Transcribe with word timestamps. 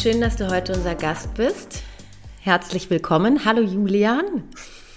schön, 0.00 0.22
dass 0.22 0.36
du 0.36 0.50
heute 0.50 0.72
unser 0.72 0.94
Gast 0.94 1.34
bist. 1.34 1.82
Herzlich 2.40 2.88
willkommen. 2.88 3.44
Hallo 3.44 3.60
Julian. 3.60 4.44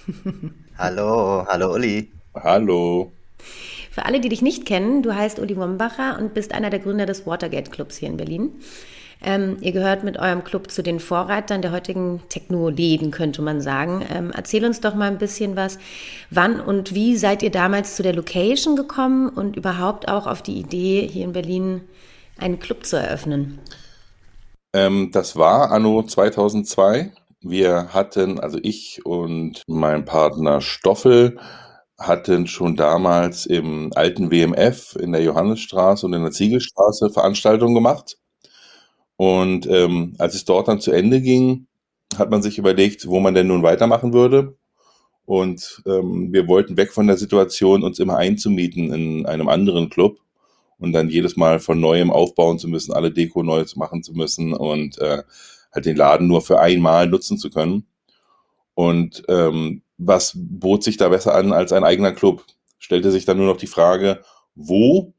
hallo, 0.78 1.46
hallo 1.46 1.74
Uli. 1.74 2.10
Hallo. 2.34 3.12
Für 3.92 4.06
alle, 4.06 4.22
die 4.22 4.30
dich 4.30 4.42
nicht 4.42 4.66
kennen, 4.66 5.04
du 5.04 5.14
heißt 5.14 5.40
Uli 5.40 5.58
Wombacher 5.58 6.18
und 6.18 6.34
bist 6.34 6.54
einer 6.54 6.70
der 6.70 6.80
Gründer 6.80 7.06
des 7.06 7.28
Watergate 7.28 7.70
Clubs 7.70 7.98
hier 7.98 8.08
in 8.08 8.16
Berlin. 8.16 8.52
Ähm, 9.22 9.58
ihr 9.60 9.74
gehört 9.74 10.06
mit 10.06 10.18
eurem 10.18 10.46
Club 10.46 10.72
zu 10.72 10.82
den 10.84 11.02
Vorreitern 11.02 11.62
der 11.62 11.74
heutigen 11.74 12.22
Techno-Läden, 12.30 13.12
könnte 13.12 13.42
man 13.42 13.60
sagen. 13.60 14.06
Ähm, 14.10 14.32
erzähl 14.34 14.64
uns 14.64 14.80
doch 14.80 14.96
mal 14.96 15.12
ein 15.12 15.18
bisschen 15.18 15.58
was. 15.58 15.80
Wann 16.30 16.62
und 16.62 16.96
wie 16.96 17.18
seid 17.18 17.44
ihr 17.44 17.52
damals 17.52 17.98
zu 17.98 18.04
der 18.04 18.14
Location 18.14 18.78
gekommen 18.78 19.28
und 19.28 19.58
überhaupt 19.58 20.08
auch 20.08 20.28
auf 20.28 20.42
die 20.42 20.58
Idee, 20.58 21.10
hier 21.12 21.26
in 21.26 21.34
Berlin 21.34 21.82
einen 22.38 22.60
Club 22.60 22.86
zu 22.86 22.96
eröffnen? 22.96 23.60
Ähm, 24.74 25.12
das 25.12 25.36
war 25.36 25.72
anno 25.72 26.04
2002. 26.04 27.12
Wir 27.42 27.94
hatten, 27.94 28.40
also 28.40 28.60
ich 28.62 29.06
und 29.06 29.64
mein 29.68 30.06
Partner 30.06 30.62
Stoffel, 30.62 31.38
hatten 32.00 32.48
schon 32.48 32.76
damals 32.76 33.46
im 33.46 33.92
alten 33.96 34.32
WMF 34.32 34.96
in 35.00 35.12
der 35.12 35.22
Johannesstraße 35.24 36.06
und 36.06 36.14
in 36.14 36.24
der 36.24 36.32
Ziegelstraße 36.32 37.10
Veranstaltungen 37.12 37.76
gemacht. 37.76 38.18
Und 39.16 39.68
ähm, 39.68 40.16
als 40.18 40.36
es 40.36 40.46
dort 40.46 40.68
dann 40.68 40.82
zu 40.82 40.92
Ende 40.92 41.22
ging, 41.22 41.68
hat 42.18 42.32
man 42.32 42.42
sich 42.42 42.58
überlegt, 42.58 43.08
wo 43.08 43.20
man 43.20 43.34
denn 43.36 43.48
nun 43.48 43.64
weitermachen 43.64 44.14
würde. 44.14 44.58
Und 45.26 45.82
ähm, 45.86 46.34
wir 46.34 46.48
wollten 46.48 46.78
weg 46.78 46.92
von 46.92 47.08
der 47.08 47.18
Situation, 47.18 47.84
uns 47.84 48.00
immer 48.00 48.18
einzumieten 48.18 48.92
in 48.94 49.26
einem 49.26 49.48
anderen 49.50 49.90
Club 49.90 50.18
und 50.84 50.92
dann 50.92 51.08
jedes 51.08 51.38
Mal 51.38 51.62
von 51.62 51.80
neuem 51.80 52.12
aufbauen 52.12 52.60
zu 52.60 52.68
müssen, 52.68 52.92
alle 52.92 53.10
Deko 53.10 53.42
neu 53.42 53.64
machen 53.76 54.04
zu 54.04 54.12
müssen 54.12 54.52
und 54.54 54.98
äh, 54.98 55.24
halt 55.74 55.86
den 55.86 55.96
Laden 55.96 56.28
nur 56.28 56.42
für 56.42 56.60
einmal 56.60 57.08
nutzen 57.08 57.38
zu 57.38 57.50
können. 57.50 57.88
Und 58.74 59.24
ähm, 59.30 59.82
was 59.98 60.34
bot 60.36 60.84
sich 60.84 60.98
da 60.98 61.08
besser 61.08 61.36
an 61.36 61.54
als 61.54 61.72
ein 61.72 61.86
eigener 61.86 62.12
Club? 62.12 62.44
Stellte 62.80 63.12
sich 63.12 63.24
dann 63.24 63.38
nur 63.38 63.46
noch 63.46 63.56
die 63.56 63.68
Frage, 63.68 64.24
wo? 64.56 65.14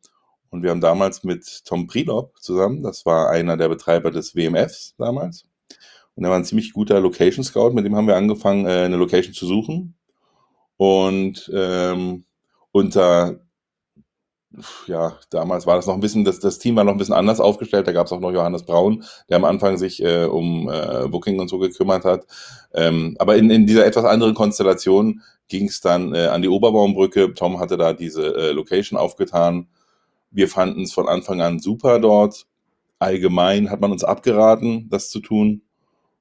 Und 0.51 0.63
wir 0.63 0.69
haben 0.69 0.83
damals 0.83 1.25
mit 1.25 1.65
Tom 1.65 1.87
Prilop 1.87 2.39
zusammen, 2.43 2.83
das 2.83 3.07
war 3.07 3.31
einer 3.31 3.57
der 3.57 3.71
Betreiber 3.71 4.11
des 4.11 4.37
WMFs 4.37 4.95
damals. 4.99 5.47
Und 6.15 6.25
er 6.25 6.31
war 6.31 6.37
ein 6.37 6.45
ziemlich 6.45 6.75
guter 6.75 7.01
Location 7.01 7.43
Scout, 7.43 7.71
mit 7.71 7.87
dem 7.87 7.97
haben 7.97 8.07
wir 8.07 8.17
angefangen, 8.17 8.67
äh, 8.67 8.83
eine 8.83 8.97
Location 8.97 9.33
zu 9.33 9.47
suchen. 9.47 9.95
Und 10.77 11.51
ähm, 11.55 12.27
unter 12.71 13.44
ja, 14.87 15.19
damals 15.31 15.67
war 15.67 15.77
das 15.77 15.87
noch 15.87 15.95
ein 15.95 16.01
bisschen, 16.01 16.25
das, 16.25 16.39
das 16.41 16.59
Team 16.59 16.77
war 16.77 16.85
noch 16.85 16.93
ein 16.93 16.99
bisschen 16.99 17.15
anders 17.15 17.41
aufgestellt. 17.41 17.87
Da 17.87 17.93
gab 17.93 18.07
es 18.07 18.13
auch 18.13 18.21
noch 18.21 18.33
Johannes 18.33 18.65
Braun, 18.65 19.05
der 19.29 19.37
am 19.37 19.45
Anfang 19.45 19.77
sich 19.77 20.03
äh, 20.03 20.25
um 20.25 20.69
äh, 20.69 21.09
Booking 21.09 21.41
und 21.41 21.49
so 21.49 21.59
gekümmert 21.59 22.05
hat. 22.05 22.27
Ähm, 22.75 23.17
aber 23.19 23.37
in, 23.37 23.51
in 23.51 23.67
dieser 23.67 23.87
etwas 23.87 24.05
anderen 24.05 24.35
Konstellation 24.35 25.23
ging 25.49 25.69
es 25.69 25.81
dann 25.81 26.15
äh, 26.15 26.27
an 26.27 26.43
die 26.43 26.49
Oberbaumbrücke. 26.49 27.35
Tom 27.35 27.59
hatte 27.61 27.77
da 27.77 27.93
diese 27.93 28.35
äh, 28.35 28.53
Location 28.53 28.99
aufgetan. 28.99 29.69
Wir 30.31 30.49
fanden 30.49 30.83
es 30.83 30.93
von 30.93 31.09
Anfang 31.09 31.41
an 31.41 31.59
super 31.59 31.99
dort. 31.99 32.47
Allgemein 32.99 33.71
hat 33.71 33.81
man 33.81 33.93
uns 33.93 34.05
abgeraten, 34.05 34.89
das 34.89 35.11
zu 35.11 35.21
tun. 35.21 35.63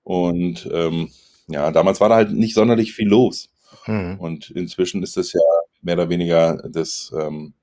Und 0.03 0.69
ähm, 0.73 1.09
ja, 1.47 1.71
damals 1.71 2.01
war 2.01 2.09
da 2.09 2.15
halt 2.15 2.31
nicht 2.31 2.55
sonderlich 2.55 2.93
viel 2.93 3.07
los. 3.07 3.49
Mhm. 3.87 4.17
Und 4.19 4.51
inzwischen 4.51 5.03
ist 5.03 5.17
es 5.17 5.33
ja 5.33 5.41
mehr 5.81 5.95
oder 5.95 6.09
weniger 6.09 6.57
das 6.69 7.13
ähm, 7.17 7.53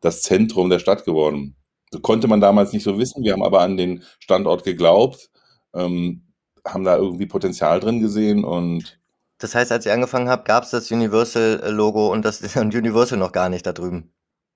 das 0.00 0.22
Zentrum 0.22 0.70
der 0.70 0.78
Stadt 0.78 1.04
geworden. 1.04 1.56
So 1.90 2.00
konnte 2.00 2.28
man 2.28 2.40
damals 2.40 2.72
nicht 2.72 2.82
so 2.82 2.98
wissen. 2.98 3.22
Wir 3.24 3.32
haben 3.32 3.44
aber 3.44 3.60
an 3.60 3.76
den 3.76 4.02
Standort 4.18 4.64
geglaubt, 4.64 5.30
ähm, 5.74 6.22
haben 6.66 6.84
da 6.84 6.96
irgendwie 6.96 7.26
Potenzial 7.26 7.80
drin 7.80 8.00
gesehen 8.00 8.44
und 8.44 8.98
das 9.38 9.54
heißt, 9.54 9.70
als 9.70 9.84
ihr 9.84 9.92
angefangen 9.92 10.28
habt, 10.28 10.46
gab 10.46 10.64
es 10.64 10.70
das 10.70 10.90
Universal-Logo 10.90 12.10
und 12.10 12.24
das 12.24 12.40
und 12.56 12.74
Universal 12.74 13.18
noch 13.18 13.32
gar 13.32 13.48
nicht 13.48 13.66
da 13.66 13.72
drüben? 13.72 14.12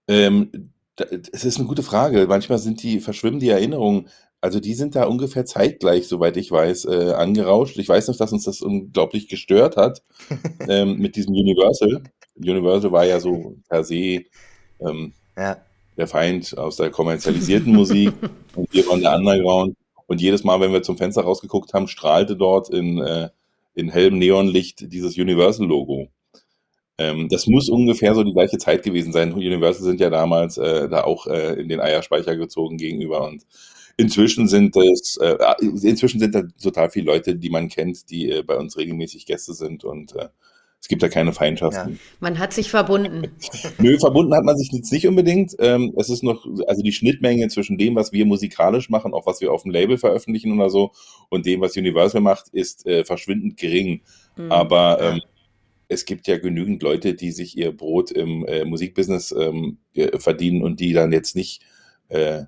Ähm, 0.09 0.73
es 0.97 1.45
ist 1.45 1.59
eine 1.59 1.67
gute 1.67 1.83
Frage. 1.83 2.27
Manchmal 2.27 2.59
sind 2.59 2.83
die, 2.83 3.01
verschwimmen 3.01 3.41
die 3.41 3.49
Erinnerungen. 3.49 4.09
Also 4.43 4.59
die 4.59 4.75
sind 4.75 4.97
da 4.97 5.05
ungefähr 5.05 5.45
zeitgleich, 5.45 6.09
soweit 6.09 6.37
ich 6.37 6.51
weiß, 6.51 6.87
äh, 6.87 7.13
angerauscht. 7.13 7.79
Ich 7.79 7.89
weiß 7.89 8.09
noch, 8.09 8.17
dass 8.17 8.33
uns 8.33 8.45
das 8.45 8.63
unglaublich 8.63 9.29
gestört 9.29 9.77
hat 9.77 10.03
ähm, 10.69 10.99
mit 10.99 11.17
diesem 11.17 11.35
Universal. 11.35 12.03
Universal 12.37 12.93
war 12.93 13.05
ja 13.05 13.21
so 13.21 13.57
per 13.69 13.85
se 13.85 14.25
ähm, 14.81 15.13
ja. 15.41 15.57
Der 15.97 16.07
Feind 16.07 16.57
aus 16.57 16.77
der 16.77 16.91
kommerzialisierten 16.91 17.75
Musik 17.75 18.13
und 18.55 18.73
wir 18.73 18.87
waren 18.87 19.01
der 19.01 19.15
Underground. 19.15 19.77
Und 20.07 20.21
jedes 20.21 20.45
Mal, 20.45 20.61
wenn 20.61 20.73
wir 20.73 20.83
zum 20.83 20.97
Fenster 20.97 21.23
rausgeguckt 21.23 21.73
haben, 21.73 21.87
strahlte 21.87 22.37
dort 22.37 22.69
in, 22.69 22.99
äh, 22.99 23.29
in 23.75 23.91
hellem 23.91 24.19
Neonlicht 24.19 24.93
dieses 24.93 25.17
Universal-Logo. 25.17 26.09
Ähm, 26.99 27.29
das 27.29 27.47
muss 27.47 27.69
ungefähr 27.69 28.15
so 28.15 28.25
die 28.25 28.33
gleiche 28.33 28.59
Zeit 28.59 28.83
gewesen 28.83 29.13
sein. 29.13 29.33
Universal 29.33 29.85
sind 29.85 30.01
ja 30.01 30.11
damals 30.11 30.59
äh, 30.59 30.89
da 30.89 31.05
auch 31.05 31.27
äh, 31.27 31.61
in 31.61 31.69
den 31.69 31.81
Eierspeicher 31.81 32.37
gezogen 32.37 32.77
gegenüber 32.77 33.25
und 33.27 33.45
Inzwischen 34.01 34.49
sind 34.49 34.75
es, 34.77 35.19
äh, 35.19 35.37
inzwischen 35.61 36.21
sind 36.21 36.35
da 36.35 36.43
total 36.63 36.89
viele 36.89 37.05
Leute, 37.05 37.37
die 37.37 37.51
man 37.51 37.69
kennt, 37.69 38.09
die 38.09 38.31
äh, 38.31 38.43
bei 38.43 38.57
uns 38.57 38.79
regelmäßig 38.79 39.27
Gäste 39.27 39.53
sind 39.53 39.85
und 39.85 40.17
äh, 40.17 40.29
es 40.81 40.89
gibt 40.89 41.03
da 41.03 41.09
keine 41.09 41.33
Feindschaften. 41.33 41.93
Ja. 41.93 41.99
Man 42.21 42.39
hat 42.39 42.55
sich 42.55 42.71
verbunden. 42.71 43.29
Nö, 43.79 43.99
verbunden 43.99 44.35
hat 44.35 44.45
man 44.45 44.57
sich 44.57 44.73
jetzt 44.73 44.91
nicht 44.91 45.07
unbedingt. 45.07 45.55
Ähm, 45.59 45.93
es 45.97 46.09
ist 46.09 46.23
noch, 46.23 46.47
also 46.67 46.83
die 46.83 46.93
Schnittmenge 46.93 47.49
zwischen 47.49 47.77
dem, 47.77 47.95
was 47.97 48.13
wir 48.13 48.25
musikalisch 48.25 48.89
machen, 48.89 49.13
auch 49.13 49.27
was 49.27 49.43
wir 49.43 49.53
auf 49.53 49.63
dem 49.63 49.73
Label 49.73 49.99
veröffentlichen 49.99 50.53
oder 50.53 50.71
so, 50.71 50.93
und 51.29 51.45
dem, 51.45 51.61
was 51.61 51.77
Universal 51.77 52.23
macht, 52.23 52.49
ist 52.49 52.87
äh, 52.87 53.05
verschwindend 53.05 53.59
gering. 53.59 54.01
Mhm. 54.37 54.51
Aber 54.51 55.01
ähm, 55.01 55.21
es 55.89 56.07
gibt 56.07 56.27
ja 56.29 56.39
genügend 56.39 56.83
Leute, 56.83 57.15
die 57.15 57.33
sich 57.33 57.59
ihr 57.59 57.77
Brot 57.77 58.11
im 58.11 58.47
äh, 58.47 58.65
Musikbusiness 58.65 59.33
ähm, 59.33 59.79
verdienen 60.17 60.63
und 60.63 60.81
die 60.81 60.95
dann 60.95 61.13
jetzt 61.13 61.37
nicht 61.37 61.63
äh, 62.11 62.45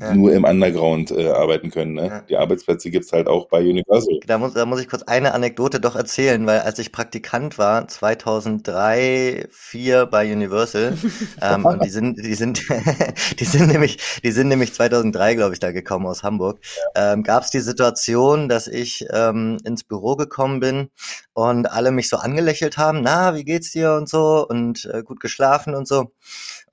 ja. 0.00 0.14
nur 0.14 0.32
im 0.32 0.44
Underground 0.44 1.10
äh, 1.10 1.28
arbeiten 1.28 1.70
können. 1.70 1.94
Ne? 1.94 2.06
Ja. 2.06 2.20
Die 2.22 2.36
Arbeitsplätze 2.36 2.90
gibt 2.90 3.04
es 3.04 3.12
halt 3.12 3.28
auch 3.28 3.48
bei 3.48 3.60
Universal. 3.60 4.18
Da 4.26 4.38
muss, 4.38 4.54
da 4.54 4.66
muss 4.66 4.80
ich 4.80 4.88
kurz 4.88 5.02
eine 5.02 5.32
Anekdote 5.34 5.78
doch 5.78 5.94
erzählen, 5.94 6.44
weil 6.46 6.60
als 6.60 6.78
ich 6.78 6.90
Praktikant 6.90 7.58
war, 7.58 7.86
2003, 7.86 9.48
2004 9.50 10.06
bei 10.06 10.32
Universal, 10.32 10.96
ähm, 11.42 11.64
und 11.64 11.84
die 11.84 11.90
sind, 11.90 12.18
die 12.18 12.34
sind, 12.34 12.62
die 13.38 13.44
sind 13.44 13.68
nämlich, 13.68 14.20
die 14.22 14.32
sind 14.32 14.48
nämlich 14.48 14.72
2003, 14.74 15.34
glaube 15.34 15.54
ich, 15.54 15.60
da 15.60 15.72
gekommen 15.72 16.06
aus 16.06 16.22
Hamburg, 16.22 16.60
ja. 16.96 17.12
ähm, 17.12 17.22
gab 17.22 17.44
es 17.44 17.50
die 17.50 17.60
Situation, 17.60 18.48
dass 18.48 18.66
ich 18.66 19.06
ähm, 19.12 19.58
ins 19.64 19.84
Büro 19.84 20.16
gekommen 20.16 20.60
bin 20.60 20.90
und 21.34 21.70
alle 21.70 21.90
mich 21.90 22.08
so 22.08 22.16
angelächelt 22.16 22.78
haben, 22.78 23.02
na, 23.02 23.34
wie 23.34 23.44
geht's 23.44 23.72
dir 23.72 23.92
und 23.92 24.08
so 24.08 24.46
und 24.48 24.88
äh, 24.92 25.02
gut 25.02 25.20
geschlafen 25.20 25.74
und 25.74 25.86
so. 25.86 26.12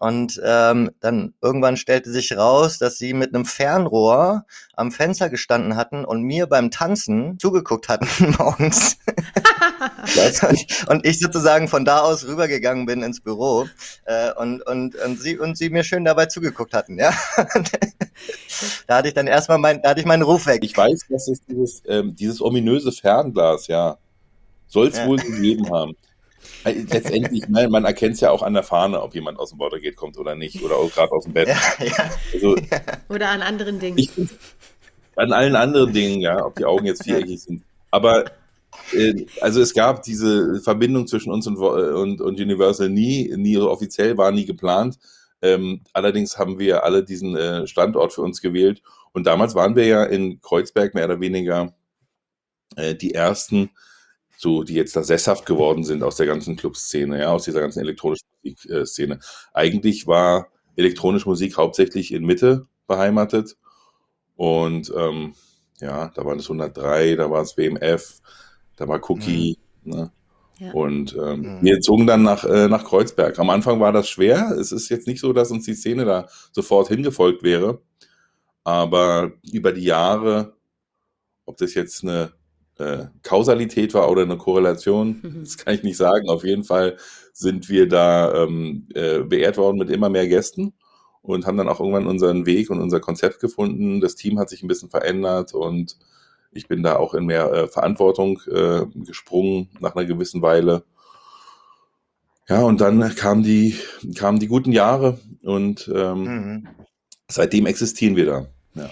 Und 0.01 0.41
ähm, 0.43 0.89
dann 0.99 1.35
irgendwann 1.43 1.77
stellte 1.77 2.11
sich 2.11 2.35
raus, 2.35 2.79
dass 2.79 2.97
sie 2.97 3.13
mit 3.13 3.35
einem 3.35 3.45
Fernrohr 3.45 4.47
am 4.73 4.91
Fenster 4.91 5.29
gestanden 5.29 5.75
hatten 5.75 6.05
und 6.05 6.23
mir 6.23 6.47
beim 6.47 6.71
Tanzen 6.71 7.37
zugeguckt 7.37 7.87
hatten 7.87 8.07
morgens. 8.39 8.97
und, 10.87 11.05
ich 11.05 11.19
sozusagen 11.19 11.67
von 11.67 11.85
da 11.85 11.99
aus 11.99 12.25
rübergegangen 12.25 12.87
bin 12.87 13.03
ins 13.03 13.21
Büro 13.21 13.67
äh, 14.05 14.33
und, 14.33 14.63
und, 14.63 14.95
und, 14.95 15.21
sie, 15.21 15.37
und 15.37 15.55
sie 15.55 15.69
mir 15.69 15.83
schön 15.83 16.03
dabei 16.03 16.25
zugeguckt 16.25 16.73
hatten. 16.73 16.97
Ja? 16.97 17.13
da 18.87 18.97
hatte 18.97 19.09
ich 19.09 19.13
dann 19.13 19.27
erstmal 19.27 19.59
mein, 19.59 19.83
da 19.83 19.91
hatte 19.91 19.99
ich 19.99 20.07
meinen 20.07 20.23
Ruf 20.23 20.47
weg. 20.47 20.63
Ich 20.63 20.75
weiß, 20.75 21.05
dass 21.11 21.27
es 21.27 21.45
dieses, 21.45 21.83
ähm, 21.87 22.15
dieses 22.15 22.41
ominöse 22.41 22.91
Fernglas, 22.91 23.67
ja, 23.67 23.99
soll 24.65 24.87
es 24.87 24.97
ja. 24.97 25.05
wohl 25.05 25.17
gegeben 25.17 25.69
haben. 25.69 25.95
Äh, 26.63 26.85
letztendlich, 26.89 27.47
ne, 27.47 27.67
man 27.69 27.85
erkennt 27.85 28.15
es 28.15 28.21
ja 28.21 28.31
auch 28.31 28.43
an 28.43 28.53
der 28.53 28.63
Fahne, 28.63 29.01
ob 29.01 29.15
jemand 29.15 29.39
aus 29.39 29.49
dem 29.49 29.59
Watergate 29.59 29.95
kommt 29.95 30.17
oder 30.17 30.35
nicht, 30.35 30.61
oder 30.63 30.75
auch 30.75 30.91
gerade 30.91 31.11
aus 31.11 31.23
dem 31.23 31.33
Bett. 31.33 31.47
Ja, 31.47 31.57
ja. 31.83 32.09
Also, 32.33 32.55
oder 33.09 33.29
an 33.29 33.41
anderen 33.41 33.79
Dingen. 33.79 33.97
Ich, 33.97 34.11
an 35.15 35.33
allen 35.33 35.55
anderen 35.55 35.93
Dingen, 35.93 36.21
ja, 36.21 36.45
ob 36.45 36.55
die 36.55 36.65
Augen 36.65 36.85
jetzt 36.85 37.03
viereckig 37.03 37.41
sind. 37.41 37.63
Aber 37.89 38.25
äh, 38.93 39.25
also 39.41 39.61
es 39.61 39.73
gab 39.73 40.03
diese 40.03 40.61
Verbindung 40.61 41.07
zwischen 41.07 41.31
uns 41.31 41.47
und, 41.47 41.57
und, 41.57 42.21
und 42.21 42.39
Universal 42.39 42.89
nie, 42.89 43.33
nie 43.35 43.57
offiziell, 43.57 44.17
war 44.17 44.31
nie 44.31 44.45
geplant. 44.45 44.97
Ähm, 45.41 45.81
allerdings 45.93 46.37
haben 46.37 46.59
wir 46.59 46.83
alle 46.83 47.03
diesen 47.03 47.35
äh, 47.35 47.67
Standort 47.67 48.13
für 48.13 48.21
uns 48.21 48.41
gewählt. 48.41 48.81
Und 49.11 49.27
damals 49.27 49.55
waren 49.55 49.75
wir 49.75 49.85
ja 49.85 50.03
in 50.03 50.39
Kreuzberg 50.41 50.93
mehr 50.93 51.05
oder 51.05 51.19
weniger 51.19 51.73
äh, 52.75 52.95
die 52.95 53.13
ersten, 53.13 53.71
so, 54.41 54.63
die 54.63 54.73
jetzt 54.73 54.95
da 54.95 55.03
sesshaft 55.03 55.45
geworden 55.45 55.83
sind 55.83 56.01
aus 56.01 56.15
der 56.15 56.25
ganzen 56.25 56.55
Clubszene, 56.55 57.19
ja, 57.19 57.31
aus 57.31 57.43
dieser 57.43 57.61
ganzen 57.61 57.79
elektronischen 57.79 58.27
Musikszene. 58.43 59.19
Eigentlich 59.53 60.07
war 60.07 60.47
elektronische 60.75 61.29
Musik 61.29 61.57
hauptsächlich 61.57 62.11
in 62.11 62.25
Mitte 62.25 62.65
beheimatet 62.87 63.55
Und 64.35 64.91
ähm, 64.97 65.35
ja, 65.79 66.09
da 66.15 66.25
war 66.25 66.35
es 66.35 66.45
103, 66.45 67.17
da 67.17 67.29
war 67.29 67.43
es 67.43 67.55
WMF, 67.55 68.19
da 68.77 68.87
war 68.87 68.99
Cookie. 69.11 69.59
Mhm. 69.83 69.91
Ne? 69.91 70.11
Ja. 70.57 70.71
Und 70.73 71.15
ähm, 71.15 71.41
mhm. 71.41 71.59
wir 71.61 71.79
zogen 71.81 72.07
dann 72.07 72.23
nach, 72.23 72.43
äh, 72.43 72.67
nach 72.67 72.83
Kreuzberg. 72.83 73.37
Am 73.37 73.51
Anfang 73.51 73.79
war 73.79 73.91
das 73.91 74.09
schwer. 74.09 74.55
Es 74.59 74.71
ist 74.71 74.89
jetzt 74.89 75.05
nicht 75.05 75.19
so, 75.19 75.33
dass 75.33 75.51
uns 75.51 75.65
die 75.65 75.75
Szene 75.75 76.03
da 76.03 76.27
sofort 76.51 76.87
hingefolgt 76.87 77.43
wäre. 77.43 77.83
Aber 78.63 79.33
über 79.51 79.71
die 79.71 79.83
Jahre, 79.83 80.55
ob 81.45 81.57
das 81.57 81.75
jetzt 81.75 82.03
eine 82.03 82.33
äh, 82.77 83.05
Kausalität 83.23 83.93
war 83.93 84.09
oder 84.09 84.23
eine 84.23 84.37
Korrelation, 84.37 85.19
mhm. 85.21 85.39
das 85.43 85.57
kann 85.57 85.75
ich 85.75 85.83
nicht 85.83 85.97
sagen. 85.97 86.29
Auf 86.29 86.43
jeden 86.43 86.63
Fall 86.63 86.97
sind 87.33 87.69
wir 87.69 87.87
da 87.87 88.43
ähm, 88.43 88.87
äh, 88.93 89.19
beehrt 89.19 89.57
worden 89.57 89.77
mit 89.77 89.89
immer 89.89 90.09
mehr 90.09 90.27
Gästen 90.27 90.73
und 91.21 91.45
haben 91.45 91.57
dann 91.57 91.69
auch 91.69 91.79
irgendwann 91.79 92.07
unseren 92.07 92.45
Weg 92.45 92.69
und 92.69 92.81
unser 92.81 92.99
Konzept 92.99 93.39
gefunden. 93.39 94.01
Das 94.01 94.15
Team 94.15 94.39
hat 94.39 94.49
sich 94.49 94.63
ein 94.63 94.67
bisschen 94.67 94.89
verändert 94.89 95.53
und 95.53 95.97
ich 96.51 96.67
bin 96.67 96.83
da 96.83 96.97
auch 96.97 97.13
in 97.13 97.25
mehr 97.25 97.51
äh, 97.51 97.67
Verantwortung 97.67 98.41
äh, 98.51 98.85
gesprungen 98.95 99.69
nach 99.79 99.95
einer 99.95 100.05
gewissen 100.05 100.41
Weile. 100.41 100.83
Ja, 102.49 102.63
und 102.63 102.81
dann 102.81 103.15
kamen 103.15 103.43
die, 103.43 103.77
kamen 104.15 104.39
die 104.39 104.47
guten 104.47 104.71
Jahre 104.71 105.19
und 105.43 105.89
ähm, 105.93 106.23
mhm. 106.23 106.67
seitdem 107.29 107.65
existieren 107.65 108.15
wir 108.15 108.25
da. 108.25 108.47
Ja. 108.73 108.89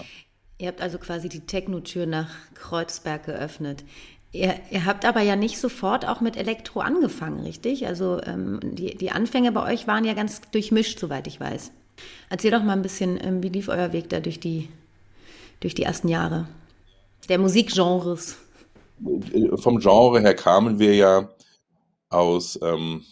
Ihr 0.60 0.68
habt 0.68 0.82
also 0.82 0.98
quasi 0.98 1.30
die 1.30 1.40
Techno-Tür 1.40 2.04
nach 2.04 2.28
Kreuzberg 2.52 3.24
geöffnet. 3.24 3.82
Ihr, 4.30 4.56
ihr, 4.70 4.84
habt 4.84 5.06
aber 5.06 5.22
ja 5.22 5.34
nicht 5.34 5.58
sofort 5.58 6.06
auch 6.06 6.20
mit 6.20 6.36
Elektro 6.36 6.80
angefangen, 6.80 7.40
richtig? 7.40 7.86
Also 7.86 8.20
ähm, 8.24 8.60
die, 8.62 8.94
die 8.94 9.10
Anfänge 9.10 9.52
bei 9.52 9.72
euch 9.72 9.86
waren 9.86 10.04
ja 10.04 10.12
ganz 10.12 10.42
durchmischt, 10.52 10.98
soweit 10.98 11.26
ich 11.26 11.40
weiß. 11.40 11.72
Erzähl 12.28 12.50
doch 12.50 12.62
mal 12.62 12.74
ein 12.74 12.82
bisschen, 12.82 13.18
ähm, 13.24 13.42
wie 13.42 13.48
lief 13.48 13.68
euer 13.68 13.94
Weg 13.94 14.10
da 14.10 14.20
durch 14.20 14.38
die, 14.38 14.68
durch 15.60 15.74
die 15.74 15.84
ersten 15.84 16.08
Jahre? 16.08 16.46
Der 17.30 17.38
Musikgenres. 17.38 18.36
Vom 19.54 19.78
Genre 19.78 20.20
her 20.20 20.34
kamen 20.34 20.78
wir 20.78 20.94
ja 20.94 21.30
aus 22.10 22.58
ähm, 22.62 23.02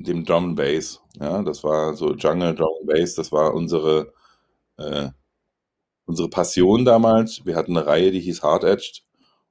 dem 0.00 0.24
Drum 0.24 0.56
Bass. 0.56 1.00
Ja, 1.20 1.42
das 1.42 1.62
war 1.62 1.94
so 1.94 2.14
Jungle 2.14 2.56
Drum 2.56 2.86
Bass, 2.86 3.14
das 3.14 3.30
war 3.30 3.54
unsere, 3.54 4.12
äh, 4.78 5.10
unsere 6.04 6.28
Passion 6.28 6.84
damals. 6.84 7.44
Wir 7.44 7.56
hatten 7.56 7.76
eine 7.76 7.86
Reihe, 7.86 8.10
die 8.10 8.20
hieß 8.20 8.42
Hard 8.42 8.64
Edged 8.64 9.02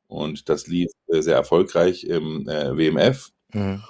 und 0.08 0.50
das 0.50 0.68
lief 0.68 0.92
äh, 1.08 1.22
sehr 1.22 1.36
erfolgreich 1.36 2.04
im 2.04 2.48
äh, 2.48 2.76
WMF. 2.78 3.32
Mhm. 3.54 3.84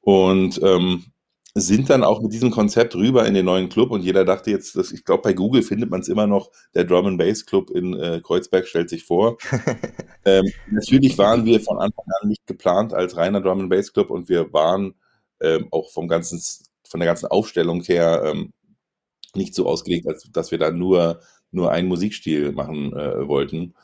Und 0.00 0.60
ähm, 0.62 1.12
sind 1.54 1.90
dann 1.90 2.02
auch 2.02 2.22
mit 2.22 2.32
diesem 2.32 2.50
Konzept 2.50 2.94
rüber 2.94 3.26
in 3.26 3.34
den 3.34 3.44
neuen 3.44 3.68
Club 3.68 3.90
und 3.90 4.02
jeder 4.02 4.24
dachte 4.24 4.50
jetzt, 4.50 4.74
dass, 4.74 4.90
ich 4.90 5.04
glaube, 5.04 5.22
bei 5.22 5.32
Google 5.34 5.62
findet 5.62 5.90
man 5.90 6.00
es 6.00 6.08
immer 6.08 6.26
noch, 6.26 6.50
der 6.74 6.84
Drum 6.84 7.06
and 7.06 7.18
Bass 7.18 7.44
Club 7.44 7.70
in 7.70 7.94
äh, 7.94 8.20
Kreuzberg 8.22 8.66
stellt 8.66 8.88
sich 8.88 9.04
vor. 9.04 9.36
ähm, 10.24 10.50
natürlich 10.70 11.18
waren 11.18 11.44
wir 11.44 11.60
von 11.60 11.78
Anfang 11.78 12.06
an 12.20 12.28
nicht 12.28 12.46
geplant 12.46 12.94
als 12.94 13.16
reiner 13.16 13.42
Drum 13.42 13.60
and 13.60 13.70
Bass 13.70 13.92
Club 13.92 14.10
und 14.10 14.30
wir 14.30 14.52
waren 14.52 14.94
ähm, 15.40 15.68
auch 15.70 15.90
vom 15.92 16.08
ganzen, 16.08 16.40
von 16.88 17.00
der 17.00 17.06
ganzen 17.06 17.26
Aufstellung 17.26 17.82
her 17.82 18.22
ähm, 18.24 18.52
nicht 19.34 19.54
so 19.54 19.66
ausgelegt, 19.66 20.06
als 20.06 20.28
dass 20.32 20.50
wir 20.50 20.58
da 20.58 20.70
nur, 20.70 21.20
nur 21.52 21.70
einen 21.70 21.88
Musikstil 21.88 22.52
machen 22.52 22.92
äh, 22.92 23.26
wollten. 23.28 23.74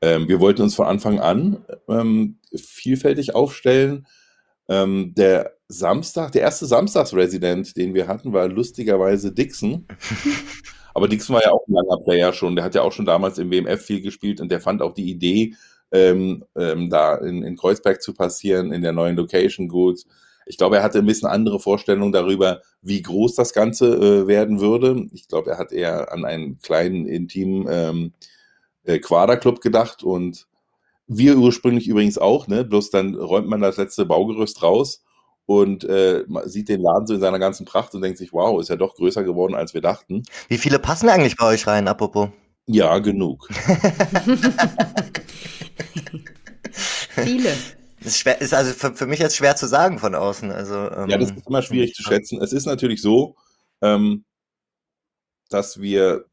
Ähm, 0.00 0.28
wir 0.28 0.40
wollten 0.40 0.62
uns 0.62 0.74
von 0.74 0.86
Anfang 0.86 1.18
an 1.18 1.64
ähm, 1.88 2.38
vielfältig 2.54 3.34
aufstellen. 3.34 4.06
Ähm, 4.68 5.14
der 5.16 5.56
Samstag, 5.68 6.32
der 6.32 6.42
erste 6.42 6.66
Samstagsresident, 6.66 7.76
den 7.76 7.94
wir 7.94 8.06
hatten, 8.06 8.32
war 8.32 8.48
lustigerweise 8.48 9.32
Dixon. 9.32 9.86
Aber 10.94 11.08
Dixon 11.08 11.34
war 11.34 11.42
ja 11.42 11.50
auch 11.50 11.66
ein 11.66 11.74
langer 11.74 12.02
Player 12.02 12.32
schon. 12.32 12.56
Der 12.56 12.64
hat 12.64 12.74
ja 12.74 12.82
auch 12.82 12.92
schon 12.92 13.04
damals 13.04 13.38
im 13.38 13.50
WMF 13.50 13.82
viel 13.82 14.00
gespielt 14.00 14.40
und 14.40 14.50
der 14.50 14.60
fand 14.60 14.80
auch 14.80 14.94
die 14.94 15.10
Idee, 15.10 15.54
ähm, 15.92 16.44
ähm, 16.56 16.88
da 16.90 17.16
in, 17.16 17.42
in, 17.42 17.56
Kreuzberg 17.56 18.02
zu 18.02 18.14
passieren, 18.14 18.72
in 18.72 18.82
der 18.82 18.92
neuen 18.92 19.16
Location 19.16 19.68
gut. 19.68 20.04
Ich 20.46 20.56
glaube, 20.56 20.76
er 20.76 20.82
hatte 20.82 20.98
ein 20.98 21.06
bisschen 21.06 21.28
andere 21.28 21.58
Vorstellungen 21.58 22.12
darüber, 22.12 22.62
wie 22.80 23.02
groß 23.02 23.34
das 23.34 23.52
Ganze 23.52 23.94
äh, 23.96 24.26
werden 24.26 24.60
würde. 24.60 25.06
Ich 25.12 25.28
glaube, 25.28 25.50
er 25.50 25.58
hat 25.58 25.72
eher 25.72 26.12
an 26.12 26.24
einen 26.24 26.58
kleinen, 26.60 27.04
intimen 27.06 27.66
ähm, 27.68 28.12
äh, 28.84 28.98
Quaderclub 28.98 29.60
gedacht 29.60 30.02
und 30.04 30.46
wir 31.08 31.36
ursprünglich 31.36 31.88
übrigens 31.88 32.18
auch, 32.18 32.46
ne? 32.48 32.64
Bloß 32.64 32.90
dann 32.90 33.14
räumt 33.14 33.48
man 33.48 33.60
das 33.60 33.76
letzte 33.76 34.06
Baugerüst 34.06 34.62
raus 34.62 35.04
und 35.46 35.84
äh, 35.84 36.24
sieht 36.44 36.68
den 36.68 36.80
Laden 36.80 37.06
so 37.06 37.14
in 37.14 37.20
seiner 37.20 37.38
ganzen 37.38 37.64
Pracht 37.64 37.94
und 37.94 38.02
denkt 38.02 38.18
sich, 38.18 38.32
wow, 38.32 38.60
ist 38.60 38.68
ja 38.68 38.76
doch 38.76 38.94
größer 38.94 39.24
geworden, 39.24 39.54
als 39.54 39.74
wir 39.74 39.80
dachten. 39.80 40.22
Wie 40.48 40.58
viele 40.58 40.78
passen 40.78 41.08
eigentlich 41.08 41.36
bei 41.36 41.46
euch 41.46 41.66
rein, 41.66 41.86
apropos? 41.88 42.28
Ja, 42.66 42.98
genug. 42.98 43.48
viele. 46.70 47.52
Ist, 48.06 48.18
schwer, 48.18 48.40
ist 48.40 48.54
also 48.54 48.72
für, 48.72 48.94
für 48.94 49.06
mich 49.06 49.18
jetzt 49.18 49.36
schwer 49.36 49.56
zu 49.56 49.66
sagen 49.66 49.98
von 49.98 50.14
außen. 50.14 50.52
Also, 50.52 50.74
ähm, 50.74 51.08
ja, 51.08 51.18
das 51.18 51.32
ist 51.32 51.46
immer 51.46 51.60
schwierig 51.60 51.92
zu 51.92 52.04
schätzen. 52.04 52.40
Es 52.40 52.52
ist 52.52 52.64
natürlich 52.64 53.02
so, 53.02 53.34
ähm, 53.82 54.24
dass 55.48 55.80
wir, 55.80 56.26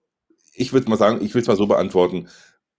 ich 0.54 0.72
würde 0.72 0.88
mal 0.88 0.98
sagen, 0.98 1.26
ich 1.26 1.34
will 1.34 1.42
es 1.42 1.48
mal 1.48 1.58
so 1.58 1.66
beantworten, 1.66 2.30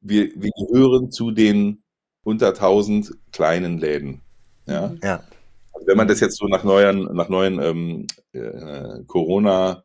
wir, 0.00 0.30
wir 0.36 0.50
gehören 0.68 1.10
zu 1.10 1.32
den 1.32 1.82
unter 2.22 2.48
1000 2.50 3.12
kleinen 3.32 3.78
Läden. 3.78 4.22
Ja. 4.66 4.88
Mhm. 4.88 5.00
ja. 5.02 5.24
Also 5.72 5.88
wenn 5.88 5.96
man 5.96 6.06
das 6.06 6.20
jetzt 6.20 6.38
so 6.38 6.46
nach 6.46 6.62
neuen, 6.62 7.12
nach 7.16 7.28
neuen 7.28 7.60
ähm, 7.60 8.06
äh, 8.32 9.02
Corona 9.08 9.82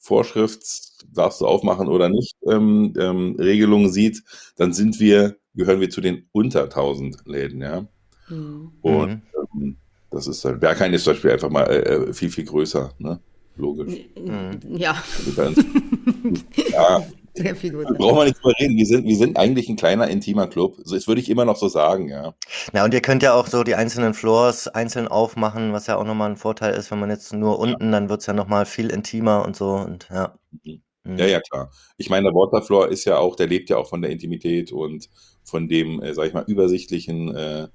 Vorschrifts, 0.00 0.98
darfst 1.12 1.40
du 1.40 1.46
aufmachen 1.46 1.86
oder 1.86 2.08
nicht, 2.08 2.34
ähm, 2.50 2.92
ähm, 2.98 3.36
Regelungen 3.38 3.92
sieht, 3.92 4.24
dann 4.56 4.72
sind 4.72 4.98
wir, 4.98 5.36
gehören 5.54 5.80
wir 5.80 5.90
zu 5.90 6.00
den 6.00 6.28
unter 6.32 6.64
1000 6.64 7.24
Läden, 7.26 7.62
ja. 7.62 7.86
Mhm. 8.28 8.72
Und 8.82 9.22
ähm, 9.54 9.76
das 10.10 10.26
ist 10.26 10.44
halt, 10.44 10.60
Berghain 10.60 10.92
ist 10.94 11.04
zum 11.04 11.14
Beispiel 11.14 11.32
einfach 11.32 11.50
mal 11.50 11.64
äh, 11.64 11.78
äh 11.78 12.12
viel, 12.12 12.30
viel 12.30 12.44
größer, 12.44 12.92
ne? 12.98 13.20
Logisch. 13.56 13.94
Mhm. 14.16 14.76
Ja. 14.76 15.02
Also 15.36 15.62
ja, 16.70 17.04
sehr 17.34 17.56
viel 17.56 17.72
gut. 17.72 17.86
Brauchen 17.98 18.16
wir 18.16 18.24
nicht 18.24 18.38
drüber 18.42 18.54
reden. 18.60 18.76
Wir 18.76 18.86
sind, 18.86 19.04
wir 19.04 19.16
sind 19.16 19.36
eigentlich 19.36 19.68
ein 19.68 19.76
kleiner, 19.76 20.08
intimer 20.08 20.46
Club. 20.46 20.76
So, 20.84 20.94
das 20.94 21.06
würde 21.06 21.20
ich 21.20 21.30
immer 21.30 21.44
noch 21.44 21.56
so 21.56 21.68
sagen, 21.68 22.08
ja. 22.08 22.34
Ja, 22.72 22.84
und 22.84 22.94
ihr 22.94 23.00
könnt 23.00 23.22
ja 23.22 23.34
auch 23.34 23.46
so 23.46 23.64
die 23.64 23.74
einzelnen 23.74 24.14
Floors 24.14 24.68
einzeln 24.68 25.08
aufmachen, 25.08 25.72
was 25.72 25.86
ja 25.86 25.96
auch 25.96 26.04
nochmal 26.04 26.30
ein 26.30 26.36
Vorteil 26.36 26.74
ist, 26.74 26.90
wenn 26.90 27.00
man 27.00 27.10
jetzt 27.10 27.32
nur 27.32 27.58
unten, 27.58 27.92
dann 27.92 28.08
wird 28.08 28.20
es 28.20 28.26
ja 28.26 28.32
nochmal 28.32 28.66
viel 28.66 28.90
intimer 28.90 29.44
und 29.44 29.56
so 29.56 29.70
und 29.70 30.08
ja. 30.10 30.38
Mhm. 30.64 31.16
Ja, 31.16 31.26
ja, 31.26 31.40
klar. 31.40 31.70
Ich 31.96 32.10
meine, 32.10 32.24
der 32.24 32.34
Waterfloor 32.34 32.88
ist 32.88 33.04
ja 33.04 33.18
auch, 33.18 33.36
der 33.36 33.46
lebt 33.46 33.70
ja 33.70 33.76
auch 33.76 33.88
von 33.88 34.02
der 34.02 34.10
Intimität 34.10 34.72
und 34.72 35.08
von 35.44 35.68
dem, 35.68 36.02
äh, 36.02 36.14
sag 36.14 36.26
ich 36.26 36.34
mal, 36.34 36.44
übersichtlichen 36.46 37.34
äh, 37.34 37.68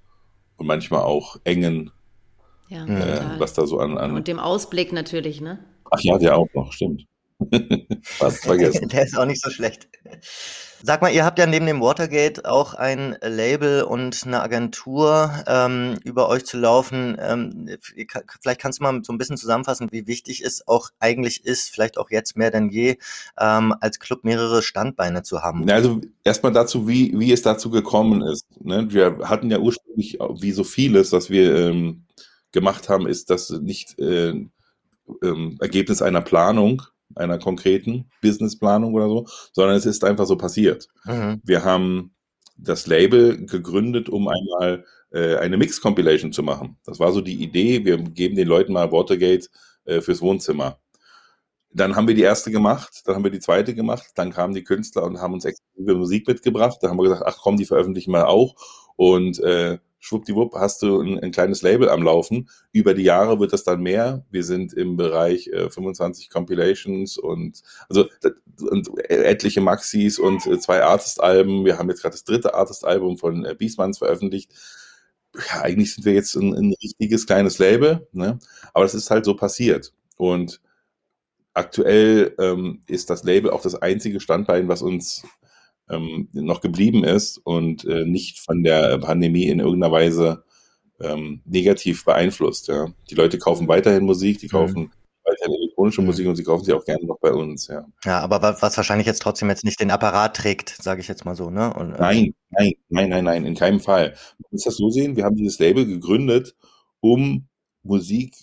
und 0.57 0.67
manchmal 0.67 1.01
auch 1.01 1.37
engen, 1.43 1.91
ja, 2.67 2.85
äh, 2.85 3.39
was 3.39 3.53
da 3.53 3.65
so 3.65 3.79
an, 3.79 3.97
an. 3.97 4.15
Und 4.15 4.27
dem 4.27 4.39
Ausblick 4.39 4.93
natürlich, 4.93 5.41
ne? 5.41 5.59
Ach 5.91 5.99
ja, 6.01 6.17
der 6.17 6.37
auch 6.37 6.47
noch, 6.53 6.71
stimmt. 6.73 7.05
Fast 8.03 8.43
vergessen. 8.43 8.87
Der 8.89 9.03
ist 9.03 9.17
auch 9.17 9.25
nicht 9.25 9.41
so 9.41 9.49
schlecht. 9.49 9.87
Sag 10.85 11.01
mal, 11.01 11.13
ihr 11.13 11.23
habt 11.23 11.39
ja 11.39 11.45
neben 11.45 11.65
dem 11.65 11.79
Watergate 11.79 12.43
auch 12.43 12.73
ein 12.73 13.15
Label 13.21 13.83
und 13.83 14.23
eine 14.25 14.41
Agentur 14.41 15.31
ähm, 15.47 15.97
über 16.03 16.27
euch 16.27 16.43
zu 16.45 16.57
laufen. 16.57 17.15
Ähm, 17.21 17.69
vielleicht 17.79 18.59
kannst 18.59 18.79
du 18.79 18.83
mal 18.83 18.99
so 19.01 19.13
ein 19.13 19.17
bisschen 19.17 19.37
zusammenfassen, 19.37 19.87
wie 19.91 20.07
wichtig 20.07 20.41
es 20.41 20.67
auch 20.67 20.89
eigentlich 20.99 21.45
ist, 21.45 21.69
vielleicht 21.69 21.97
auch 21.97 22.09
jetzt 22.09 22.35
mehr 22.35 22.51
denn 22.51 22.69
je, 22.69 22.97
ähm, 23.39 23.73
als 23.79 23.99
Club 23.99 24.25
mehrere 24.25 24.61
Standbeine 24.61 25.23
zu 25.23 25.41
haben. 25.41 25.69
Also 25.69 26.01
erstmal 26.25 26.51
dazu, 26.51 26.85
wie, 26.85 27.17
wie 27.17 27.31
es 27.31 27.43
dazu 27.43 27.69
gekommen 27.69 28.21
ist. 28.21 28.45
Ne? 28.59 28.87
Wir 28.89 29.19
hatten 29.23 29.49
ja 29.49 29.59
ursprünglich, 29.59 30.19
wie 30.19 30.51
so 30.51 30.65
vieles, 30.65 31.13
was 31.13 31.29
wir 31.29 31.55
ähm, 31.55 32.03
gemacht 32.51 32.89
haben, 32.89 33.07
ist 33.07 33.29
das 33.29 33.49
nicht 33.51 33.97
äh, 33.99 34.33
ähm, 35.21 35.57
Ergebnis 35.61 36.01
einer 36.01 36.21
Planung, 36.21 36.81
einer 37.15 37.39
konkreten 37.39 38.09
Businessplanung 38.21 38.93
oder 38.93 39.07
so, 39.07 39.27
sondern 39.51 39.75
es 39.75 39.85
ist 39.85 40.03
einfach 40.03 40.25
so 40.25 40.37
passiert. 40.37 40.87
Mhm. 41.05 41.41
Wir 41.43 41.63
haben 41.63 42.13
das 42.57 42.87
Label 42.87 43.45
gegründet, 43.45 44.09
um 44.09 44.27
einmal 44.27 44.85
äh, 45.11 45.37
eine 45.37 45.57
Mix-Compilation 45.57 46.33
zu 46.33 46.43
machen. 46.43 46.77
Das 46.85 46.99
war 46.99 47.11
so 47.11 47.21
die 47.21 47.41
Idee, 47.41 47.85
wir 47.85 47.97
geben 47.97 48.35
den 48.35 48.47
Leuten 48.47 48.73
mal 48.73 48.91
Watergate 48.91 49.49
äh, 49.85 50.01
fürs 50.01 50.21
Wohnzimmer. 50.21 50.79
Dann 51.71 51.95
haben 51.95 52.07
wir 52.07 52.15
die 52.15 52.21
erste 52.21 52.51
gemacht, 52.51 53.01
dann 53.05 53.15
haben 53.15 53.23
wir 53.23 53.31
die 53.31 53.39
zweite 53.39 53.73
gemacht, 53.73 54.11
dann 54.15 54.31
kamen 54.31 54.53
die 54.53 54.63
Künstler 54.63 55.03
und 55.03 55.19
haben 55.19 55.33
uns 55.33 55.45
exklusive 55.45 55.95
Musik 55.95 56.27
mitgebracht. 56.27 56.77
Da 56.81 56.89
haben 56.89 56.97
wir 56.97 57.03
gesagt, 57.03 57.23
ach 57.25 57.37
komm, 57.41 57.57
die 57.57 57.65
veröffentlichen 57.65 58.11
wir 58.11 58.27
auch. 58.27 58.55
Und 58.95 59.39
äh, 59.39 59.79
schwuppdiwupp 60.03 60.53
hast 60.55 60.81
du 60.81 60.99
ein, 60.99 61.17
ein, 61.19 61.31
kleines 61.31 61.61
Label 61.61 61.89
am 61.89 62.03
Laufen. 62.03 62.49
Über 62.73 62.93
die 62.93 63.03
Jahre 63.03 63.39
wird 63.39 63.53
das 63.53 63.63
dann 63.63 63.81
mehr. 63.81 64.25
Wir 64.29 64.43
sind 64.43 64.73
im 64.73 64.97
Bereich 64.97 65.47
äh, 65.47 65.69
25 65.69 66.29
Compilations 66.29 67.17
und 67.17 67.61
also 67.87 68.07
und 68.69 68.89
etliche 69.09 69.61
Maxis 69.61 70.19
und 70.19 70.45
äh, 70.45 70.59
zwei 70.59 70.83
Artist-Alben. 70.83 71.63
Wir 71.63 71.77
haben 71.77 71.89
jetzt 71.89 72.01
gerade 72.01 72.13
das 72.13 72.25
dritte 72.25 72.53
Artist-Album 72.53 73.17
von 73.17 73.45
äh, 73.45 73.55
Biesmanns 73.55 73.99
veröffentlicht. 73.99 74.51
Ja, 75.35 75.61
eigentlich 75.61 75.95
sind 75.95 76.03
wir 76.03 76.13
jetzt 76.13 76.35
ein, 76.35 76.53
ein 76.53 76.75
richtiges 76.83 77.25
kleines 77.25 77.57
Label, 77.57 78.05
ne? 78.11 78.39
aber 78.73 78.83
das 78.83 78.93
ist 78.93 79.09
halt 79.09 79.23
so 79.23 79.35
passiert. 79.35 79.93
Und 80.17 80.59
aktuell 81.53 82.35
ähm, 82.39 82.81
ist 82.87 83.09
das 83.09 83.23
Label 83.23 83.51
auch 83.51 83.61
das 83.61 83.75
einzige 83.75 84.19
Standbein, 84.19 84.67
was 84.67 84.81
uns 84.81 85.23
ähm, 85.93 86.29
noch 86.33 86.61
geblieben 86.61 87.03
ist 87.03 87.37
und 87.37 87.85
äh, 87.85 88.05
nicht 88.05 88.39
von 88.39 88.63
der 88.63 88.97
Pandemie 88.97 89.47
in 89.47 89.59
irgendeiner 89.59 89.91
Weise 89.91 90.43
ähm, 90.99 91.41
negativ 91.45 92.05
beeinflusst. 92.05 92.67
Ja. 92.67 92.87
Die 93.09 93.15
Leute 93.15 93.37
kaufen 93.37 93.67
weiterhin 93.67 94.05
Musik, 94.05 94.39
die 94.39 94.47
mhm. 94.47 94.51
kaufen 94.51 94.79
mhm. 94.81 94.91
weiterhin 95.23 95.55
elektronische 95.55 96.01
mhm. 96.01 96.07
Musik 96.07 96.27
und 96.27 96.35
sie 96.35 96.43
kaufen 96.43 96.65
sie 96.65 96.73
auch 96.73 96.85
gerne 96.85 97.05
noch 97.05 97.19
bei 97.19 97.31
uns. 97.31 97.67
Ja, 97.67 97.85
ja 98.05 98.19
aber 98.19 98.41
was 98.61 98.77
wahrscheinlich 98.77 99.07
jetzt 99.07 99.21
trotzdem 99.21 99.49
jetzt 99.49 99.65
nicht 99.65 99.79
den 99.79 99.91
Apparat 99.91 100.35
trägt, 100.35 100.69
sage 100.69 101.01
ich 101.01 101.07
jetzt 101.07 101.25
mal 101.25 101.35
so. 101.35 101.49
Ne? 101.49 101.73
Und, 101.73 101.93
äh 101.93 101.99
nein, 101.99 102.35
nein, 102.49 102.73
nein, 102.89 103.09
nein, 103.09 103.23
nein, 103.23 103.45
in 103.45 103.55
keinem 103.55 103.79
Fall. 103.79 104.09
Man 104.39 104.47
muss 104.51 104.63
das 104.63 104.77
so 104.77 104.89
sehen, 104.89 105.15
wir 105.15 105.25
haben 105.25 105.35
dieses 105.35 105.59
Label 105.59 105.85
gegründet, 105.85 106.55
um 106.99 107.47
Musik 107.83 108.35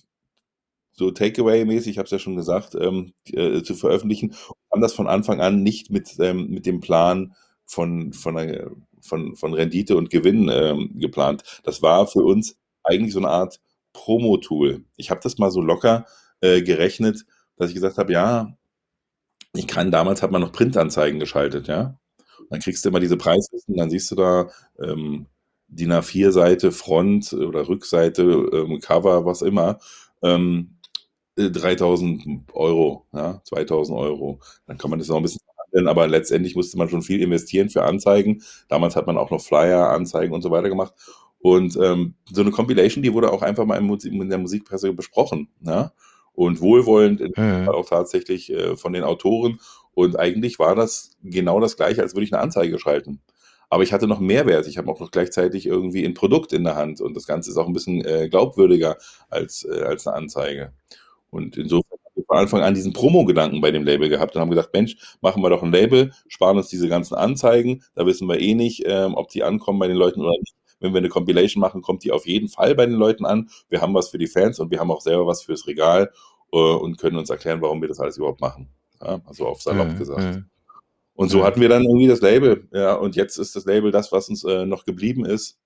so 1.01 1.11
Takeaway-mäßig, 1.11 1.93
ich 1.93 1.99
habe 1.99 2.05
es 2.05 2.11
ja 2.11 2.19
schon 2.19 2.37
gesagt, 2.37 2.75
ähm, 2.79 3.15
äh, 3.33 3.63
zu 3.63 3.75
veröffentlichen. 3.75 4.35
Haben 4.71 4.83
das 4.83 4.93
von 4.93 5.09
Anfang 5.09 5.41
an 5.41 5.63
nicht 5.63 5.91
mit, 5.91 6.17
ähm, 6.21 6.51
mit 6.51 6.67
dem 6.67 6.81
Plan 6.81 7.35
von, 7.65 8.13
von, 8.13 8.37
einer, 8.37 8.71
von, 9.01 9.35
von 9.35 9.55
Rendite 9.55 9.97
und 9.97 10.11
Gewinn 10.11 10.51
ähm, 10.53 10.91
geplant. 10.97 11.43
Das 11.65 11.81
war 11.81 12.07
für 12.07 12.23
uns 12.23 12.59
eigentlich 12.85 13.15
so 13.15 13.19
eine 13.19 13.31
Art 13.31 13.61
Promo-Tool. 13.95 14.85
Ich 14.99 15.11
habe 15.11 15.21
das 15.23 15.39
mal 15.39 15.51
so 15.51 15.63
locker 15.63 16.05
äh, 16.43 16.61
gerechnet, 16.61 17.25
dass 17.57 17.71
ich 17.71 17.75
gesagt 17.75 17.97
habe, 17.97 18.13
ja, 18.13 18.55
ich 19.55 19.67
kann, 19.67 19.91
damals 19.91 20.23
hat 20.23 20.33
man 20.33 20.43
noch 20.43 20.53
Printanzeigen 20.53 21.19
geschaltet, 21.19 21.67
ja. 21.67 21.99
dann 22.51 22.61
kriegst 22.61 22.85
du 22.85 22.91
immer 22.91 23.01
diese 23.01 23.17
Preislisten, 23.17 23.75
dann 23.75 23.89
siehst 23.89 24.11
du 24.11 24.17
da 24.17 24.51
ähm, 24.79 25.27
DIN 25.69 25.93
A4-Seite, 25.93 26.73
Front 26.73 27.33
oder 27.33 27.69
Rückseite, 27.69 28.23
ähm, 28.23 28.81
Cover, 28.81 29.25
was 29.25 29.41
immer. 29.41 29.79
Ähm, 30.23 30.77
3000 31.37 32.27
äh, 32.27 32.39
Euro, 32.53 33.07
ja, 33.13 33.41
2000 33.45 33.99
Euro. 33.99 34.41
Dann 34.67 34.79
kann 34.79 34.91
man 34.91 34.99
das 34.99 35.09
noch 35.09 35.17
ein 35.17 35.23
bisschen 35.23 35.41
verhandeln, 35.55 35.89
aber 35.89 36.09
letztendlich 36.09 36.57
musste 36.57 36.79
man 36.79 36.89
schon 36.89 37.03
viel 37.03 37.23
investieren 37.23 37.71
für 37.71 37.85
Anzeigen. 37.85 38.43
Damals 38.69 38.97
hat 38.97 39.07
man 39.07 39.17
auch 39.17 39.31
noch 39.31 39.41
Flyer, 39.41 39.91
Anzeigen 39.91 40.35
und 40.35 40.43
so 40.43 40.51
weiter 40.51 40.69
gemacht. 40.69 40.95
Und 41.41 41.77
ähm, 41.83 42.15
so 42.31 42.43
eine 42.43 42.51
Compilation, 42.51 43.03
die 43.03 43.15
wurde 43.15 43.33
auch 43.33 43.43
einfach 43.43 43.65
mal 43.65 43.79
in, 43.79 44.29
der 44.29 44.39
Musikpresse 44.39 44.93
besprochen. 44.93 45.49
Ja? 45.63 45.93
Und 46.35 46.61
wohlwollend 46.61 47.37
mhm. 47.37 47.69
auch 47.69 47.89
tatsächlich 47.89 48.53
äh, 48.53 48.77
von 48.77 48.93
den 48.93 49.05
Autoren. 49.05 49.61
Und 49.95 50.19
eigentlich 50.19 50.59
war 50.59 50.75
das 50.75 51.13
genau 51.23 51.61
das 51.61 51.77
gleiche, 51.77 52.03
als 52.03 52.15
würde 52.15 52.25
ich 52.25 52.33
eine 52.33 52.43
Anzeige 52.43 52.79
schalten. 52.79 53.21
Aber 53.71 53.85
ich 53.85 53.93
hatte 53.93 54.07
noch 54.07 54.21
Mehrwert. 54.21 54.67
Ich 54.67 54.79
habe 54.79 54.91
auch 54.91 55.01
noch 55.01 55.13
gleichzeitig 55.13 55.65
irgendwie 55.65 56.05
ein 56.05 56.15
Produkt 56.15 56.53
in 56.53 56.65
der 56.65 56.77
Hand. 56.77 57.01
Und 57.01 57.17
das 57.17 57.27
Ganze 57.27 57.51
ist 57.51 57.57
auch 57.57 57.67
ein 57.67 57.73
bisschen 57.73 58.05
äh, 58.05 58.29
glaubwürdiger 58.29 58.99
als, 59.31 59.65
äh, 59.65 59.83
als 59.83 60.07
eine 60.07 60.17
Anzeige. 60.17 60.73
Und 61.31 61.57
insofern 61.57 61.99
haben 62.05 62.15
wir 62.17 62.25
von 62.25 62.39
Anfang 62.39 62.63
an 62.63 62.75
diesen 62.75 62.93
Promo-Gedanken 62.93 63.61
bei 63.61 63.71
dem 63.71 63.85
Label 63.85 64.09
gehabt 64.09 64.35
und 64.35 64.41
haben 64.41 64.51
gesagt, 64.51 64.73
Mensch, 64.73 64.97
machen 65.21 65.43
wir 65.43 65.51
doch 65.51 65.63
ein 65.63 65.73
Label, 65.73 66.13
sparen 66.29 66.57
uns 66.57 66.69
diese 66.69 66.89
ganzen 66.89 67.15
Anzeigen, 67.15 67.83
da 67.95 68.05
wissen 68.05 68.29
wir 68.29 68.41
eh 68.41 68.55
nicht, 68.55 68.83
ähm, 68.87 69.15
ob 69.15 69.29
die 69.29 69.43
ankommen 69.43 69.79
bei 69.79 69.89
den 69.89 69.97
Leuten 69.97 70.21
oder 70.21 70.37
nicht. 70.39 70.55
Wenn 70.81 70.95
wir 70.95 70.99
eine 70.99 71.09
Compilation 71.09 71.61
machen, 71.61 71.83
kommt 71.83 72.05
die 72.05 72.11
auf 72.11 72.27
jeden 72.27 72.49
Fall 72.49 72.75
bei 72.75 72.87
den 72.87 72.95
Leuten 72.95 73.27
an. 73.27 73.51
Wir 73.69 73.83
haben 73.83 73.95
was 73.95 74.09
für 74.09 74.19
die 74.19 74.27
Fans 74.27 74.59
und 74.61 74.71
wir 74.71 74.81
haben 74.81 74.91
auch 74.91 75.03
selber 75.03 75.27
was 75.27 75.43
fürs 75.43 75.67
Regal 75.67 76.11
äh, 76.53 76.57
und 76.57 76.99
können 76.99 77.19
uns 77.19 77.31
erklären, 77.31 77.61
warum 77.61 77.81
wir 77.83 77.89
das 77.89 78.01
alles 78.01 78.17
überhaupt 78.17 78.41
machen. 78.41 78.69
Ja, 79.01 79.21
also 79.27 79.47
auf 79.47 79.63
salopp 79.63 79.89
mhm. 79.89 79.99
gesagt. 79.99 80.37
Mhm. 80.37 80.47
Und 81.15 81.29
so 81.29 81.45
hatten 81.45 81.61
wir 81.61 81.69
dann 81.69 81.85
irgendwie 81.85 82.07
das 82.07 82.23
Label. 82.23 82.67
Ja, 82.73 82.95
und 82.95 83.15
jetzt 83.15 83.37
ist 83.37 83.55
das 83.55 83.67
Label 83.67 83.91
das, 83.91 84.11
was 84.11 84.31
uns 84.31 84.43
äh, 84.45 84.65
noch 84.65 84.87
geblieben 84.87 85.27
ist. 85.27 85.59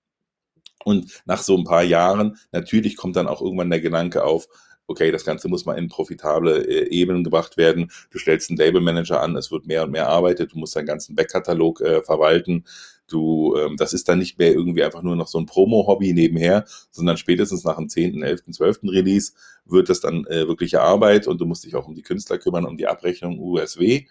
Und 0.84 1.22
nach 1.26 1.42
so 1.42 1.56
ein 1.56 1.64
paar 1.64 1.84
Jahren, 1.84 2.36
natürlich 2.50 2.96
kommt 2.96 3.14
dann 3.14 3.28
auch 3.28 3.40
irgendwann 3.40 3.70
der 3.70 3.80
Gedanke 3.80 4.24
auf, 4.24 4.48
okay, 4.86 5.10
das 5.10 5.24
Ganze 5.24 5.48
muss 5.48 5.64
mal 5.64 5.78
in 5.78 5.88
profitable 5.88 6.66
äh, 6.66 6.88
Ebenen 6.88 7.24
gebracht 7.24 7.56
werden. 7.56 7.90
Du 8.10 8.18
stellst 8.18 8.50
einen 8.50 8.58
Labelmanager 8.58 9.20
an, 9.20 9.36
es 9.36 9.50
wird 9.50 9.66
mehr 9.66 9.84
und 9.84 9.90
mehr 9.90 10.08
arbeitet, 10.08 10.52
du 10.52 10.58
musst 10.58 10.76
deinen 10.76 10.86
ganzen 10.86 11.14
Backkatalog 11.14 11.80
äh, 11.80 12.02
verwalten. 12.02 12.64
Du, 13.06 13.54
ähm, 13.56 13.76
das 13.76 13.92
ist 13.92 14.08
dann 14.08 14.18
nicht 14.18 14.38
mehr 14.38 14.52
irgendwie 14.52 14.82
einfach 14.82 15.02
nur 15.02 15.16
noch 15.16 15.28
so 15.28 15.38
ein 15.38 15.46
Promo-Hobby 15.46 16.14
nebenher, 16.14 16.64
sondern 16.90 17.18
spätestens 17.18 17.64
nach 17.64 17.76
dem 17.76 17.88
10., 17.88 18.22
11., 18.22 18.44
12. 18.50 18.80
Release 18.84 19.32
wird 19.66 19.88
das 19.88 20.00
dann 20.00 20.26
äh, 20.26 20.48
wirkliche 20.48 20.80
Arbeit 20.80 21.26
und 21.26 21.40
du 21.40 21.44
musst 21.44 21.64
dich 21.64 21.76
auch 21.76 21.86
um 21.86 21.94
die 21.94 22.02
Künstler 22.02 22.38
kümmern, 22.38 22.64
um 22.64 22.76
die 22.76 22.86
Abrechnung 22.86 23.38
USW. 23.38 24.06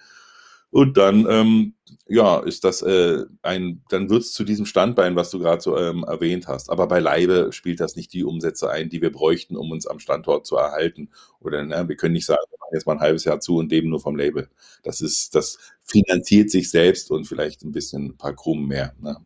Und 0.74 0.98
dann, 0.98 1.28
ähm, 1.30 1.76
ja, 2.08 2.40
ist 2.40 2.64
das 2.64 2.82
äh, 2.82 3.26
ein, 3.44 3.84
dann 3.90 4.10
wird 4.10 4.24
es 4.24 4.34
zu 4.34 4.44
diesem 4.44 4.66
Standbein, 4.66 5.16
was 5.16 5.30
du 5.30 5.38
gerade 5.38 5.62
so 5.62 5.78
ähm, 5.78 6.04
erwähnt 6.04 6.48
hast. 6.48 6.72
Aber 6.72 6.88
beileibe 6.88 7.50
spielt 7.52 7.80
das 7.80 7.96
nicht 7.96 8.12
die 8.12 8.24
Umsätze 8.24 8.72
ein, 8.72 8.90
die 8.90 9.00
wir 9.00 9.12
bräuchten, 9.12 9.56
um 9.56 9.70
uns 9.70 9.86
am 9.86 10.00
Standort 10.00 10.48
zu 10.48 10.56
erhalten. 10.56 11.12
Oder 11.40 11.64
ne, 11.64 11.88
wir 11.88 11.96
können 11.96 12.14
nicht 12.14 12.26
sagen, 12.26 12.42
wir 12.50 12.58
machen 12.58 12.72
jetzt 12.74 12.88
mal 12.88 12.94
ein 12.94 13.02
halbes 13.02 13.24
Jahr 13.24 13.40
zu 13.40 13.58
und 13.58 13.72
leben 13.72 13.90
nur 13.90 14.00
vom 14.00 14.16
Label. 14.16 14.50
Das 14.82 15.00
ist, 15.00 15.36
das 15.36 15.60
finanziert 15.84 16.50
sich 16.50 16.72
selbst 16.72 17.12
und 17.12 17.26
vielleicht 17.26 17.64
ein 17.64 17.72
bisschen 17.72 18.06
ein 18.08 18.18
paar 18.18 18.36
Krummen 18.36 18.68
mehr. 18.68 18.96
Ne? 19.00 19.18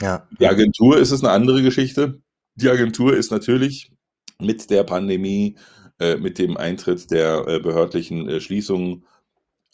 Ja. 0.00 0.26
Die 0.40 0.46
Agentur 0.46 0.96
ist 0.96 1.10
es 1.10 1.22
eine 1.22 1.32
andere 1.32 1.62
Geschichte. 1.62 2.22
Die 2.54 2.70
Agentur 2.70 3.14
ist 3.14 3.30
natürlich 3.30 3.92
mit 4.40 4.70
der 4.70 4.84
Pandemie, 4.84 5.56
äh, 5.98 6.16
mit 6.16 6.38
dem 6.38 6.56
Eintritt 6.56 7.10
der 7.10 7.46
äh, 7.46 7.60
behördlichen 7.60 8.30
äh, 8.30 8.40
Schließungen 8.40 9.04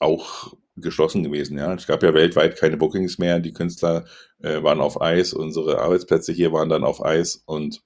auch 0.00 0.52
geschlossen 0.76 1.22
gewesen. 1.22 1.58
Ja, 1.58 1.74
es 1.74 1.86
gab 1.86 2.02
ja 2.02 2.14
weltweit 2.14 2.56
keine 2.56 2.76
Bookings 2.76 3.18
mehr. 3.18 3.40
Die 3.40 3.52
Künstler 3.52 4.04
äh, 4.40 4.62
waren 4.62 4.80
auf 4.80 5.00
Eis. 5.00 5.32
Unsere 5.32 5.80
Arbeitsplätze 5.80 6.32
hier 6.32 6.52
waren 6.52 6.68
dann 6.68 6.84
auf 6.84 7.04
Eis 7.04 7.42
und 7.46 7.82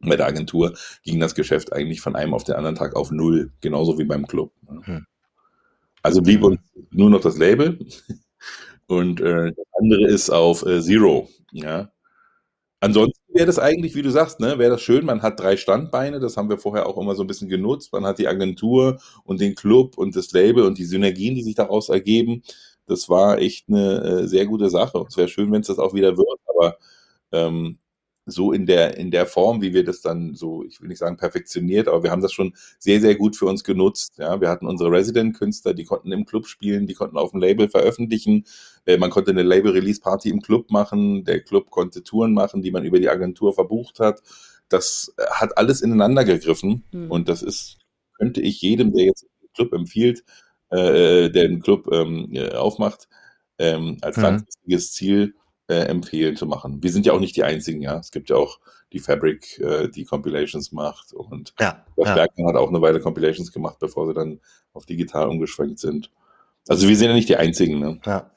bei 0.00 0.16
der 0.16 0.26
Agentur 0.26 0.74
ging 1.04 1.20
das 1.20 1.34
Geschäft 1.34 1.72
eigentlich 1.72 2.00
von 2.00 2.16
einem 2.16 2.32
auf 2.32 2.44
den 2.44 2.54
anderen 2.54 2.76
Tag 2.76 2.96
auf 2.96 3.10
Null, 3.10 3.52
genauso 3.60 3.98
wie 3.98 4.04
beim 4.04 4.26
Club. 4.26 4.52
Hm. 4.84 5.06
Also 6.02 6.22
blieb 6.22 6.42
uns 6.42 6.58
nur 6.90 7.10
noch 7.10 7.20
das 7.20 7.36
Label 7.36 7.78
und 8.86 9.20
äh, 9.20 9.52
das 9.52 9.66
andere 9.78 10.06
ist 10.08 10.30
auf 10.30 10.64
äh, 10.64 10.80
Zero. 10.80 11.28
Ja, 11.52 11.90
Ansonsten 12.80 13.19
wäre 13.40 13.46
das 13.46 13.58
eigentlich, 13.58 13.94
wie 13.94 14.02
du 14.02 14.10
sagst, 14.10 14.38
ne, 14.40 14.58
wäre 14.58 14.72
das 14.72 14.82
schön, 14.82 15.06
man 15.06 15.22
hat 15.22 15.40
drei 15.40 15.56
Standbeine, 15.56 16.20
das 16.20 16.36
haben 16.36 16.50
wir 16.50 16.58
vorher 16.58 16.86
auch 16.86 16.98
immer 16.98 17.14
so 17.14 17.24
ein 17.24 17.26
bisschen 17.26 17.48
genutzt. 17.48 17.90
Man 17.90 18.04
hat 18.04 18.18
die 18.18 18.28
Agentur 18.28 19.00
und 19.24 19.40
den 19.40 19.54
Club 19.54 19.96
und 19.96 20.14
das 20.14 20.30
Label 20.32 20.64
und 20.64 20.76
die 20.76 20.84
Synergien, 20.84 21.34
die 21.34 21.42
sich 21.42 21.54
daraus 21.54 21.88
ergeben. 21.88 22.42
Das 22.86 23.08
war 23.08 23.38
echt 23.38 23.70
eine 23.70 24.02
äh, 24.24 24.28
sehr 24.28 24.44
gute 24.44 24.68
Sache. 24.68 25.02
Es 25.08 25.16
wäre 25.16 25.28
schön, 25.28 25.50
wenn 25.52 25.62
es 25.62 25.68
das 25.68 25.78
auch 25.78 25.94
wieder 25.94 26.18
wird, 26.18 26.38
aber 26.54 26.76
ähm, 27.32 27.78
so 28.30 28.52
in 28.52 28.66
der, 28.66 28.96
in 28.96 29.10
der 29.10 29.26
Form, 29.26 29.60
wie 29.62 29.74
wir 29.74 29.84
das 29.84 30.00
dann 30.00 30.34
so, 30.34 30.64
ich 30.64 30.80
will 30.80 30.88
nicht 30.88 30.98
sagen 30.98 31.16
perfektioniert, 31.16 31.88
aber 31.88 32.02
wir 32.02 32.10
haben 32.10 32.22
das 32.22 32.32
schon 32.32 32.54
sehr, 32.78 33.00
sehr 33.00 33.14
gut 33.14 33.36
für 33.36 33.46
uns 33.46 33.64
genutzt. 33.64 34.18
Ja, 34.18 34.40
wir 34.40 34.48
hatten 34.48 34.66
unsere 34.66 34.90
Resident-Künstler, 34.90 35.74
die 35.74 35.84
konnten 35.84 36.12
im 36.12 36.24
Club 36.24 36.46
spielen, 36.46 36.86
die 36.86 36.94
konnten 36.94 37.16
auf 37.16 37.32
dem 37.32 37.40
Label 37.40 37.68
veröffentlichen. 37.68 38.44
Äh, 38.86 38.98
man 38.98 39.10
konnte 39.10 39.30
eine 39.30 39.42
Label-Release-Party 39.42 40.30
im 40.30 40.42
Club 40.42 40.70
machen. 40.70 41.24
Der 41.24 41.40
Club 41.40 41.70
konnte 41.70 42.02
Touren 42.02 42.32
machen, 42.32 42.62
die 42.62 42.70
man 42.70 42.84
über 42.84 42.98
die 42.98 43.08
Agentur 43.08 43.52
verbucht 43.52 44.00
hat. 44.00 44.22
Das 44.68 45.12
äh, 45.16 45.24
hat 45.30 45.58
alles 45.58 45.82
ineinander 45.82 46.24
gegriffen 46.24 46.84
mhm. 46.92 47.10
und 47.10 47.28
das 47.28 47.42
ist, 47.42 47.78
könnte 48.18 48.40
ich 48.40 48.62
jedem, 48.62 48.92
der 48.92 49.04
jetzt 49.04 49.26
den 49.42 49.52
Club 49.54 49.72
empfiehlt, 49.72 50.24
äh, 50.70 51.30
der 51.30 51.48
den 51.48 51.60
Club 51.60 51.88
ähm, 51.92 52.30
äh, 52.32 52.52
aufmacht, 52.52 53.08
ähm, 53.58 53.98
als 54.00 54.16
mhm. 54.16 54.22
langfristiges 54.22 54.92
Ziel 54.92 55.34
äh, 55.70 55.84
empfehlen 55.84 56.36
zu 56.36 56.46
machen. 56.46 56.82
Wir 56.82 56.90
sind 56.90 57.06
ja 57.06 57.12
auch 57.12 57.20
nicht 57.20 57.36
die 57.36 57.44
Einzigen, 57.44 57.80
ja. 57.80 57.96
Es 57.98 58.10
gibt 58.10 58.28
ja 58.28 58.36
auch 58.36 58.58
die 58.92 58.98
Fabric, 58.98 59.58
äh, 59.60 59.88
die 59.88 60.04
Compilations 60.04 60.72
macht 60.72 61.12
und 61.12 61.54
ja, 61.60 61.84
das 61.96 62.08
ja. 62.08 62.14
Bergmann 62.14 62.48
hat 62.48 62.56
auch 62.56 62.68
eine 62.68 62.82
Weile 62.82 63.00
Compilations 63.00 63.52
gemacht, 63.52 63.78
bevor 63.78 64.08
sie 64.08 64.14
dann 64.14 64.40
auf 64.72 64.84
digital 64.84 65.28
umgeschwenkt 65.28 65.78
sind. 65.78 66.10
Also 66.68 66.88
wir 66.88 66.96
sind 66.96 67.08
ja 67.08 67.14
nicht 67.14 67.28
die 67.28 67.36
Einzigen. 67.36 67.80
Ne? 67.80 67.98
Ja. 68.04 68.30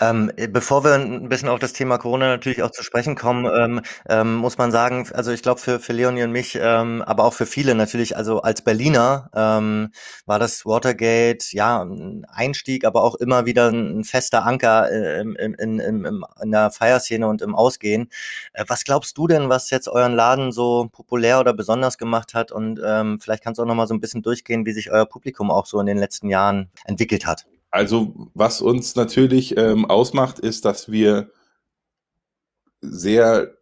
Ähm, 0.00 0.30
bevor 0.50 0.84
wir 0.84 0.94
ein 0.94 1.28
bisschen 1.30 1.48
auf 1.48 1.58
das 1.58 1.72
Thema 1.72 1.96
Corona 1.96 2.28
natürlich 2.28 2.62
auch 2.62 2.70
zu 2.70 2.84
sprechen 2.84 3.16
kommen, 3.16 3.50
ähm, 3.52 3.80
ähm, 4.08 4.36
muss 4.36 4.58
man 4.58 4.70
sagen, 4.70 5.08
also 5.14 5.32
ich 5.32 5.42
glaube 5.42 5.60
für, 5.60 5.80
für 5.80 5.94
Leonie 5.94 6.22
und 6.22 6.30
mich, 6.30 6.58
ähm, 6.60 7.02
aber 7.02 7.24
auch 7.24 7.32
für 7.32 7.46
viele 7.46 7.74
natürlich, 7.74 8.16
also 8.16 8.42
als 8.42 8.62
Berliner 8.62 9.30
ähm, 9.34 9.92
war 10.26 10.38
das 10.38 10.66
Watergate 10.66 11.52
ja 11.52 11.82
ein 11.82 12.26
Einstieg, 12.28 12.84
aber 12.84 13.02
auch 13.02 13.14
immer 13.14 13.46
wieder 13.46 13.70
ein 13.70 14.04
fester 14.04 14.44
Anker 14.44 14.90
in, 14.90 15.34
in, 15.34 15.78
in, 15.78 16.22
in 16.40 16.50
der 16.50 16.70
Feierszene 16.70 17.26
und 17.26 17.40
im 17.40 17.54
Ausgehen. 17.54 18.10
Äh, 18.52 18.66
was 18.68 18.84
glaubst 18.84 19.16
du 19.16 19.26
denn, 19.26 19.48
was 19.48 19.70
jetzt 19.70 19.88
euren 19.88 20.14
Laden 20.14 20.52
so 20.52 20.88
populär 20.92 21.40
oder 21.40 21.54
besonders 21.54 21.96
gemacht 21.96 22.34
hat? 22.34 22.52
Und 22.52 22.78
ähm, 22.84 23.20
vielleicht 23.20 23.42
kannst 23.42 23.58
du 23.58 23.62
auch 23.62 23.66
noch 23.66 23.74
mal 23.74 23.86
so 23.86 23.94
ein 23.94 24.00
bisschen 24.00 24.22
durchgehen, 24.22 24.66
wie 24.66 24.72
sich 24.72 24.90
euer 24.90 25.06
Publikum 25.06 25.50
auch 25.50 25.64
so 25.64 25.80
in 25.80 25.86
den 25.86 25.98
letzten 25.98 26.28
Jahren 26.28 26.70
entwickelt 26.84 27.26
hat. 27.26 27.46
Also, 27.70 28.30
was 28.34 28.60
uns 28.60 28.96
natürlich 28.96 29.56
ähm, 29.56 29.84
ausmacht, 29.84 30.38
ist, 30.40 30.64
dass 30.64 30.90
wir 30.90 31.30
sehr 32.80 33.54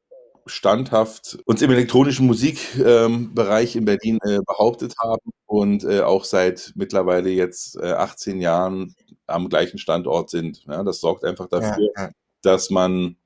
standhaft 0.47 1.39
uns 1.45 1.61
im 1.61 1.71
elektronischen 1.71 2.27
Musikbereich 2.27 3.75
ähm, 3.77 3.81
in 3.81 3.85
Berlin 3.85 4.19
äh, 4.23 4.39
behauptet 4.47 4.95
haben 4.99 5.31
und 5.47 5.85
äh, 5.85 6.01
auch 6.01 6.25
seit 6.25 6.73
mittlerweile 6.75 7.29
jetzt 7.29 7.77
äh, 7.77 7.93
18 7.93 8.41
Jahren 8.41 8.95
am 9.27 9.51
gleichen 9.51 9.79
Standort 9.79 10.31
sind. 10.31 10.65
Ja, 10.67 10.83
das 10.83 11.01
sorgt 11.01 11.25
einfach 11.25 11.49
dafür, 11.49 11.91
ja, 11.97 12.05
ja. 12.05 12.11
dass 12.43 12.71
man 12.71 13.17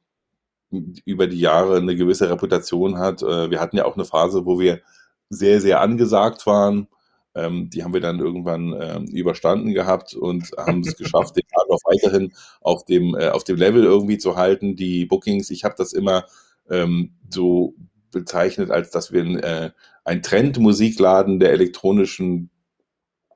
über 1.05 1.27
die 1.27 1.39
Jahre 1.39 1.77
eine 1.77 1.95
gewisse 1.95 2.29
Reputation 2.29 2.99
hat. 2.99 3.23
Äh, 3.23 3.51
wir 3.51 3.61
hatten 3.61 3.77
ja 3.77 3.85
auch 3.85 3.95
eine 3.95 4.05
Phase, 4.05 4.47
wo 4.47 4.59
wir 4.59 4.81
sehr, 5.29 5.61
sehr 5.61 5.81
angesagt 5.81 6.47
waren 6.47 6.89
Ähm, 7.35 7.71
die 7.71 7.83
haben 7.83 7.95
wir 7.95 8.01
dann 8.01 8.21
irgendwann 8.21 8.75
ähm, 8.79 9.07
überstanden 9.07 9.73
gehabt 9.73 10.15
und 10.15 10.51
haben 10.59 10.81
es 10.81 10.97
geschafft, 10.97 11.37
den 11.37 11.45
Laden 11.57 11.71
auch 11.71 11.81
weiterhin 11.85 12.33
auf 12.61 12.85
dem, 12.85 13.15
äh, 13.15 13.29
auf 13.29 13.45
dem 13.45 13.57
Level 13.57 13.85
irgendwie 13.85 14.19
zu 14.19 14.37
halten. 14.37 14.77
Die 14.77 15.07
Bookings, 15.07 15.51
ich 15.51 15.65
habe 15.65 15.75
das 15.79 15.93
immer 15.93 16.27
ähm, 16.69 17.15
so 17.31 17.75
bezeichnet, 18.11 18.71
als 18.71 18.91
dass 18.91 19.13
wir 19.13 19.23
ein, 19.23 19.39
äh, 19.39 19.71
ein 20.05 20.23
Trendmusikladen 20.23 21.41
der 21.41 21.53
elektronischen 21.53 22.51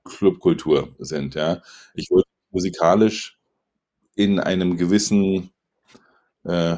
Clubkultur 0.04 0.94
sind. 0.98 1.34
Ja, 1.34 1.62
ich 1.94 2.10
wollte 2.10 2.28
musikalisch 2.50 3.38
in 4.14 4.38
einem 4.40 4.76
gewissen, 4.76 5.50
äh, 6.44 6.76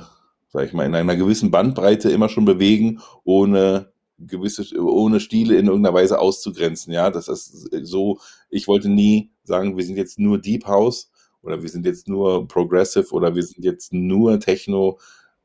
sag 0.49 0.67
ich 0.67 0.73
mal, 0.73 0.87
in 0.87 0.95
einer 0.95 1.17
gewissen 1.17 1.51
Bandbreite 1.51 2.11
immer 2.11 2.29
schon 2.29 2.45
bewegen, 2.45 3.01
ohne 3.25 3.93
gewisse, 4.19 4.65
ohne 4.81 5.21
Stile 5.21 5.57
in 5.57 5.67
irgendeiner 5.67 5.95
Weise 5.95 6.19
auszugrenzen. 6.19 6.93
Ja, 6.93 7.11
das 7.11 7.29
ist 7.29 7.69
so, 7.83 8.19
ich 8.51 8.69
wollte 8.69 8.89
nie 8.89 9.31
sagen, 9.45 9.77
wir 9.77 9.85
sind 9.85 9.97
jetzt 9.97 10.19
nur 10.19 10.39
Deep 10.39 10.67
House 10.67 11.11
oder 11.43 11.63
wir 11.63 11.69
sind 11.69 11.87
jetzt 11.87 12.09
nur 12.09 12.47
Progressive 12.49 13.11
oder 13.13 13.35
wir 13.35 13.43
sind 13.43 13.65
jetzt 13.65 13.93
nur 13.93 14.41
Techno. 14.41 14.99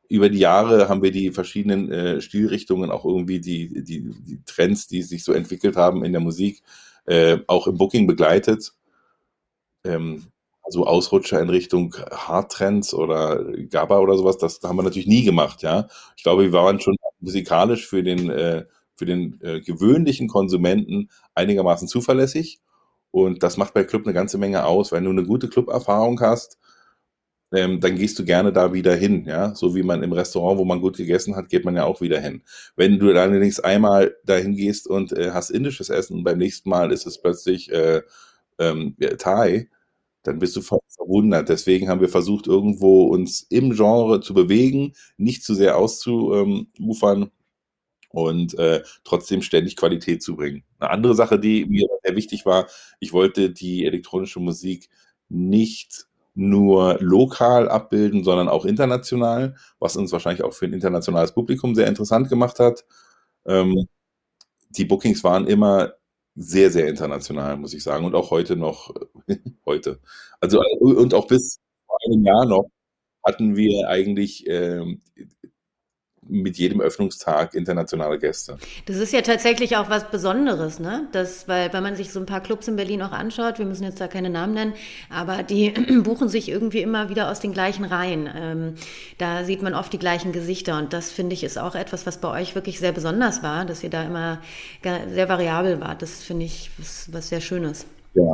Über 0.10 0.30
die 0.30 0.40
Jahre 0.40 0.90
haben 0.90 1.02
wir 1.02 1.12
die 1.12 1.32
verschiedenen 1.32 1.92
äh, 1.92 2.22
Stilrichtungen, 2.22 2.92
auch 2.92 3.06
irgendwie 3.06 3.40
die, 3.40 3.84
die, 3.84 4.02
die 4.02 4.44
Trends, 4.46 4.88
die 4.88 5.02
sich 5.02 5.24
so 5.24 5.34
entwickelt 5.34 5.76
haben 5.76 6.04
in 6.04 6.12
der 6.12 6.22
Musik, 6.22 6.62
äh, 7.06 7.38
auch 7.48 7.68
im 7.68 7.78
Booking 7.78 8.08
begleitet. 8.08 8.74
Ähm, 9.86 10.28
also 10.64 10.86
Ausrutscher 10.86 11.42
in 11.42 11.50
Richtung 11.50 11.94
Hardtrends 12.12 12.94
oder 12.94 13.44
GABA 13.70 14.00
oder 14.00 14.18
sowas, 14.18 14.38
das 14.38 14.62
haben 14.64 14.78
wir 14.78 14.84
natürlich 14.84 15.08
nie 15.08 15.24
gemacht, 15.24 15.62
ja. 15.62 15.88
Ich 16.16 16.24
glaube, 16.24 16.44
wir 16.44 16.54
waren 16.54 16.80
schon 16.80 16.96
musikalisch 17.24 17.88
für 17.88 18.04
den, 18.04 18.30
äh, 18.30 18.66
für 18.96 19.06
den 19.06 19.40
äh, 19.42 19.62
gewöhnlichen 19.62 20.28
Konsumenten 20.28 21.10
einigermaßen 21.34 21.88
zuverlässig. 21.88 22.60
Und 23.12 23.44
das 23.44 23.58
macht 23.58 23.74
bei 23.74 23.84
Club 23.84 24.04
eine 24.06 24.14
ganze 24.14 24.38
Menge 24.38 24.66
aus. 24.66 24.92
Wenn 24.92 25.04
du 25.04 25.12
eine 25.12 25.24
gute 25.24 25.48
Club-Erfahrung 25.48 26.20
hast, 26.20 26.58
ähm, 27.54 27.80
dann 27.80 27.96
gehst 27.96 28.18
du 28.18 28.26
gerne 28.26 28.52
da 28.52 28.74
wieder 28.74 28.96
hin, 28.96 29.26
ja. 29.26 29.54
So 29.54 29.76
wie 29.76 29.84
man 29.84 30.02
im 30.02 30.12
Restaurant, 30.12 30.58
wo 30.58 30.66
man 30.66 30.82
gut 30.82 30.98
gegessen 30.98 31.36
hat, 31.36 31.50
geht 31.50 31.66
man 31.66 31.76
ja 31.76 31.86
auch 31.86 32.02
wieder 32.02 32.20
hin. 32.20 32.42
Wenn 32.76 32.98
du 32.98 33.10
allerdings 33.10 33.60
einmal 33.60 34.16
dahin 34.26 34.56
gehst 34.56 34.88
und 34.88 35.14
äh, 35.14 35.32
hast 35.32 35.52
indisches 35.52 35.90
Essen 35.90 36.18
und 36.18 36.24
beim 36.24 36.40
nächsten 36.40 36.70
Mal 36.70 36.92
ist 36.92 37.06
es 37.06 37.22
plötzlich 37.22 37.72
äh, 37.72 38.02
ähm, 38.60 38.96
Thai, 39.20 39.70
dann 40.24 40.40
bist 40.40 40.56
du 40.56 40.62
voll 40.62 40.80
verwundert. 40.88 41.50
Deswegen 41.50 41.90
haben 41.90 42.02
wir 42.02 42.10
versucht, 42.10 42.48
irgendwo 42.48 43.04
uns 43.04 43.42
im 43.50 43.72
Genre 43.72 44.22
zu 44.22 44.34
bewegen, 44.34 44.94
nicht 45.18 45.44
zu 45.44 45.54
sehr 45.54 45.78
auszuufern 45.78 47.32
und 48.10 48.58
äh, 48.60 48.84
trotzdem 49.04 49.42
ständig 49.42 49.76
Qualität 49.76 50.24
zu 50.24 50.36
bringen. 50.36 50.64
Eine 50.80 50.92
andere 50.92 51.16
Sache, 51.16 51.40
die 51.40 51.66
mir 51.66 51.88
sehr 52.04 52.16
wichtig 52.16 52.46
war, 52.46 52.68
ich 53.00 53.12
wollte 53.14 53.50
die 53.50 53.86
elektronische 53.86 54.40
Musik 54.40 54.90
nicht 55.30 56.08
nur 56.36 56.98
lokal 57.00 57.70
abbilden, 57.70 58.24
sondern 58.24 58.50
auch 58.50 58.66
international, 58.66 59.56
was 59.80 59.96
uns 59.96 60.12
wahrscheinlich 60.12 60.44
auch 60.44 60.54
für 60.54 60.66
ein 60.66 60.74
internationales 60.74 61.34
Publikum 61.34 61.76
sehr 61.76 61.88
interessant 61.88 62.30
gemacht 62.30 62.60
hat. 62.60 62.86
Ähm, 63.46 63.88
die 64.70 64.86
Bookings 64.86 65.24
waren 65.24 65.48
immer 65.48 65.94
sehr, 66.36 66.72
sehr 66.72 66.88
international, 66.88 67.58
muss 67.58 67.74
ich 67.74 67.84
sagen. 67.84 68.06
Und 68.06 68.16
auch 68.16 68.32
heute 68.32 68.56
noch, 68.56 68.94
heute. 69.66 70.00
Also, 70.40 70.62
und 70.80 71.14
auch 71.14 71.28
bis 71.28 71.60
vor 71.88 71.98
einem 72.06 72.26
Jahr 72.26 72.46
noch 72.46 72.70
hatten 73.26 73.56
wir 73.56 73.88
eigentlich 73.88 74.46
ähm, 74.48 75.02
mit 76.28 76.58
jedem 76.58 76.82
Öffnungstag 76.82 77.54
internationale 77.54 78.20
Gäste. 78.20 78.58
Das 78.86 78.98
ist 78.98 79.14
ja 79.14 79.22
tatsächlich 79.22 79.78
auch 79.78 79.90
was 79.90 80.10
Besonderes, 80.10 80.80
ne? 80.80 81.08
Das, 81.12 81.48
weil 81.48 81.72
wenn 81.74 81.84
man 81.84 81.96
sich 81.96 82.12
so 82.12 82.20
ein 82.20 82.26
paar 82.26 82.42
Clubs 82.42 82.68
in 82.68 82.76
Berlin 82.76 83.02
auch 83.02 83.12
anschaut, 83.12 83.60
wir 83.60 83.66
müssen 83.66 83.84
jetzt 83.84 84.00
da 84.02 84.08
keine 84.08 84.30
Namen 84.30 84.54
nennen, 84.54 84.74
aber 85.10 85.44
die 85.44 85.70
buchen 86.04 86.30
sich 86.30 86.50
irgendwie 86.50 86.82
immer 86.82 87.10
wieder 87.10 87.30
aus 87.30 87.40
den 87.40 87.54
gleichen 87.54 87.86
Reihen. 87.86 88.30
Ähm, 88.34 88.76
da 89.18 89.44
sieht 89.44 89.62
man 89.62 89.74
oft 89.74 89.92
die 89.94 90.00
gleichen 90.00 90.32
Gesichter 90.32 90.78
und 90.78 90.94
das 90.94 91.12
finde 91.12 91.34
ich 91.34 91.44
ist 91.44 91.58
auch 91.58 91.76
etwas, 91.76 92.06
was 92.06 92.18
bei 92.18 92.30
euch 92.30 92.56
wirklich 92.56 92.80
sehr 92.80 92.92
besonders 92.92 93.44
war, 93.44 93.66
dass 93.66 93.84
ihr 93.84 93.90
da 93.90 94.04
immer 94.04 94.42
sehr 94.84 95.30
variabel 95.30 95.80
wart. 95.82 96.02
Das 96.02 96.24
finde 96.24 96.46
ich 96.46 96.72
was, 96.78 97.12
was 97.12 97.30
sehr 97.30 97.42
Schönes. 97.42 97.86
Ja. 98.14 98.34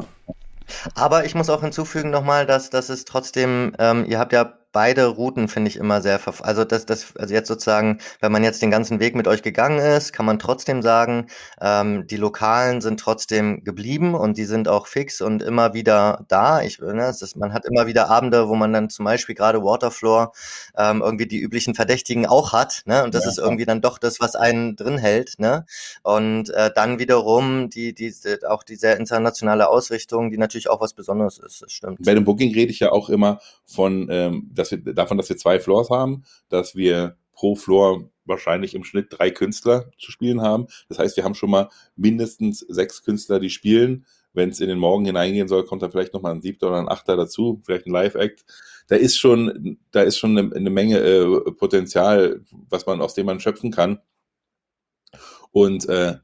Aber 0.95 1.25
ich 1.25 1.35
muss 1.35 1.49
auch 1.49 1.61
hinzufügen 1.61 2.11
nochmal, 2.11 2.45
dass, 2.45 2.69
dass 2.69 2.89
es 2.89 3.05
trotzdem, 3.05 3.73
ähm, 3.79 4.05
ihr 4.07 4.19
habt 4.19 4.33
ja 4.33 4.58
beide 4.71 5.07
Routen 5.07 5.47
finde 5.47 5.69
ich 5.69 5.77
immer 5.77 6.01
sehr 6.01 6.19
verf 6.19 6.41
also 6.43 6.63
das 6.63 6.85
das 6.85 7.15
also 7.17 7.33
jetzt 7.33 7.47
sozusagen, 7.47 7.99
wenn 8.21 8.31
man 8.31 8.43
jetzt 8.43 8.61
den 8.61 8.71
ganzen 8.71 8.99
Weg 8.99 9.15
mit 9.15 9.27
euch 9.27 9.41
gegangen 9.41 9.79
ist, 9.79 10.13
kann 10.13 10.25
man 10.25 10.39
trotzdem 10.39 10.81
sagen, 10.81 11.27
ähm, 11.61 12.05
die 12.07 12.17
Lokalen 12.17 12.81
sind 12.81 12.99
trotzdem 12.99 13.63
geblieben 13.63 14.13
und 14.13 14.37
die 14.37 14.45
sind 14.45 14.67
auch 14.67 14.87
fix 14.87 15.21
und 15.21 15.41
immer 15.41 15.73
wieder 15.73 16.25
da. 16.27 16.61
Ich, 16.61 16.79
ne, 16.79 17.07
es 17.07 17.21
ist, 17.21 17.35
man 17.35 17.53
hat 17.53 17.65
immer 17.65 17.87
wieder 17.87 18.09
Abende, 18.09 18.47
wo 18.49 18.55
man 18.55 18.73
dann 18.73 18.89
zum 18.89 19.05
Beispiel 19.05 19.35
gerade 19.35 19.63
Waterfloor 19.63 20.33
ähm, 20.77 21.01
irgendwie 21.01 21.27
die 21.27 21.39
üblichen 21.39 21.75
Verdächtigen 21.75 22.25
auch 22.25 22.53
hat, 22.53 22.83
ne? 22.85 23.03
Und 23.03 23.13
das 23.15 23.23
ja, 23.23 23.31
ist 23.31 23.37
irgendwie 23.37 23.65
dann 23.65 23.81
doch 23.81 23.97
das, 23.97 24.19
was 24.19 24.35
einen 24.35 24.75
drin 24.75 24.97
hält, 24.97 25.39
ne? 25.39 25.65
Und 26.03 26.49
äh, 26.51 26.71
dann 26.73 26.99
wiederum 26.99 27.69
die, 27.69 27.93
die 27.93 28.13
auch 28.47 28.63
die 28.63 28.75
sehr 28.75 28.97
internationale 28.97 29.69
Ausrichtung, 29.69 30.31
die 30.31 30.37
natürlich 30.37 30.69
auch 30.69 30.81
was 30.81 30.93
Besonderes 30.93 31.39
ist. 31.39 31.61
Das 31.61 31.71
stimmt. 31.71 31.99
Bei 32.03 32.13
dem 32.13 32.25
Booking 32.25 32.53
rede 32.53 32.71
ich 32.71 32.79
ja 32.79 32.91
auch 32.91 33.09
immer 33.09 33.39
von 33.65 34.07
ähm, 34.09 34.49
dass 34.59 34.71
wir, 34.71 34.77
davon, 34.77 35.17
dass 35.17 35.29
wir 35.29 35.37
zwei 35.37 35.59
Floors 35.59 35.89
haben, 35.89 36.23
dass 36.49 36.75
wir 36.75 37.17
pro 37.33 37.55
Floor 37.55 38.09
wahrscheinlich 38.25 38.75
im 38.75 38.83
Schnitt 38.83 39.07
drei 39.09 39.31
Künstler 39.31 39.91
zu 39.97 40.11
spielen 40.11 40.41
haben. 40.41 40.67
Das 40.87 40.99
heißt, 40.99 41.17
wir 41.17 41.23
haben 41.23 41.35
schon 41.35 41.49
mal 41.49 41.69
mindestens 41.95 42.59
sechs 42.59 43.03
Künstler, 43.03 43.39
die 43.39 43.49
spielen. 43.49 44.05
Wenn 44.33 44.49
es 44.49 44.59
in 44.59 44.67
den 44.67 44.77
Morgen 44.77 45.05
hineingehen 45.05 45.47
soll, 45.47 45.65
kommt 45.65 45.81
da 45.81 45.89
vielleicht 45.89 46.13
noch 46.13 46.21
mal 46.21 46.31
ein 46.31 46.41
Siebter 46.41 46.67
oder 46.67 46.77
ein 46.77 46.89
Achter 46.89 47.15
dazu, 47.17 47.61
vielleicht 47.65 47.87
ein 47.87 47.91
Live-Act. 47.91 48.45
Da 48.87 48.95
ist 48.95 49.17
schon, 49.17 49.79
da 49.91 50.01
ist 50.01 50.17
schon 50.17 50.37
eine, 50.37 50.55
eine 50.55 50.69
Menge 50.69 50.99
äh, 50.99 51.51
Potenzial, 51.51 52.41
was 52.69 52.85
man 52.85 53.01
aus 53.01 53.15
dem 53.15 53.25
man 53.25 53.39
schöpfen 53.39 53.71
kann. 53.71 53.99
Und 55.51 55.89
äh, 55.89 56.17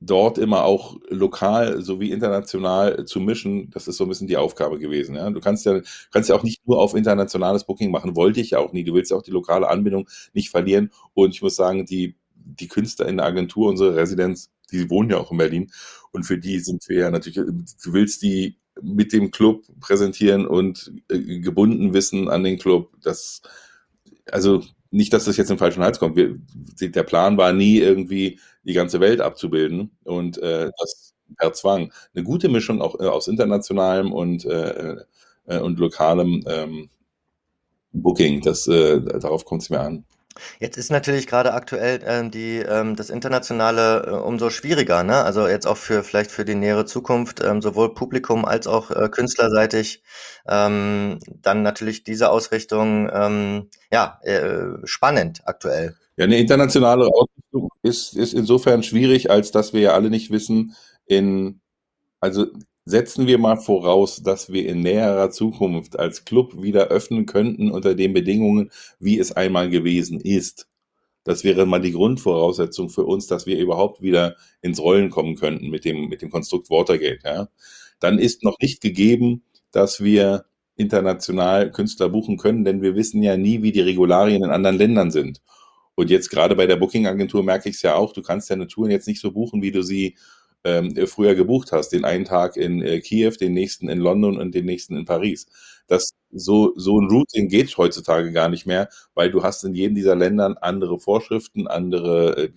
dort 0.00 0.38
immer 0.38 0.64
auch 0.64 0.96
lokal 1.08 1.82
sowie 1.82 2.12
international 2.12 3.04
zu 3.06 3.20
mischen, 3.20 3.70
das 3.70 3.88
ist 3.88 3.96
so 3.96 4.04
ein 4.04 4.08
bisschen 4.08 4.28
die 4.28 4.36
Aufgabe 4.36 4.78
gewesen. 4.78 5.16
Ja? 5.16 5.28
Du 5.30 5.40
kannst 5.40 5.66
ja, 5.66 5.80
kannst 6.12 6.28
ja 6.28 6.36
auch 6.36 6.44
nicht 6.44 6.66
nur 6.66 6.78
auf 6.78 6.94
internationales 6.94 7.64
Booking 7.64 7.90
machen, 7.90 8.14
wollte 8.14 8.40
ich 8.40 8.50
ja 8.50 8.58
auch 8.58 8.72
nie. 8.72 8.84
Du 8.84 8.94
willst 8.94 9.10
ja 9.10 9.16
auch 9.16 9.22
die 9.22 9.32
lokale 9.32 9.68
Anbindung 9.68 10.08
nicht 10.32 10.50
verlieren. 10.50 10.90
Und 11.12 11.34
ich 11.34 11.42
muss 11.42 11.56
sagen, 11.56 11.86
die, 11.86 12.16
die 12.36 12.68
Künstler 12.68 13.08
in 13.08 13.16
der 13.16 13.26
Agentur, 13.26 13.68
unsere 13.68 13.96
Residenz, 13.96 14.50
die 14.70 14.88
wohnen 14.90 15.10
ja 15.10 15.18
auch 15.18 15.32
in 15.32 15.38
Berlin. 15.38 15.72
Und 16.12 16.24
für 16.24 16.38
die 16.38 16.60
sind 16.60 16.88
wir 16.88 16.98
ja 16.98 17.10
natürlich, 17.10 17.36
du 17.36 17.92
willst 17.92 18.22
die 18.22 18.58
mit 18.80 19.12
dem 19.12 19.30
Club 19.30 19.64
präsentieren 19.80 20.46
und 20.46 20.92
äh, 21.10 21.40
gebunden 21.40 21.94
wissen 21.94 22.28
an 22.28 22.44
den 22.44 22.58
Club. 22.58 22.92
Das, 23.02 23.42
also 24.30 24.62
nicht, 24.94 25.12
dass 25.12 25.24
das 25.24 25.36
jetzt 25.36 25.50
im 25.50 25.58
falschen 25.58 25.82
Hals 25.82 25.98
kommt. 25.98 26.16
Wir, 26.16 26.38
der 26.80 27.02
Plan 27.02 27.36
war 27.36 27.52
nie 27.52 27.78
irgendwie 27.78 28.38
die 28.62 28.74
ganze 28.74 29.00
Welt 29.00 29.20
abzubilden 29.20 29.90
und 30.04 30.38
äh, 30.38 30.70
das 30.78 31.14
per 31.36 31.52
Zwang. 31.52 31.92
Eine 32.14 32.22
gute 32.24 32.48
Mischung 32.48 32.80
auch 32.80 33.00
äh, 33.00 33.06
aus 33.06 33.26
internationalem 33.26 34.12
und, 34.12 34.44
äh, 34.44 34.96
äh, 35.46 35.58
und 35.58 35.80
lokalem 35.80 36.44
ähm, 36.46 36.90
Booking. 37.92 38.40
Das, 38.42 38.68
äh, 38.68 39.00
darauf 39.00 39.44
kommt 39.44 39.62
es 39.62 39.70
mir 39.70 39.80
an. 39.80 40.04
Jetzt 40.58 40.76
ist 40.76 40.90
natürlich 40.90 41.26
gerade 41.26 41.52
aktuell 41.54 42.00
ähm, 42.04 42.30
die, 42.30 42.58
ähm, 42.58 42.96
das 42.96 43.10
Internationale 43.10 44.06
äh, 44.06 44.10
umso 44.10 44.50
schwieriger, 44.50 45.04
ne? 45.04 45.22
Also 45.22 45.46
jetzt 45.46 45.66
auch 45.66 45.76
für 45.76 46.02
vielleicht 46.02 46.30
für 46.30 46.44
die 46.44 46.54
nähere 46.54 46.86
Zukunft, 46.86 47.42
ähm, 47.42 47.62
sowohl 47.62 47.94
Publikum 47.94 48.44
als 48.44 48.66
auch 48.66 48.90
äh, 48.90 49.08
künstlerseitig. 49.08 50.02
Ähm, 50.48 51.18
dann 51.28 51.62
natürlich 51.62 52.04
diese 52.04 52.30
Ausrichtung, 52.30 53.10
ähm, 53.12 53.70
ja, 53.92 54.18
äh, 54.22 54.78
spannend 54.84 55.42
aktuell. 55.44 55.96
Ja, 56.16 56.24
eine 56.24 56.38
internationale 56.38 57.06
Ausrichtung 57.06 57.70
ist, 57.82 58.16
ist 58.16 58.34
insofern 58.34 58.82
schwierig, 58.82 59.30
als 59.30 59.50
dass 59.50 59.72
wir 59.72 59.80
ja 59.80 59.92
alle 59.94 60.10
nicht 60.10 60.30
wissen, 60.30 60.76
in, 61.06 61.60
also 62.20 62.46
Setzen 62.86 63.26
wir 63.26 63.38
mal 63.38 63.56
voraus, 63.56 64.22
dass 64.22 64.52
wir 64.52 64.68
in 64.68 64.80
näherer 64.80 65.30
Zukunft 65.30 65.98
als 65.98 66.26
Club 66.26 66.62
wieder 66.62 66.88
öffnen 66.88 67.24
könnten 67.24 67.70
unter 67.70 67.94
den 67.94 68.12
Bedingungen, 68.12 68.70
wie 68.98 69.18
es 69.18 69.32
einmal 69.32 69.70
gewesen 69.70 70.20
ist. 70.20 70.68
Das 71.24 71.44
wäre 71.44 71.64
mal 71.64 71.80
die 71.80 71.92
Grundvoraussetzung 71.92 72.90
für 72.90 73.04
uns, 73.04 73.26
dass 73.26 73.46
wir 73.46 73.58
überhaupt 73.58 74.02
wieder 74.02 74.36
ins 74.60 74.80
Rollen 74.80 75.08
kommen 75.08 75.36
könnten 75.36 75.70
mit 75.70 75.86
dem, 75.86 76.08
mit 76.08 76.20
dem 76.20 76.30
Konstrukt 76.30 76.68
Watergate. 76.68 77.20
Ja. 77.24 77.48
Dann 78.00 78.18
ist 78.18 78.44
noch 78.44 78.58
nicht 78.60 78.82
gegeben, 78.82 79.42
dass 79.72 80.04
wir 80.04 80.44
international 80.76 81.70
Künstler 81.70 82.10
buchen 82.10 82.36
können, 82.36 82.64
denn 82.64 82.82
wir 82.82 82.94
wissen 82.96 83.22
ja 83.22 83.38
nie, 83.38 83.62
wie 83.62 83.72
die 83.72 83.80
Regularien 83.80 84.44
in 84.44 84.50
anderen 84.50 84.76
Ländern 84.76 85.10
sind. 85.10 85.40
Und 85.94 86.10
jetzt 86.10 86.28
gerade 86.28 86.56
bei 86.56 86.66
der 86.66 86.76
Booking-Agentur 86.76 87.42
merke 87.42 87.70
ich 87.70 87.76
es 87.76 87.82
ja 87.82 87.94
auch, 87.94 88.12
du 88.12 88.20
kannst 88.20 88.50
ja 88.50 88.56
eine 88.56 88.66
Tour 88.66 88.90
jetzt 88.90 89.06
nicht 89.06 89.20
so 89.20 89.32
buchen, 89.32 89.62
wie 89.62 89.72
du 89.72 89.82
sie 89.82 90.16
ähm, 90.64 91.06
früher 91.06 91.34
gebucht 91.34 91.72
hast. 91.72 91.90
Den 91.90 92.04
einen 92.04 92.24
Tag 92.24 92.56
in 92.56 92.82
äh, 92.82 93.00
Kiew, 93.00 93.32
den 93.32 93.52
nächsten 93.52 93.88
in 93.88 93.98
London 93.98 94.38
und 94.38 94.54
den 94.54 94.64
nächsten 94.64 94.96
in 94.96 95.04
Paris. 95.04 95.46
Das, 95.86 96.10
so, 96.30 96.72
so 96.76 96.98
ein 97.00 97.08
Routing 97.08 97.48
geht 97.48 97.76
heutzutage 97.76 98.32
gar 98.32 98.48
nicht 98.48 98.66
mehr, 98.66 98.88
weil 99.14 99.30
du 99.30 99.42
hast 99.42 99.64
in 99.64 99.74
jedem 99.74 99.94
dieser 99.94 100.16
Ländern 100.16 100.56
andere 100.60 100.98
Vorschriften, 100.98 101.66
andere, 101.66 102.44
äh, 102.44 102.50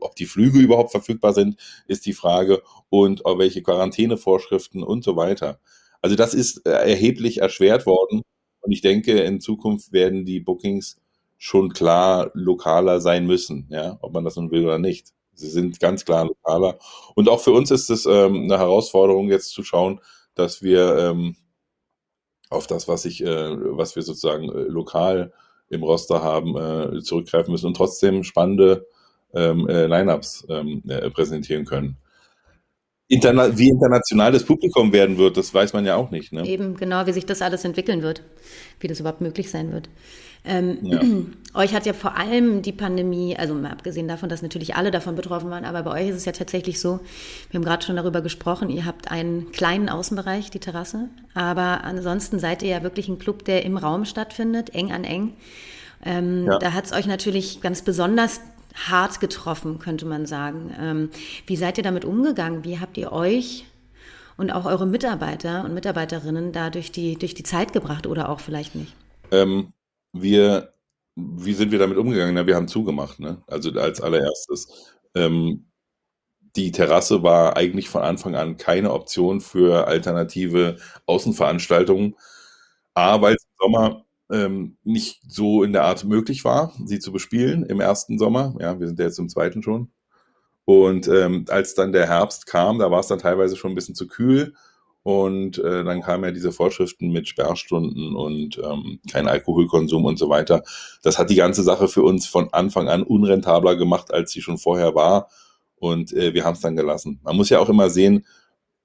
ob 0.00 0.14
die 0.16 0.26
Flüge 0.26 0.58
überhaupt 0.60 0.92
verfügbar 0.92 1.32
sind, 1.34 1.56
ist 1.86 2.06
die 2.06 2.12
Frage 2.12 2.62
und 2.88 3.26
auch 3.26 3.38
welche 3.38 3.62
Quarantänevorschriften 3.62 4.82
und 4.82 5.04
so 5.04 5.16
weiter. 5.16 5.60
Also 6.02 6.16
das 6.16 6.34
ist 6.34 6.66
äh, 6.66 6.70
erheblich 6.70 7.38
erschwert 7.38 7.86
worden 7.86 8.22
und 8.60 8.72
ich 8.72 8.80
denke, 8.80 9.20
in 9.20 9.40
Zukunft 9.40 9.92
werden 9.92 10.24
die 10.24 10.40
Bookings 10.40 10.98
schon 11.38 11.72
klar 11.72 12.30
lokaler 12.34 13.00
sein 13.00 13.26
müssen, 13.26 13.66
ja, 13.70 13.98
ob 14.02 14.12
man 14.12 14.24
das 14.24 14.36
nun 14.36 14.50
will 14.50 14.64
oder 14.64 14.78
nicht. 14.78 15.12
Sie 15.34 15.48
sind 15.48 15.80
ganz 15.80 16.04
klar 16.04 16.26
lokaler. 16.26 16.78
Und 17.14 17.28
auch 17.28 17.40
für 17.40 17.52
uns 17.52 17.70
ist 17.70 17.90
es 17.90 18.06
ähm, 18.06 18.44
eine 18.44 18.58
Herausforderung, 18.58 19.28
jetzt 19.28 19.50
zu 19.50 19.62
schauen, 19.62 20.00
dass 20.34 20.62
wir 20.62 20.96
ähm, 20.98 21.36
auf 22.50 22.66
das, 22.66 22.88
was 22.88 23.04
ich, 23.04 23.22
äh, 23.22 23.26
was 23.76 23.96
wir 23.96 24.02
sozusagen 24.02 24.50
äh, 24.50 24.62
lokal 24.62 25.32
im 25.68 25.82
Roster 25.82 26.22
haben, 26.22 26.56
äh, 26.56 27.00
zurückgreifen 27.00 27.52
müssen 27.52 27.66
und 27.66 27.76
trotzdem 27.76 28.24
spannende 28.24 28.86
ähm, 29.32 29.68
äh, 29.68 29.86
Lineups 29.86 30.46
ähm, 30.48 30.82
äh, 30.88 31.08
präsentieren 31.10 31.64
können. 31.64 31.96
Interna 33.06 33.58
wie 33.58 33.68
international 33.68 34.30
das 34.30 34.44
Publikum 34.44 34.92
werden 34.92 35.18
wird, 35.18 35.36
das 35.36 35.52
weiß 35.52 35.72
man 35.72 35.84
ja 35.84 35.96
auch 35.96 36.10
nicht. 36.10 36.32
Ne? 36.32 36.46
Eben, 36.46 36.76
genau, 36.76 37.06
wie 37.06 37.12
sich 37.12 37.26
das 37.26 37.42
alles 37.42 37.64
entwickeln 37.64 38.02
wird, 38.02 38.22
wie 38.78 38.86
das 38.86 39.00
überhaupt 39.00 39.20
möglich 39.20 39.50
sein 39.50 39.72
wird. 39.72 39.88
Ähm, 40.44 40.78
ja. 40.82 41.00
Euch 41.52 41.74
hat 41.74 41.84
ja 41.84 41.92
vor 41.92 42.16
allem 42.16 42.62
die 42.62 42.72
Pandemie, 42.72 43.36
also 43.36 43.54
mal 43.54 43.72
abgesehen 43.72 44.06
davon, 44.06 44.28
dass 44.28 44.40
natürlich 44.40 44.76
alle 44.76 44.92
davon 44.92 45.16
betroffen 45.16 45.50
waren, 45.50 45.64
aber 45.64 45.82
bei 45.82 46.00
euch 46.00 46.10
ist 46.10 46.16
es 46.18 46.24
ja 46.24 46.30
tatsächlich 46.30 46.78
so, 46.78 47.00
wir 47.50 47.58
haben 47.58 47.64
gerade 47.64 47.84
schon 47.84 47.96
darüber 47.96 48.20
gesprochen, 48.20 48.70
ihr 48.70 48.86
habt 48.86 49.10
einen 49.10 49.50
kleinen 49.50 49.88
Außenbereich, 49.88 50.50
die 50.50 50.60
Terrasse, 50.60 51.08
aber 51.34 51.82
ansonsten 51.82 52.38
seid 52.38 52.62
ihr 52.62 52.68
ja 52.68 52.82
wirklich 52.84 53.08
ein 53.08 53.18
Club, 53.18 53.44
der 53.46 53.64
im 53.64 53.76
Raum 53.76 54.04
stattfindet, 54.04 54.70
eng 54.70 54.92
an 54.92 55.02
eng. 55.02 55.32
Ähm, 56.04 56.46
ja. 56.46 56.58
Da 56.58 56.72
hat 56.72 56.86
es 56.86 56.92
euch 56.92 57.06
natürlich 57.06 57.60
ganz 57.60 57.82
besonders 57.82 58.40
hart 58.74 59.18
getroffen, 59.18 59.80
könnte 59.80 60.06
man 60.06 60.26
sagen. 60.26 60.72
Ähm, 60.80 61.10
wie 61.46 61.56
seid 61.56 61.78
ihr 61.78 61.84
damit 61.84 62.04
umgegangen? 62.04 62.64
Wie 62.64 62.78
habt 62.78 62.96
ihr 62.96 63.10
euch 63.10 63.66
und 64.36 64.52
auch 64.52 64.66
eure 64.66 64.86
Mitarbeiter 64.86 65.64
und 65.64 65.74
Mitarbeiterinnen 65.74 66.52
da 66.52 66.70
durch 66.70 66.92
die, 66.92 67.16
durch 67.16 67.34
die 67.34 67.42
Zeit 67.42 67.72
gebracht 67.72 68.06
oder 68.06 68.28
auch 68.28 68.38
vielleicht 68.38 68.76
nicht? 68.76 68.94
Ähm, 69.32 69.72
wir, 70.12 70.72
wie 71.16 71.52
sind 71.54 71.72
wir 71.72 71.78
damit 71.78 71.98
umgegangen? 71.98 72.34
Na, 72.34 72.46
wir 72.46 72.56
haben 72.56 72.68
zugemacht, 72.68 73.20
ne? 73.20 73.42
Also 73.46 73.70
als 73.72 74.00
allererstes. 74.00 74.68
Ähm, 75.14 75.66
die 76.56 76.72
Terrasse 76.72 77.22
war 77.22 77.56
eigentlich 77.56 77.88
von 77.88 78.02
Anfang 78.02 78.34
an 78.36 78.56
keine 78.56 78.92
Option 78.92 79.40
für 79.40 79.86
alternative 79.86 80.78
Außenveranstaltungen. 81.06 82.16
A, 82.94 83.20
weil 83.22 83.34
es 83.36 83.44
im 83.44 83.50
Sommer 83.60 84.04
ähm, 84.32 84.76
nicht 84.84 85.20
so 85.28 85.62
in 85.64 85.72
der 85.72 85.84
Art 85.84 86.04
möglich 86.04 86.44
war, 86.44 86.72
sie 86.84 86.98
zu 87.00 87.12
bespielen 87.12 87.64
im 87.64 87.80
ersten 87.80 88.18
Sommer. 88.18 88.54
Ja, 88.60 88.78
wir 88.80 88.86
sind 88.88 88.98
ja 88.98 89.06
jetzt 89.06 89.18
im 89.18 89.28
zweiten 89.28 89.62
schon. 89.62 89.90
Und 90.64 91.08
ähm, 91.08 91.46
als 91.48 91.74
dann 91.74 91.92
der 91.92 92.06
Herbst 92.08 92.46
kam, 92.46 92.78
da 92.78 92.90
war 92.90 93.00
es 93.00 93.08
dann 93.08 93.18
teilweise 93.18 93.56
schon 93.56 93.72
ein 93.72 93.74
bisschen 93.76 93.94
zu 93.96 94.06
kühl. 94.08 94.54
Und 95.02 95.58
äh, 95.58 95.82
dann 95.82 96.02
kamen 96.02 96.24
ja 96.24 96.30
diese 96.30 96.52
Vorschriften 96.52 97.10
mit 97.10 97.26
Sperrstunden 97.26 98.14
und 98.14 98.58
ähm, 98.58 99.00
kein 99.10 99.28
Alkoholkonsum 99.28 100.04
und 100.04 100.18
so 100.18 100.28
weiter. 100.28 100.62
Das 101.02 101.18
hat 101.18 101.30
die 101.30 101.36
ganze 101.36 101.62
Sache 101.62 101.88
für 101.88 102.02
uns 102.02 102.26
von 102.26 102.52
Anfang 102.52 102.88
an 102.88 103.02
unrentabler 103.02 103.76
gemacht, 103.76 104.12
als 104.12 104.32
sie 104.32 104.42
schon 104.42 104.58
vorher 104.58 104.94
war. 104.94 105.28
Und 105.76 106.12
äh, 106.12 106.34
wir 106.34 106.44
haben 106.44 106.54
es 106.54 106.60
dann 106.60 106.76
gelassen. 106.76 107.18
Man 107.22 107.36
muss 107.36 107.48
ja 107.48 107.60
auch 107.60 107.70
immer 107.70 107.88
sehen, 107.88 108.26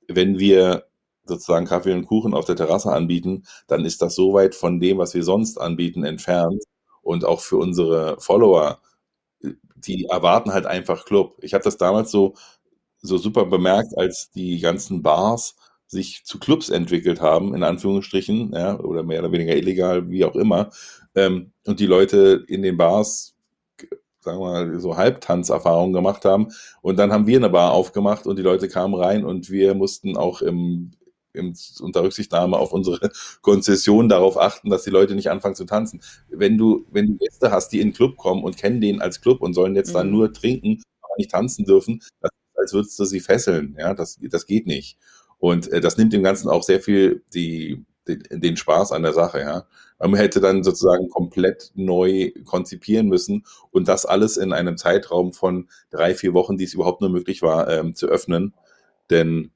wenn 0.08 0.40
wir 0.40 0.86
sozusagen 1.26 1.66
Kaffee 1.66 1.94
und 1.94 2.06
Kuchen 2.06 2.34
auf 2.34 2.46
der 2.46 2.56
Terrasse 2.56 2.92
anbieten, 2.94 3.44
dann 3.68 3.84
ist 3.84 4.02
das 4.02 4.16
so 4.16 4.34
weit 4.34 4.56
von 4.56 4.80
dem, 4.80 5.00
was 5.00 5.14
wir 5.16 5.24
sonst 5.24 5.60
anbieten, 5.60 6.04
entfernt. 6.04 6.64
Und 7.02 7.26
auch 7.26 7.42
für 7.42 7.58
unsere 7.58 8.20
Follower, 8.20 8.80
die 9.76 10.06
erwarten 10.06 10.54
halt 10.54 10.66
einfach 10.66 11.06
Club. 11.06 11.38
Ich 11.42 11.54
habe 11.54 11.64
das 11.64 11.78
damals 11.78 12.12
so, 12.12 12.36
so 13.02 13.18
super 13.18 13.46
bemerkt, 13.46 13.98
als 13.98 14.32
die 14.32 14.60
ganzen 14.60 15.04
Bars 15.04 15.56
sich 15.96 16.26
zu 16.26 16.40
Clubs 16.40 16.70
entwickelt 16.70 17.22
haben, 17.22 17.56
in 17.56 17.64
Anführungsstrichen, 17.64 18.52
ja, 18.54 18.80
oder 18.80 19.04
mehr 19.04 19.22
oder 19.22 19.32
weniger 19.32 19.56
illegal, 19.56 20.10
wie 20.10 20.26
auch 20.26 20.36
immer. 20.36 20.70
Ähm, 21.16 21.52
und 21.66 21.80
die 21.80 21.88
Leute 21.88 22.46
in 22.48 22.62
den 22.62 22.78
Bars 22.78 23.36
sagen 24.20 24.40
wir 24.40 24.46
mal, 24.46 24.80
so 24.80 24.98
Halbtanzerfahrungen 24.98 25.94
gemacht 25.94 26.26
haben. 26.26 26.48
Und 26.82 26.98
dann 26.98 27.14
haben 27.14 27.28
wir 27.28 27.38
eine 27.38 27.50
Bar 27.50 27.72
aufgemacht 27.72 28.26
und 28.26 28.38
die 28.38 28.42
Leute 28.42 28.68
kamen 28.68 28.96
rein 28.96 29.24
und 29.24 29.52
wir 29.52 29.76
mussten 29.76 30.18
auch 30.18 30.42
im, 30.42 30.92
im, 31.34 31.54
unter 31.80 32.02
Rücksichtnahme 32.04 32.58
auf 32.58 32.74
unsere 32.74 33.12
Konzession 33.42 34.10
darauf 34.10 34.38
achten, 34.40 34.72
dass 34.72 34.84
die 34.84 34.90
Leute 34.90 35.14
nicht 35.14 35.30
anfangen 35.30 35.56
zu 35.56 35.66
tanzen. 35.66 36.02
Wenn 36.28 36.58
du, 36.58 36.86
wenn 36.92 37.06
du 37.06 37.18
Gäste 37.18 37.52
hast, 37.52 37.70
die 37.70 37.82
in 37.82 37.90
den 37.90 37.94
Club 37.94 38.18
kommen 38.18 38.44
und 38.44 38.58
kennen 38.58 38.82
den 38.82 39.00
als 39.00 39.22
Club 39.22 39.42
und 39.42 39.54
sollen 39.54 39.76
jetzt 39.76 39.90
mhm. 39.90 39.98
dann 39.98 40.12
nur 40.12 40.34
trinken, 40.34 40.82
aber 41.02 41.14
nicht 41.18 41.30
tanzen 41.32 41.66
dürfen, 41.66 42.02
das 42.20 42.32
als 42.58 42.74
würdest 42.74 42.98
du 43.00 43.06
sie 43.06 43.20
fesseln. 43.20 43.76
Ja, 43.78 43.94
das, 43.94 44.20
das 44.22 44.46
geht 44.46 44.66
nicht. 44.68 44.98
Und 45.46 45.72
äh, 45.72 45.80
das 45.80 45.98
nimmt 45.98 46.12
dem 46.12 46.24
Ganzen 46.24 46.50
auch 46.50 46.64
sehr 46.64 46.80
viel 46.80 47.22
die, 47.36 47.86
den, 48.08 48.24
den 48.32 48.58
Spaß 48.58 48.92
an 48.92 49.04
der 49.04 49.14
Sache, 49.14 49.42
ja. 49.42 49.68
Man 50.00 50.16
hätte 50.16 50.42
dann 50.42 50.64
sozusagen 50.64 51.08
komplett 51.08 51.72
neu 51.76 52.32
konzipieren 52.46 53.08
müssen 53.08 53.46
und 53.70 53.88
das 53.88 54.08
alles 54.08 54.38
in 54.38 54.54
einem 54.54 54.76
Zeitraum 54.76 55.34
von 55.34 55.70
drei, 55.92 56.16
vier 56.16 56.34
Wochen, 56.34 56.58
die 56.58 56.64
es 56.64 56.74
überhaupt 56.74 57.02
nur 57.02 57.12
möglich 57.12 57.44
war, 57.44 57.70
ähm, 57.70 57.94
zu 57.94 58.08
öffnen. 58.08 58.56
Denn 59.12 59.52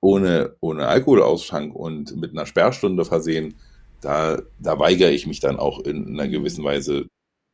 ohne, 0.00 0.56
ohne 0.60 0.88
Alkoholausschank 0.88 1.74
und 1.76 2.16
mit 2.16 2.30
einer 2.32 2.46
Sperrstunde 2.46 3.04
versehen, 3.04 3.56
da, 4.00 4.40
da 4.58 4.78
weigere 4.78 5.10
ich 5.10 5.26
mich 5.26 5.40
dann 5.40 5.58
auch 5.58 5.80
in 5.80 6.18
einer 6.18 6.28
gewissen 6.28 6.64
Weise 6.64 7.08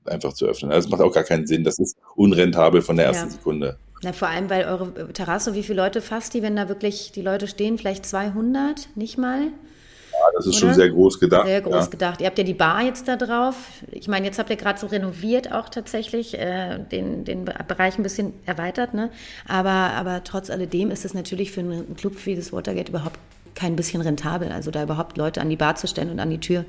einfach 0.05 0.35
zu 0.35 0.47
öffnen. 0.47 0.71
Also 0.71 0.89
das 0.89 0.97
macht 0.97 1.07
auch 1.07 1.15
gar 1.15 1.25
keinen 1.25 1.49
Sinn. 1.49 1.65
Das 1.65 1.81
ist 1.81 1.99
unrentabel 2.15 2.81
von 2.81 2.97
der 2.97 3.07
ersten 3.07 3.27
ja. 3.27 3.33
Sekunde. 3.33 3.79
Na, 4.03 4.13
vor 4.13 4.29
allem, 4.29 4.51
weil 4.51 4.65
eure 4.65 5.13
Terrasse, 5.13 5.55
wie 5.55 5.63
viele 5.63 5.83
Leute 5.83 6.03
fasst 6.03 6.35
die, 6.35 6.43
wenn 6.43 6.55
da 6.57 6.69
wirklich 6.69 7.13
die 7.13 7.23
Leute 7.23 7.49
stehen? 7.49 7.79
Vielleicht 7.79 8.05
200, 8.05 8.91
nicht 8.95 9.17
mal? 9.17 9.41
Ja, 9.41 10.33
das 10.35 10.47
ist 10.47 10.53
Oder? 10.53 10.61
schon 10.61 10.75
sehr 10.75 10.91
groß 10.91 11.19
gedacht. 11.19 11.47
Sehr 11.47 11.61
groß 11.61 11.85
ja. 11.85 11.87
gedacht. 11.87 12.21
Ihr 12.21 12.27
habt 12.27 12.39
ja 12.39 12.45
die 12.45 12.55
Bar 12.55 12.83
jetzt 12.83 13.09
da 13.09 13.17
drauf. 13.17 13.55
Ich 13.91 14.09
meine, 14.09 14.27
jetzt 14.27 14.39
habt 14.39 14.51
ihr 14.51 14.57
gerade 14.57 14.79
so 14.79 14.87
renoviert 14.87 15.53
auch 15.53 15.69
tatsächlich, 15.69 16.39
äh, 16.39 16.79
den, 16.79 17.25
den 17.25 17.45
Bereich 17.45 17.99
ein 17.99 18.03
bisschen 18.03 18.33
erweitert. 18.45 18.95
Ne? 18.95 19.11
Aber, 19.47 19.71
aber 19.71 20.25
trotz 20.25 20.51
alledem 20.51 20.91
ist 20.91 21.05
es 21.05 21.15
natürlich 21.15 21.53
für 21.53 21.61
einen 21.61 21.97
Club 21.97 22.15
wie 22.27 22.37
das 22.37 22.53
Watergate 22.53 22.91
überhaupt 22.91 23.19
kein 23.55 23.77
bisschen 23.77 24.03
rentabel. 24.03 24.53
Also 24.53 24.71
da 24.71 24.83
überhaupt 24.83 25.17
Leute 25.17 25.41
an 25.41 25.49
die 25.49 25.57
Bar 25.57 25.77
zu 25.77 25.87
stellen 25.87 26.11
und 26.11 26.21
an 26.21 26.31
die 26.31 26.41
Tür, 26.41 26.65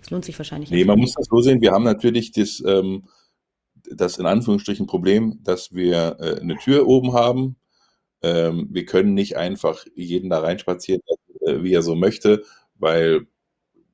das 0.00 0.10
lohnt 0.10 0.24
sich 0.24 0.38
wahrscheinlich 0.38 0.70
nicht. 0.70 0.78
Nee, 0.78 0.84
man 0.84 0.98
muss 0.98 1.14
das 1.14 1.26
so 1.26 1.40
sehen. 1.40 1.60
Wir 1.60 1.72
haben 1.72 1.84
natürlich 1.84 2.32
das, 2.32 2.62
ähm, 2.66 3.04
das 3.96 4.18
in 4.18 4.26
Anführungsstrichen 4.26 4.86
Problem, 4.86 5.40
dass 5.42 5.72
wir 5.74 6.16
äh, 6.20 6.40
eine 6.40 6.56
Tür 6.58 6.86
oben 6.86 7.12
haben. 7.12 7.56
Ähm, 8.22 8.68
wir 8.70 8.86
können 8.86 9.14
nicht 9.14 9.36
einfach 9.36 9.84
jeden 9.94 10.30
da 10.30 10.40
reinspazieren, 10.40 11.02
äh, 11.46 11.62
wie 11.62 11.74
er 11.74 11.82
so 11.82 11.94
möchte 11.96 12.42
weil 12.82 13.26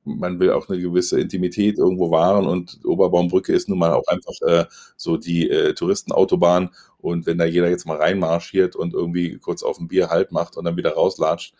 man 0.03 0.39
will 0.39 0.51
auch 0.51 0.67
eine 0.69 0.79
gewisse 0.81 1.19
Intimität 1.19 1.77
irgendwo 1.77 2.09
wahren 2.09 2.47
und 2.47 2.79
Oberbaumbrücke 2.83 3.53
ist 3.53 3.69
nun 3.69 3.77
mal 3.77 3.93
auch 3.93 4.07
einfach 4.07 4.33
äh, 4.47 4.65
so 4.97 5.17
die 5.17 5.49
äh, 5.49 5.73
Touristenautobahn 5.75 6.71
und 6.97 7.27
wenn 7.27 7.37
da 7.37 7.45
jeder 7.45 7.69
jetzt 7.69 7.85
mal 7.85 7.97
reinmarschiert 7.97 8.75
und 8.75 8.93
irgendwie 8.93 9.37
kurz 9.37 9.61
auf 9.61 9.79
ein 9.79 9.87
Bier 9.87 10.09
Halt 10.09 10.31
macht 10.31 10.57
und 10.57 10.65
dann 10.65 10.77
wieder 10.77 10.93
rauslatscht, 10.93 11.53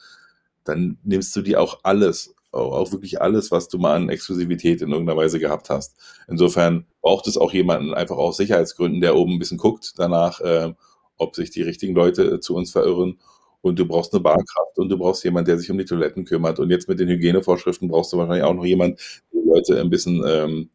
dann 0.63 0.97
nimmst 1.03 1.35
du 1.35 1.41
dir 1.41 1.61
auch 1.61 1.81
alles, 1.83 2.35
auch, 2.51 2.91
wirklich 2.91 3.21
alles, 3.21 3.51
was 3.51 3.67
du 3.67 3.77
mal 3.77 3.95
an 3.95 4.09
Exklusivität 4.09 4.81
in 4.81 4.91
irgendeiner 4.91 5.17
Weise 5.17 5.39
gehabt 5.39 5.69
hast. 5.69 5.95
Insofern 6.27 6.85
braucht 7.01 7.27
es 7.27 7.37
auch 7.37 7.53
jemanden 7.53 7.93
einfach 7.93 8.17
aus 8.17 8.37
Sicherheitsgründen, 8.37 9.01
der 9.01 9.15
oben 9.15 9.33
ein 9.33 9.39
bisschen 9.39 9.57
guckt 9.57 9.93
danach, 9.97 10.41
äh, 10.41 10.73
ob 11.17 11.35
sich 11.35 11.51
die 11.51 11.61
richtigen 11.61 11.93
Leute 11.93 12.39
zu 12.39 12.55
uns 12.55 12.71
verirren 12.71 13.19
und 13.61 13.77
du 13.77 13.85
brauchst 13.85 14.13
eine 14.13 14.21
Barkraft 14.21 14.77
und 14.77 14.89
du 14.89 14.97
brauchst 14.97 15.23
jemanden, 15.23 15.47
der 15.47 15.59
sich 15.59 15.69
um 15.69 15.77
die 15.77 15.85
Toiletten 15.85 16.25
kümmert. 16.25 16.59
Und 16.59 16.69
jetzt 16.69 16.87
mit 16.87 16.99
den 16.99 17.09
Hygienevorschriften 17.09 17.89
brauchst 17.89 18.13
du 18.13 18.17
wahrscheinlich 18.17 18.43
auch 18.43 18.53
noch 18.53 18.65
jemanden, 18.65 18.97
der 19.33 19.43
Leute 19.43 19.79
ein 19.79 19.89
bisschen 19.89 20.23
ähm, 20.25 20.69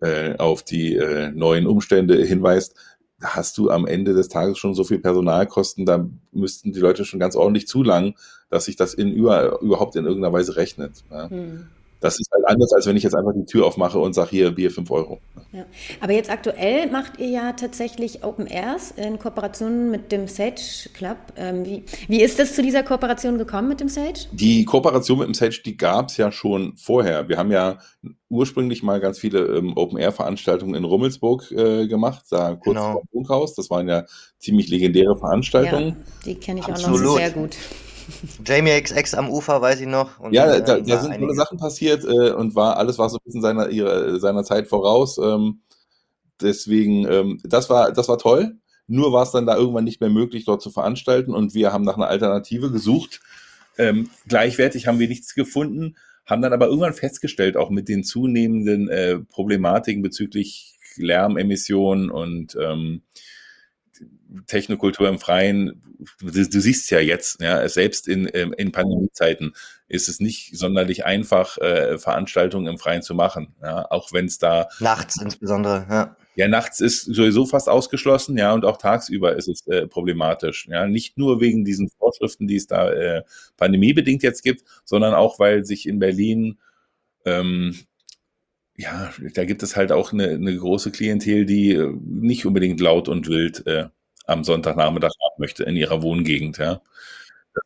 äh, 0.00 0.36
auf 0.36 0.62
die 0.62 0.94
äh, 0.94 1.30
neuen 1.32 1.66
Umstände 1.66 2.24
hinweist. 2.24 2.76
Hast 3.20 3.58
du 3.58 3.70
am 3.70 3.86
Ende 3.86 4.14
des 4.14 4.28
Tages 4.28 4.58
schon 4.58 4.74
so 4.74 4.84
viel 4.84 5.00
Personalkosten, 5.00 5.84
da 5.84 6.08
müssten 6.30 6.72
die 6.72 6.80
Leute 6.80 7.04
schon 7.04 7.18
ganz 7.18 7.34
ordentlich 7.34 7.66
zulangen, 7.66 8.14
dass 8.48 8.66
sich 8.66 8.76
das 8.76 8.94
in 8.94 9.12
über, 9.12 9.60
überhaupt 9.60 9.96
in 9.96 10.04
irgendeiner 10.04 10.32
Weise 10.32 10.56
rechnet. 10.56 11.04
Ja. 11.10 11.28
Hm. 11.28 11.66
Das 12.00 12.18
ist 12.18 12.30
halt 12.32 12.46
anders, 12.46 12.72
als 12.72 12.86
wenn 12.86 12.96
ich 12.96 13.02
jetzt 13.02 13.14
einfach 13.14 13.32
die 13.34 13.44
Tür 13.44 13.66
aufmache 13.66 13.98
und 13.98 14.12
sage, 14.12 14.30
hier, 14.30 14.50
Bier 14.52 14.70
5 14.70 14.90
Euro. 14.90 15.20
Ja. 15.52 15.64
Aber 16.00 16.12
jetzt 16.12 16.30
aktuell 16.30 16.90
macht 16.90 17.18
ihr 17.18 17.28
ja 17.28 17.52
tatsächlich 17.52 18.22
Open 18.22 18.46
Airs 18.46 18.92
in 18.92 19.18
Kooperation 19.18 19.90
mit 19.90 20.12
dem 20.12 20.28
Sage 20.28 20.88
Club. 20.94 21.16
Ähm, 21.36 21.64
wie, 21.64 21.84
wie 22.06 22.22
ist 22.22 22.38
es 22.38 22.54
zu 22.54 22.62
dieser 22.62 22.82
Kooperation 22.82 23.38
gekommen 23.38 23.68
mit 23.68 23.80
dem 23.80 23.88
Sage? 23.88 24.26
Die 24.32 24.64
Kooperation 24.64 25.18
mit 25.18 25.28
dem 25.28 25.34
Sage, 25.34 25.60
die 25.64 25.76
gab 25.76 26.10
es 26.10 26.16
ja 26.16 26.30
schon 26.30 26.76
vorher. 26.76 27.28
Wir 27.28 27.38
haben 27.38 27.50
ja 27.50 27.78
ursprünglich 28.28 28.82
mal 28.82 29.00
ganz 29.00 29.18
viele 29.18 29.40
ähm, 29.56 29.76
Open-Air-Veranstaltungen 29.76 30.74
in 30.74 30.84
Rummelsburg 30.84 31.50
äh, 31.50 31.86
gemacht, 31.88 32.26
da 32.30 32.54
kurz 32.54 32.76
genau. 32.76 32.92
vor 32.92 33.00
dem 33.02 33.08
Funkhaus. 33.10 33.54
Das 33.54 33.70
waren 33.70 33.88
ja 33.88 34.04
ziemlich 34.38 34.68
legendäre 34.68 35.16
Veranstaltungen. 35.16 35.88
Ja, 35.88 36.22
die 36.26 36.34
kenne 36.34 36.60
ich 36.60 36.66
Absolut. 36.66 37.00
auch 37.00 37.04
noch 37.04 37.16
sehr 37.16 37.30
gut. 37.30 37.56
Jamie 38.44 38.80
XX 38.80 39.14
am 39.14 39.30
Ufer, 39.30 39.60
weiß 39.60 39.80
ich 39.80 39.86
noch. 39.86 40.18
Und, 40.20 40.32
ja, 40.32 40.60
da, 40.60 40.80
da 40.80 40.98
sind 41.00 41.14
viele 41.14 41.34
Sachen 41.34 41.58
passiert 41.58 42.04
äh, 42.04 42.32
und 42.32 42.54
war 42.54 42.76
alles 42.76 42.98
war 42.98 43.08
so 43.08 43.16
ein 43.18 43.24
bisschen 43.24 43.42
seiner, 43.42 43.68
ihrer, 43.68 44.18
seiner 44.18 44.44
Zeit 44.44 44.68
voraus. 44.68 45.18
Ähm, 45.18 45.60
deswegen, 46.40 47.06
ähm, 47.10 47.40
das 47.44 47.70
war, 47.70 47.92
das 47.92 48.08
war 48.08 48.18
toll. 48.18 48.56
Nur 48.86 49.12
war 49.12 49.22
es 49.22 49.32
dann 49.32 49.46
da 49.46 49.56
irgendwann 49.56 49.84
nicht 49.84 50.00
mehr 50.00 50.10
möglich, 50.10 50.44
dort 50.46 50.62
zu 50.62 50.70
veranstalten 50.70 51.34
und 51.34 51.54
wir 51.54 51.72
haben 51.72 51.84
nach 51.84 51.96
einer 51.96 52.08
Alternative 52.08 52.72
gesucht. 52.72 53.20
Ähm, 53.76 54.10
gleichwertig 54.26 54.86
haben 54.86 54.98
wir 54.98 55.08
nichts 55.08 55.34
gefunden, 55.34 55.96
haben 56.24 56.42
dann 56.42 56.54
aber 56.54 56.66
irgendwann 56.66 56.94
festgestellt, 56.94 57.56
auch 57.56 57.70
mit 57.70 57.88
den 57.88 58.02
zunehmenden 58.02 58.88
äh, 58.88 59.18
Problematiken 59.18 60.02
bezüglich 60.02 60.78
Lärmemissionen 60.96 62.10
und 62.10 62.56
ähm, 62.60 63.02
Technokultur 64.46 65.08
im 65.08 65.18
Freien, 65.18 65.82
du, 66.20 66.30
du 66.30 66.60
siehst 66.60 66.90
ja 66.90 67.00
jetzt, 67.00 67.40
ja, 67.40 67.66
selbst 67.68 68.08
in, 68.08 68.28
ähm, 68.34 68.54
in 68.56 68.72
Pandemiezeiten 68.72 69.54
ist 69.88 70.08
es 70.08 70.20
nicht 70.20 70.56
sonderlich 70.56 71.04
einfach, 71.04 71.58
äh, 71.58 71.98
Veranstaltungen 71.98 72.66
im 72.66 72.78
Freien 72.78 73.02
zu 73.02 73.14
machen, 73.14 73.54
ja, 73.62 73.90
auch 73.90 74.12
wenn 74.12 74.26
es 74.26 74.38
da 74.38 74.68
nachts 74.80 75.20
insbesondere, 75.20 75.86
ja. 75.88 76.16
Ja, 76.36 76.46
nachts 76.46 76.78
ist 76.80 77.02
sowieso 77.02 77.46
fast 77.46 77.68
ausgeschlossen, 77.68 78.38
ja, 78.38 78.52
und 78.52 78.64
auch 78.64 78.76
tagsüber 78.76 79.34
ist 79.34 79.48
es 79.48 79.66
äh, 79.66 79.86
problematisch, 79.86 80.68
ja, 80.68 80.86
nicht 80.86 81.18
nur 81.18 81.40
wegen 81.40 81.64
diesen 81.64 81.88
Vorschriften, 81.88 82.46
die 82.46 82.56
es 82.56 82.66
da 82.66 82.90
äh, 82.90 83.22
pandemiebedingt 83.56 84.22
jetzt 84.22 84.42
gibt, 84.42 84.62
sondern 84.84 85.14
auch, 85.14 85.38
weil 85.38 85.64
sich 85.64 85.88
in 85.88 85.98
Berlin 85.98 86.58
ähm, 87.24 87.74
ja, 88.78 89.10
da 89.34 89.44
gibt 89.44 89.64
es 89.64 89.74
halt 89.74 89.90
auch 89.90 90.12
eine, 90.12 90.28
eine 90.28 90.56
große 90.56 90.92
Klientel, 90.92 91.44
die 91.44 91.72
äh, 91.72 91.92
nicht 92.00 92.46
unbedingt 92.46 92.78
laut 92.78 93.08
und 93.08 93.26
wild 93.26 93.66
äh, 93.66 93.88
am 94.28 94.44
Sonntagnachmittag 94.44 95.10
haben 95.24 95.40
möchte 95.40 95.64
in 95.64 95.76
ihrer 95.76 96.02
Wohngegend. 96.02 96.58
Ja. 96.58 96.80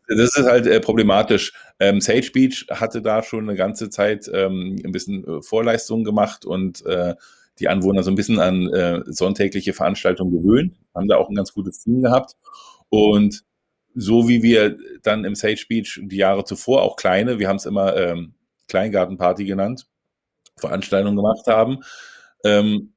Das 0.09 0.37
ist 0.37 0.47
halt 0.47 0.67
äh, 0.67 0.81
problematisch. 0.81 1.53
Ähm, 1.81 2.01
Sage 2.01 2.31
Beach 2.33 2.67
hatte 2.71 3.03
da 3.03 3.23
schon 3.23 3.49
eine 3.49 3.57
ganze 3.57 3.91
Zeit 3.91 4.31
ähm, 4.33 4.81
ein 4.85 4.93
bisschen 4.93 5.27
äh, 5.27 5.43
Vorleistungen 5.43 6.05
gemacht 6.05 6.45
und 6.45 6.85
äh, 6.87 7.15
die 7.59 7.69
Anwohner 7.69 8.03
so 8.03 8.11
ein 8.11 8.15
bisschen 8.15 8.39
an 8.39 8.73
äh, 8.73 9.03
sonntägliche 9.07 9.75
Veranstaltungen 9.75 10.33
gewöhnt, 10.33 10.75
haben 10.95 11.09
da 11.09 11.17
auch 11.17 11.29
ein 11.29 11.35
ganz 11.35 11.53
gutes 11.53 11.81
Team 11.81 12.03
gehabt. 12.03 12.37
Und 12.89 13.45
so 13.95 14.29
wie 14.29 14.43
wir 14.43 14.79
dann 15.03 15.25
im 15.25 15.35
Sage 15.35 15.65
Beach 15.69 16.01
die 16.03 16.17
Jahre 16.17 16.45
zuvor 16.45 16.83
auch 16.83 16.97
kleine, 16.97 17.39
wir 17.39 17.49
haben 17.49 17.57
es 17.57 17.67
immer 17.67 17.97
ähm, 17.97 18.35
Kleingartenparty 18.69 19.45
genannt, 19.45 19.87
Veranstaltungen 20.57 21.17
gemacht 21.17 21.47
haben, 21.47 21.81
ähm, 22.45 22.95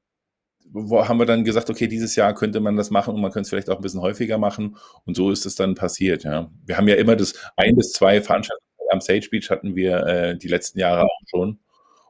haben 0.74 1.18
wir 1.18 1.26
dann 1.26 1.44
gesagt, 1.44 1.70
okay, 1.70 1.86
dieses 1.86 2.16
Jahr 2.16 2.34
könnte 2.34 2.60
man 2.60 2.76
das 2.76 2.90
machen 2.90 3.14
und 3.14 3.20
man 3.20 3.30
könnte 3.30 3.46
es 3.46 3.50
vielleicht 3.50 3.70
auch 3.70 3.76
ein 3.76 3.82
bisschen 3.82 4.00
häufiger 4.00 4.38
machen. 4.38 4.76
Und 5.04 5.16
so 5.16 5.30
ist 5.30 5.46
es 5.46 5.54
dann 5.54 5.74
passiert. 5.74 6.24
Ja. 6.24 6.50
Wir 6.64 6.76
haben 6.76 6.88
ja 6.88 6.96
immer 6.96 7.16
das 7.16 7.34
ein 7.56 7.76
bis 7.76 7.92
zwei 7.92 8.20
Veranstaltungen 8.20 8.66
am 8.90 9.00
Sage 9.00 9.28
Beach 9.30 9.50
hatten 9.50 9.76
wir 9.76 10.06
äh, 10.06 10.36
die 10.36 10.48
letzten 10.48 10.78
Jahre 10.78 11.04
auch 11.04 11.20
schon. 11.28 11.58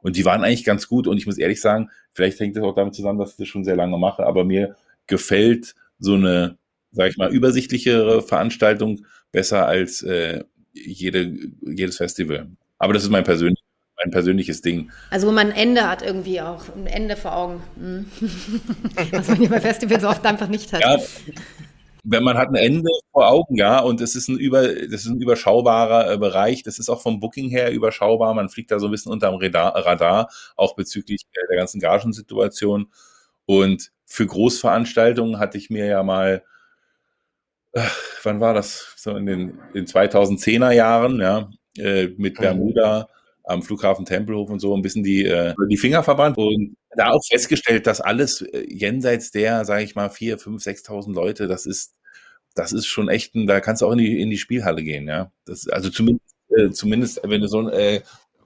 Und 0.01 0.15
die 0.15 0.25
waren 0.25 0.43
eigentlich 0.43 0.63
ganz 0.63 0.87
gut. 0.87 1.07
Und 1.07 1.17
ich 1.17 1.25
muss 1.25 1.37
ehrlich 1.37 1.61
sagen, 1.61 1.89
vielleicht 2.13 2.39
hängt 2.39 2.55
das 2.55 2.63
auch 2.63 2.75
damit 2.75 2.95
zusammen, 2.95 3.19
dass 3.19 3.31
ich 3.31 3.37
das 3.37 3.47
schon 3.47 3.63
sehr 3.63 3.75
lange 3.75 3.97
mache. 3.97 4.25
Aber 4.25 4.45
mir 4.45 4.75
gefällt 5.07 5.75
so 5.99 6.13
eine, 6.13 6.57
sag 6.91 7.09
ich 7.09 7.17
mal, 7.17 7.33
übersichtlichere 7.33 8.21
Veranstaltung 8.21 9.05
besser 9.31 9.65
als 9.65 10.03
äh, 10.03 10.43
jede, 10.73 11.35
jedes 11.61 11.97
Festival. 11.97 12.49
Aber 12.77 12.93
das 12.93 13.03
ist 13.03 13.09
mein 13.09 13.23
persönliches 13.23 13.66
mein 14.03 14.11
persönliches 14.11 14.61
Ding. 14.61 14.91
Also 15.09 15.27
wo 15.27 15.31
man 15.31 15.47
ein 15.51 15.55
Ende 15.55 15.89
hat 15.89 16.01
irgendwie 16.01 16.41
auch, 16.41 16.63
ein 16.75 16.87
Ende 16.87 17.15
vor 17.15 17.35
Augen. 17.35 17.63
Hm. 17.77 18.05
Was 19.11 19.27
man 19.27 19.37
hier 19.37 19.49
bei 19.49 19.61
Festivals 19.61 20.03
oft 20.03 20.25
einfach 20.25 20.47
nicht 20.47 20.71
hat. 20.73 20.81
Ja, 20.81 20.97
wenn 22.09 22.23
man 22.23 22.37
hat 22.37 22.47
ein 22.47 22.55
Ende 22.55 22.89
vor 23.11 23.27
Augen, 23.27 23.57
ja, 23.57 23.79
und 23.79 23.99
es 23.99 24.15
ist 24.15 24.29
ein 24.29 24.37
über, 24.37 24.61
das 24.61 25.01
ist 25.01 25.07
ein 25.07 25.19
überschaubarer 25.19 26.13
äh, 26.13 26.17
Bereich, 26.17 26.63
das 26.63 26.79
ist 26.79 26.87
auch 26.89 27.01
vom 27.01 27.19
Booking 27.19 27.49
her 27.49 27.71
überschaubar, 27.71 28.33
man 28.33 28.47
fliegt 28.47 28.71
da 28.71 28.79
so 28.79 28.87
ein 28.87 28.91
bisschen 28.91 29.11
unterm 29.11 29.35
Radar, 29.35 29.75
Radar 29.75 30.29
auch 30.55 30.75
bezüglich 30.75 31.25
der 31.49 31.57
ganzen 31.57 31.81
Gagensituation. 31.81 32.91
Und 33.45 33.91
für 34.05 34.25
Großveranstaltungen 34.25 35.37
hatte 35.37 35.57
ich 35.57 35.69
mir 35.69 35.85
ja 35.85 36.01
mal, 36.01 36.43
äh, 37.73 37.81
wann 38.23 38.39
war 38.39 38.53
das? 38.53 38.93
So 38.95 39.17
in 39.17 39.25
den 39.25 39.59
in 39.73 39.85
2010er 39.85 40.71
Jahren, 40.71 41.19
ja, 41.19 41.49
äh, 41.77 42.07
mit 42.17 42.37
mhm. 42.37 42.41
Bermuda 42.41 43.09
am 43.47 43.63
Flughafen 43.63 44.05
Tempelhof 44.05 44.49
und 44.49 44.59
so 44.59 44.75
ein 44.75 44.81
bisschen 44.81 45.03
die, 45.03 45.25
äh, 45.25 45.53
die 45.69 45.77
Finger 45.77 46.03
verbrannt 46.03 46.37
und 46.37 46.75
da 46.95 47.11
auch 47.11 47.23
festgestellt, 47.25 47.87
dass 47.87 48.01
alles 48.01 48.41
äh, 48.41 48.65
jenseits 48.69 49.31
der, 49.31 49.65
sage 49.65 49.83
ich 49.83 49.95
mal, 49.95 50.09
vier, 50.09 50.37
fünf, 50.37 50.63
sechstausend 50.63 51.15
Leute, 51.15 51.47
das 51.47 51.65
ist, 51.65 51.95
das 52.55 52.73
ist 52.73 52.87
schon 52.87 53.09
echt 53.09 53.35
ein, 53.35 53.47
da 53.47 53.59
kannst 53.59 53.81
du 53.81 53.87
auch 53.87 53.91
in 53.93 53.99
die, 53.99 54.21
in 54.21 54.29
die 54.29 54.37
Spielhalle 54.37 54.83
gehen, 54.83 55.07
ja. 55.07 55.31
Das, 55.45 55.67
also 55.67 55.89
zumindest, 55.89 56.35
äh, 56.49 56.71
zumindest, 56.71 57.21
wenn 57.23 57.41
du 57.41 57.47
so, 57.47 57.69
äh, 57.69 58.01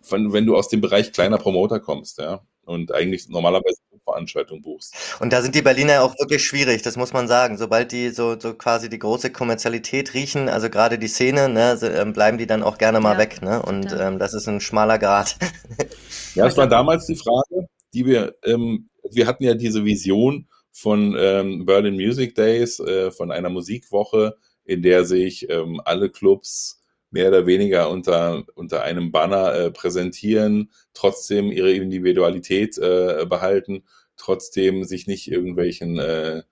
wenn, 0.09 0.33
wenn 0.33 0.45
du 0.45 0.55
aus 0.55 0.69
dem 0.69 0.81
Bereich 0.81 1.11
kleiner 1.11 1.37
Promoter 1.37 1.79
kommst, 1.79 2.19
ja 2.19 2.41
und 2.65 2.93
eigentlich 2.93 3.27
normalerweise 3.29 3.81
Veranstaltung 4.11 4.61
buchst. 4.61 4.95
Und 5.19 5.33
da 5.33 5.41
sind 5.41 5.55
die 5.55 5.61
Berliner 5.61 6.03
auch 6.03 6.17
wirklich 6.19 6.43
schwierig, 6.43 6.81
das 6.81 6.97
muss 6.97 7.13
man 7.13 7.27
sagen. 7.27 7.57
Sobald 7.57 7.91
die 7.91 8.09
so, 8.09 8.39
so 8.39 8.53
quasi 8.53 8.89
die 8.89 8.99
große 8.99 9.31
Kommerzialität 9.31 10.13
riechen, 10.13 10.49
also 10.49 10.69
gerade 10.69 10.99
die 10.99 11.07
Szene, 11.07 11.49
ne, 11.49 11.77
so, 11.77 11.87
ähm, 11.87 12.13
bleiben 12.13 12.37
die 12.37 12.47
dann 12.47 12.63
auch 12.63 12.77
gerne 12.77 12.99
mal 12.99 13.13
ja. 13.13 13.19
weg. 13.19 13.41
Ne? 13.41 13.61
Und 13.61 13.91
ja. 13.91 14.07
ähm, 14.07 14.19
das 14.19 14.33
ist 14.33 14.47
ein 14.47 14.61
schmaler 14.61 14.99
Grad. 14.99 15.37
ja, 16.35 16.45
es 16.45 16.57
war 16.57 16.67
damals 16.67 17.05
die 17.05 17.15
Frage, 17.15 17.67
die 17.93 18.05
wir, 18.05 18.35
ähm, 18.43 18.89
wir 19.09 19.27
hatten 19.27 19.43
ja 19.43 19.55
diese 19.55 19.85
Vision 19.85 20.47
von 20.71 21.15
ähm, 21.17 21.65
Berlin 21.65 21.95
Music 21.95 22.35
Days, 22.35 22.79
äh, 22.79 23.11
von 23.11 23.31
einer 23.31 23.49
Musikwoche, 23.49 24.37
in 24.63 24.81
der 24.81 25.05
sich 25.05 25.49
ähm, 25.49 25.81
alle 25.83 26.09
Clubs 26.09 26.81
mehr 27.11 27.27
oder 27.27 27.45
weniger 27.45 27.89
unter, 27.89 28.43
unter 28.55 28.83
einem 28.83 29.11
Banner 29.11 29.53
äh, 29.53 29.71
präsentieren, 29.71 30.71
trotzdem 30.93 31.51
ihre 31.51 31.71
Individualität 31.73 32.77
äh, 32.77 33.25
behalten, 33.27 33.83
trotzdem 34.21 34.83
sich 34.83 35.07
nicht 35.07 35.29
irgendwelchen 35.31 35.99
äh, 35.99 36.43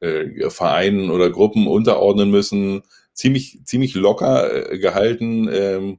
äh, 0.00 0.50
Vereinen 0.50 1.10
oder 1.10 1.30
Gruppen 1.30 1.66
unterordnen 1.66 2.30
müssen, 2.30 2.82
ziemlich, 3.14 3.60
ziemlich 3.64 3.94
locker 3.94 4.72
äh, 4.72 4.78
gehalten 4.78 5.48
ähm, 5.52 5.98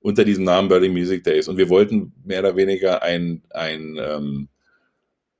unter 0.00 0.24
diesem 0.24 0.44
Namen 0.44 0.68
Berlin 0.68 0.92
Music 0.92 1.24
Days. 1.24 1.48
Und 1.48 1.56
wir 1.56 1.68
wollten 1.68 2.12
mehr 2.24 2.40
oder 2.40 2.56
weniger 2.56 3.02
ein, 3.02 3.42
ein 3.50 3.96
ähm, 4.00 4.48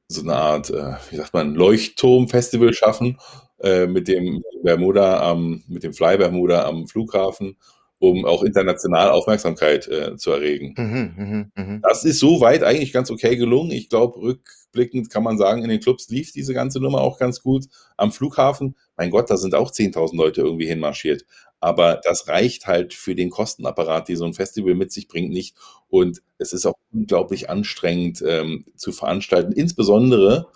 so 0.09 0.23
eine 0.23 0.35
Art, 0.35 0.71
äh, 0.71 0.95
wie 1.11 1.17
sagt 1.17 1.33
man, 1.35 1.55
Leuchtturm-Festival 1.55 2.73
schaffen, 2.75 3.19
äh, 3.61 3.87
mit 3.87 4.09
dem 4.09 4.43
Bermuda 4.63 5.21
am, 5.31 5.65
mit 5.67 5.83
dem 5.83 5.93
Fly 5.93 6.19
Bermuda 6.19 6.67
am 6.67 6.87
Flughafen 6.87 7.57
um 7.99 8.25
auch 8.25 8.43
international 8.43 9.11
Aufmerksamkeit 9.11 9.89
äh, 9.89 10.17
zu 10.17 10.31
erregen. 10.31 10.75
Mhm, 10.77 11.51
mh, 11.57 11.65
mh. 11.65 11.81
Das 11.83 12.05
ist 12.05 12.19
soweit 12.19 12.63
eigentlich 12.63 12.93
ganz 12.93 13.11
okay 13.11 13.37
gelungen. 13.37 13.71
Ich 13.71 13.89
glaube, 13.89 14.39
rückblickend 14.77 15.11
kann 15.11 15.23
man 15.23 15.39
sagen, 15.39 15.63
in 15.63 15.69
den 15.69 15.81
Clubs 15.81 16.09
lief 16.09 16.33
diese 16.33 16.55
ganze 16.55 16.81
Nummer 16.81 17.01
auch 17.01 17.19
ganz 17.19 17.43
gut. 17.43 17.67
Am 17.97 18.13
Flughafen, 18.13 18.77
mein 18.97 19.11
Gott, 19.11 19.31
da 19.31 19.37
sind 19.37 19.55
auch 19.55 19.71
10.000 19.71 20.17
Leute 20.17 20.43
irgendwie 20.43 20.67
hinmarschiert. 20.67 21.25
Aber 21.59 22.01
das 22.05 22.29
reicht 22.29 22.67
halt 22.67 22.93
für 22.93 23.15
den 23.15 23.31
Kostenapparat, 23.31 24.09
die 24.09 24.17
so 24.17 24.27
ein 24.27 24.35
Festival 24.35 24.75
mit 24.75 24.93
sich 24.93 25.09
bringt, 25.09 25.33
nicht. 25.33 25.57
Und 25.89 26.23
es 26.39 26.53
ist 26.53 26.67
auch 26.67 26.75
unglaublich 26.93 27.49
anstrengend 27.49 28.23
ähm, 28.27 28.67
zu 28.77 28.93
veranstalten, 28.93 29.53
insbesondere 29.53 30.49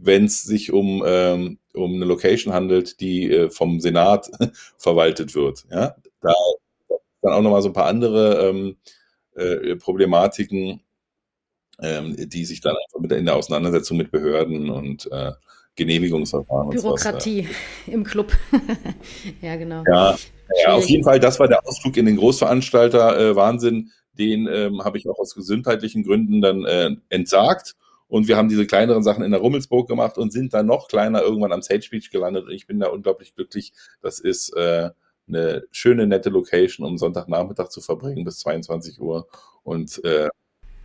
wenn 0.00 0.26
es 0.26 0.42
sich 0.42 0.72
um, 0.72 1.02
ähm, 1.04 1.58
um 1.74 1.94
eine 1.94 2.04
Location 2.04 2.54
handelt, 2.54 3.00
die 3.00 3.30
äh, 3.32 3.50
vom 3.50 3.80
Senat 3.80 4.30
verwaltet 4.78 5.34
wird. 5.34 5.66
Ja? 5.70 5.96
Da 6.20 6.34
dann 7.20 7.32
auch 7.32 7.42
nochmal 7.42 7.62
so 7.62 7.70
ein 7.70 7.74
paar 7.74 7.86
andere 7.86 8.48
ähm, 8.48 8.76
äh, 9.34 9.76
Problematiken, 9.76 10.80
ähm, 11.82 12.16
die 12.16 12.44
sich 12.44 12.60
dann 12.60 12.76
einfach 12.76 13.00
mit 13.00 13.12
in 13.12 13.26
der 13.26 13.36
Auseinandersetzung 13.36 13.96
mit 13.96 14.10
Behörden 14.10 14.70
und 14.70 15.10
äh, 15.12 15.32
Genehmigungsverfahren. 15.76 16.70
Bürokratie 16.70 17.40
und 17.40 17.48
was, 17.48 17.94
im 17.94 18.04
Club. 18.04 18.32
ja, 19.42 19.56
genau. 19.56 19.84
Ja, 19.86 20.16
ja, 20.64 20.74
auf 20.74 20.86
jeden 20.86 21.04
Fall, 21.04 21.20
das 21.20 21.38
war 21.38 21.48
der 21.48 21.66
Ausflug 21.66 21.96
in 21.96 22.06
den 22.06 22.16
Großveranstalter 22.16 23.18
äh, 23.18 23.36
Wahnsinn. 23.36 23.90
Den 24.12 24.48
ähm, 24.48 24.84
habe 24.84 24.98
ich 24.98 25.08
auch 25.08 25.18
aus 25.18 25.34
gesundheitlichen 25.34 26.02
Gründen 26.02 26.40
dann 26.40 26.64
äh, 26.64 26.90
entsagt. 27.08 27.76
Und 28.08 28.26
wir 28.26 28.36
haben 28.36 28.48
diese 28.48 28.66
kleineren 28.66 29.02
Sachen 29.02 29.22
in 29.22 29.30
der 29.30 29.40
Rummelsburg 29.40 29.86
gemacht 29.86 30.16
und 30.16 30.32
sind 30.32 30.54
dann 30.54 30.66
noch 30.66 30.88
kleiner 30.88 31.22
irgendwann 31.22 31.52
am 31.52 31.62
Sage 31.62 31.86
Beach 31.90 32.10
gelandet. 32.10 32.46
Und 32.46 32.52
ich 32.52 32.66
bin 32.66 32.80
da 32.80 32.88
unglaublich 32.88 33.34
glücklich. 33.34 33.72
Das 34.00 34.18
ist 34.18 34.56
äh, 34.56 34.90
eine 35.28 35.64
schöne, 35.70 36.06
nette 36.06 36.30
Location, 36.30 36.86
um 36.86 36.96
Sonntagnachmittag 36.96 37.68
zu 37.68 37.82
verbringen 37.82 38.24
bis 38.24 38.38
22 38.40 38.98
Uhr. 39.00 39.28
Und 39.62 40.02
äh, 40.04 40.28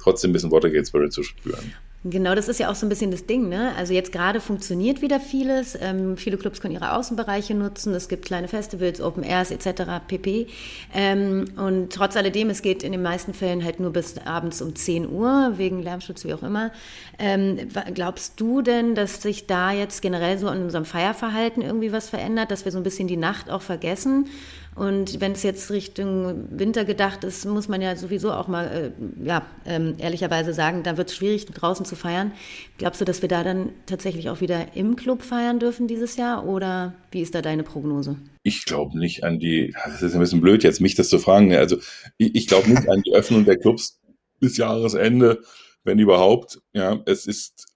trotzdem 0.04 0.32
ein 0.32 0.34
bisschen 0.34 0.52
Watergate 0.52 0.88
Spirit 0.88 1.14
zu 1.14 1.24
spüren. 1.24 1.74
Genau, 2.06 2.36
das 2.36 2.50
ist 2.50 2.60
ja 2.60 2.70
auch 2.70 2.76
so 2.76 2.86
ein 2.86 2.90
bisschen 2.90 3.12
das 3.12 3.28
Ding. 3.28 3.48
Ne? 3.48 3.72
Also 3.78 3.94
jetzt 3.94 4.12
gerade 4.12 4.42
funktioniert 4.42 5.02
wieder 5.02 5.22
vieles. 5.22 5.78
Ähm, 5.80 6.18
viele 6.18 6.38
Clubs 6.38 6.60
können 6.60 6.74
ihre 6.74 6.98
Außenbereiche 6.98 7.56
nutzen. 7.56 7.94
Es 7.94 8.10
gibt 8.10 8.26
kleine 8.26 8.50
Festivals, 8.50 9.00
Open 9.00 9.24
Airs 9.24 9.52
etc. 9.52 9.84
pp. 10.06 10.48
Ähm, 10.94 11.46
und 11.56 11.94
trotz 11.94 12.18
alledem, 12.18 12.50
es 12.50 12.62
geht 12.62 12.84
in 12.84 12.92
den 12.92 13.02
meisten 13.02 13.34
Fällen 13.34 13.64
halt 13.64 13.80
nur 13.80 13.94
bis 13.94 14.18
abends 14.18 14.62
um 14.62 14.76
10 14.76 15.08
Uhr, 15.08 15.54
wegen 15.56 15.82
Lärmschutz, 15.82 16.26
wie 16.26 16.34
auch 16.34 16.44
immer. 16.44 16.74
Ähm, 17.20 17.70
glaubst 17.94 18.38
du 18.38 18.62
denn, 18.62 18.96
dass 18.96 19.22
sich 19.22 19.48
da 19.48 19.72
jetzt 19.72 20.02
generell 20.02 20.38
so 20.38 20.50
in 20.50 20.62
unserem 20.62 20.84
Feierverhalten 20.84 21.64
irgendwie 21.64 21.94
was 21.94 22.10
verändert, 22.10 22.52
dass 22.52 22.66
wir 22.66 22.74
so 22.74 22.80
ein 22.80 22.84
bisschen 22.84 23.08
die 23.08 23.16
Nacht 23.16 23.50
auch 23.50 23.62
vergessen? 23.62 24.28
Und 24.76 25.22
wenn 25.22 25.34
es 25.34 25.44
jetzt 25.44 25.70
Richtung 25.72 26.48
Winter 26.50 26.86
gedacht 26.86 27.24
ist, 27.24 27.46
muss 27.46 27.68
man 27.68 27.82
ja 27.82 27.96
sowieso 27.96 28.32
auch 28.32 28.48
mal, 28.48 28.66
äh, 28.66 29.26
ja, 29.26 29.46
ähm, 29.66 29.96
ehrlicherweise 29.98 30.54
sagen, 30.54 30.84
da 30.84 30.98
wird 30.98 31.10
es 31.10 31.16
schwierig, 31.16 31.46
draußen 31.46 31.86
zu 31.86 31.96
feiern. 31.96 32.32
Glaubst 32.78 33.00
du, 33.02 33.06
dass 33.06 33.22
wir 33.22 33.30
da 33.30 33.44
dann 33.44 33.70
tatsächlich 33.86 34.30
auch 34.30 34.42
wieder 34.42 34.76
im 34.76 34.96
Club 34.96 35.22
feiern 35.22 35.60
dürfen 35.60 35.88
dieses 35.88 36.18
Jahr? 36.18 36.46
Oder 36.46 36.96
wie 37.12 37.22
ist 37.22 37.36
da 37.36 37.42
deine 37.42 37.64
Prognose? 37.64 38.18
Ich 38.42 38.66
glaube 38.66 38.98
nicht 38.98 39.24
an 39.24 39.40
die, 39.40 39.74
das 39.86 40.02
ist 40.02 40.14
ein 40.14 40.20
bisschen 40.20 40.42
blöd 40.42 40.64
jetzt, 40.64 40.82
mich 40.82 40.96
das 40.96 41.10
zu 41.10 41.20
fragen. 41.20 41.54
Also 41.54 41.78
ich, 42.18 42.36
ich 42.36 42.48
glaube 42.48 42.70
nicht 42.70 42.90
an 42.90 43.02
die 43.06 43.14
Öffnung 43.14 43.46
der 43.46 43.58
Clubs 43.58 44.02
bis 44.40 44.58
Jahresende, 44.58 45.42
wenn 45.84 46.00
überhaupt. 46.00 46.60
Ja, 46.74 47.02
es 47.06 47.28
ist 47.28 47.68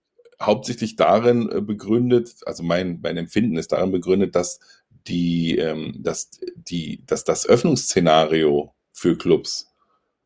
hauptsächlich 0.42 0.96
darin 0.96 1.50
äh, 1.52 1.62
begründet, 1.62 2.36
also 2.46 2.64
mein, 2.64 3.00
mein 3.02 3.18
Empfinden 3.18 3.58
ist 3.58 3.72
darin 3.72 3.92
begründet, 3.92 4.36
dass 4.36 4.60
die, 5.08 5.58
ähm, 5.58 5.96
dass, 5.98 6.30
die, 6.56 7.04
dass 7.06 7.24
das 7.24 7.48
Öffnungsszenario 7.48 8.74
für 8.94 9.18
Clubs, 9.18 9.74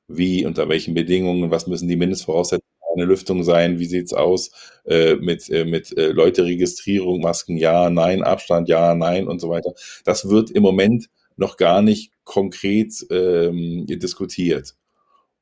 wie, 0.07 0.45
unter 0.45 0.67
welchen 0.69 0.93
Bedingungen, 0.93 1.51
was 1.51 1.67
müssen 1.67 1.87
die 1.87 1.95
Mindestvoraussetzungen 1.95 2.71
eine 2.95 3.05
Lüftung 3.05 3.43
sein, 3.43 3.79
wie 3.79 3.85
sieht's 3.85 4.13
aus 4.13 4.51
äh, 4.85 5.15
mit, 5.15 5.49
äh, 5.49 5.65
mit 5.65 5.97
äh, 5.97 6.07
Leuteregistrierung, 6.11 7.21
Masken, 7.21 7.57
ja, 7.57 7.89
nein, 7.89 8.23
Abstand, 8.23 8.67
ja, 8.67 8.95
nein 8.95 9.27
und 9.27 9.39
so 9.39 9.49
weiter. 9.49 9.73
Das 10.03 10.29
wird 10.29 10.51
im 10.51 10.63
Moment 10.63 11.09
noch 11.37 11.57
gar 11.57 11.81
nicht 11.81 12.11
konkret 12.23 12.93
ähm, 13.09 13.85
diskutiert. 13.87 14.75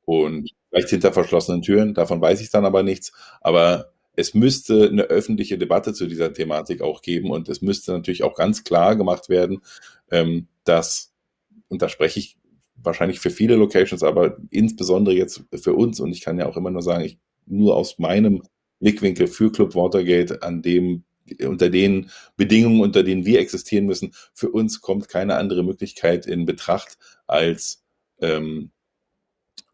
Und 0.04 0.50
vielleicht 0.68 0.90
hinter 0.90 1.12
verschlossenen 1.12 1.62
Türen, 1.62 1.94
davon 1.94 2.20
weiß 2.20 2.40
ich 2.40 2.50
dann 2.50 2.64
aber 2.64 2.82
nichts. 2.82 3.12
Aber 3.40 3.92
es 4.20 4.34
müsste 4.34 4.88
eine 4.88 5.04
öffentliche 5.04 5.58
Debatte 5.58 5.92
zu 5.92 6.06
dieser 6.06 6.32
Thematik 6.32 6.82
auch 6.82 7.02
geben 7.02 7.30
und 7.30 7.48
es 7.48 7.62
müsste 7.62 7.92
natürlich 7.92 8.22
auch 8.22 8.34
ganz 8.34 8.64
klar 8.64 8.94
gemacht 8.96 9.28
werden, 9.28 9.62
ähm, 10.10 10.46
dass, 10.64 11.12
und 11.68 11.82
da 11.82 11.88
spreche 11.88 12.20
ich 12.20 12.36
wahrscheinlich 12.76 13.20
für 13.20 13.30
viele 13.30 13.56
Locations, 13.56 14.02
aber 14.02 14.36
insbesondere 14.50 15.14
jetzt 15.14 15.42
für 15.54 15.74
uns, 15.74 16.00
und 16.00 16.12
ich 16.12 16.20
kann 16.20 16.38
ja 16.38 16.46
auch 16.46 16.56
immer 16.56 16.70
nur 16.70 16.82
sagen, 16.82 17.04
ich 17.04 17.18
nur 17.46 17.76
aus 17.76 17.98
meinem 17.98 18.42
Blickwinkel 18.78 19.26
für 19.26 19.50
Club 19.50 19.74
Watergate, 19.74 20.42
an 20.42 20.62
dem 20.62 21.04
unter 21.44 21.70
den 21.70 22.10
Bedingungen, 22.36 22.80
unter 22.80 23.02
denen 23.02 23.24
wir 23.24 23.40
existieren 23.40 23.86
müssen, 23.86 24.12
für 24.34 24.50
uns 24.50 24.80
kommt 24.80 25.08
keine 25.08 25.36
andere 25.36 25.62
Möglichkeit 25.62 26.26
in 26.26 26.44
Betracht 26.44 26.98
als 27.26 27.84
ähm, 28.20 28.72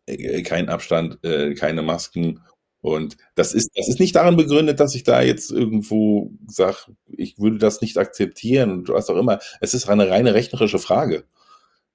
äh, 0.06 0.42
kein 0.42 0.68
Abstand, 0.68 1.24
äh, 1.24 1.54
keine 1.54 1.82
Masken 1.82 2.40
und 2.87 3.16
das 3.35 3.53
ist, 3.53 3.70
das 3.75 3.88
ist 3.88 3.99
nicht 3.99 4.14
daran 4.14 4.37
begründet, 4.37 4.79
dass 4.79 4.94
ich 4.94 5.03
da 5.03 5.20
jetzt 5.20 5.51
irgendwo 5.51 6.31
sage, 6.46 6.77
ich 7.09 7.37
würde 7.37 7.59
das 7.59 7.81
nicht 7.81 7.99
akzeptieren 7.99 8.70
und 8.70 8.88
was 8.90 9.11
auch 9.11 9.16
immer. 9.16 9.40
Es 9.61 9.75
ist 9.75 9.88
eine 9.88 10.09
reine 10.09 10.35
rechnerische 10.35 10.79
Frage. 10.79 11.25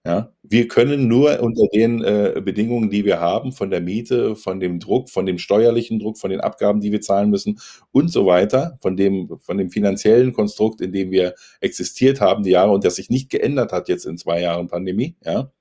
Ja, 0.05 0.33
wir 0.43 0.67
können 0.67 1.07
nur 1.07 1.39
unter 1.39 1.65
den 1.73 2.03
äh, 2.03 2.41
Bedingungen, 2.43 2.89
die 2.89 3.05
wir 3.05 3.21
haben, 3.21 3.53
von 3.53 3.69
der 3.69 3.79
Miete, 3.79 4.35
von 4.35 4.59
dem 4.59 4.81
Druck, 4.81 5.09
von 5.09 5.25
dem 5.25 5.37
steuerlichen 5.37 5.99
Druck, 5.99 6.17
von 6.17 6.29
den 6.29 6.41
Abgaben, 6.41 6.81
die 6.81 6.91
wir 6.91 6.99
zahlen 6.99 7.29
müssen 7.29 7.61
und 7.93 8.11
so 8.11 8.25
weiter, 8.25 8.77
von 8.81 8.97
dem, 8.97 9.29
von 9.39 9.57
dem 9.57 9.69
finanziellen 9.69 10.33
Konstrukt, 10.33 10.81
in 10.81 10.91
dem 10.91 11.09
wir 11.09 11.35
existiert 11.61 12.19
haben, 12.19 12.43
die 12.43 12.49
Jahre 12.49 12.71
und 12.71 12.83
das 12.83 12.97
sich 12.97 13.09
nicht 13.09 13.29
geändert 13.29 13.71
hat 13.71 13.87
jetzt 13.87 14.05
in 14.05 14.17
zwei 14.17 14.41
Jahren 14.41 14.67
Pandemie, 14.67 15.15
ja. 15.23 15.53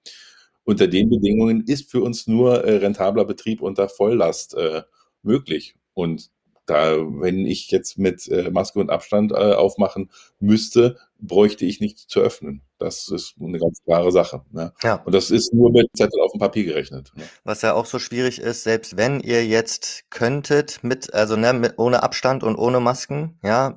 Unter 0.64 0.88
den 0.88 1.09
Bedingungen 1.09 1.64
ist 1.69 1.88
für 1.88 2.03
uns 2.03 2.27
nur 2.27 2.64
äh, 2.64 2.79
rentabler 2.79 3.25
Betrieb 3.25 3.62
unter 3.62 3.88
Volllast 3.88 4.55
äh, 4.55 4.83
möglich. 5.22 5.74
Und 5.94 6.30
da, 6.66 6.96
wenn 6.98 7.46
ich 7.46 7.70
jetzt 7.70 7.98
mit 7.98 8.28
äh, 8.28 8.50
Maske 8.50 8.78
und 8.78 8.90
Abstand 8.90 9.33
äh, 9.33 9.54
aufmachen 9.54 10.11
müsste, 10.38 10.98
bräuchte 11.20 11.64
ich 11.64 11.80
nicht 11.80 11.98
zu 11.98 12.20
öffnen. 12.20 12.62
Das 12.80 13.09
ist 13.09 13.35
eine 13.38 13.59
ganz 13.59 13.83
klare 13.85 14.11
Sache. 14.11 14.42
Ne? 14.50 14.72
Ja. 14.83 15.02
Und 15.04 15.14
das 15.14 15.30
ist 15.30 15.52
nur 15.52 15.70
mit 15.70 15.88
Zettel 15.94 16.18
auf 16.22 16.33
dem 16.33 16.40
Papier 16.40 16.64
gerechnet. 16.64 17.12
Ne? 17.14 17.24
Was 17.44 17.61
ja 17.61 17.74
auch 17.74 17.85
so 17.85 17.98
schwierig 17.98 18.40
ist, 18.40 18.62
selbst 18.62 18.96
wenn 18.96 19.20
ihr 19.20 19.44
jetzt 19.46 20.04
könntet 20.09 20.83
mit, 20.83 21.12
also 21.12 21.37
ne, 21.37 21.52
mit, 21.52 21.78
ohne 21.78 22.02
Abstand 22.02 22.42
und 22.42 22.56
ohne 22.56 22.80
Masken, 22.80 23.38
ja, 23.42 23.74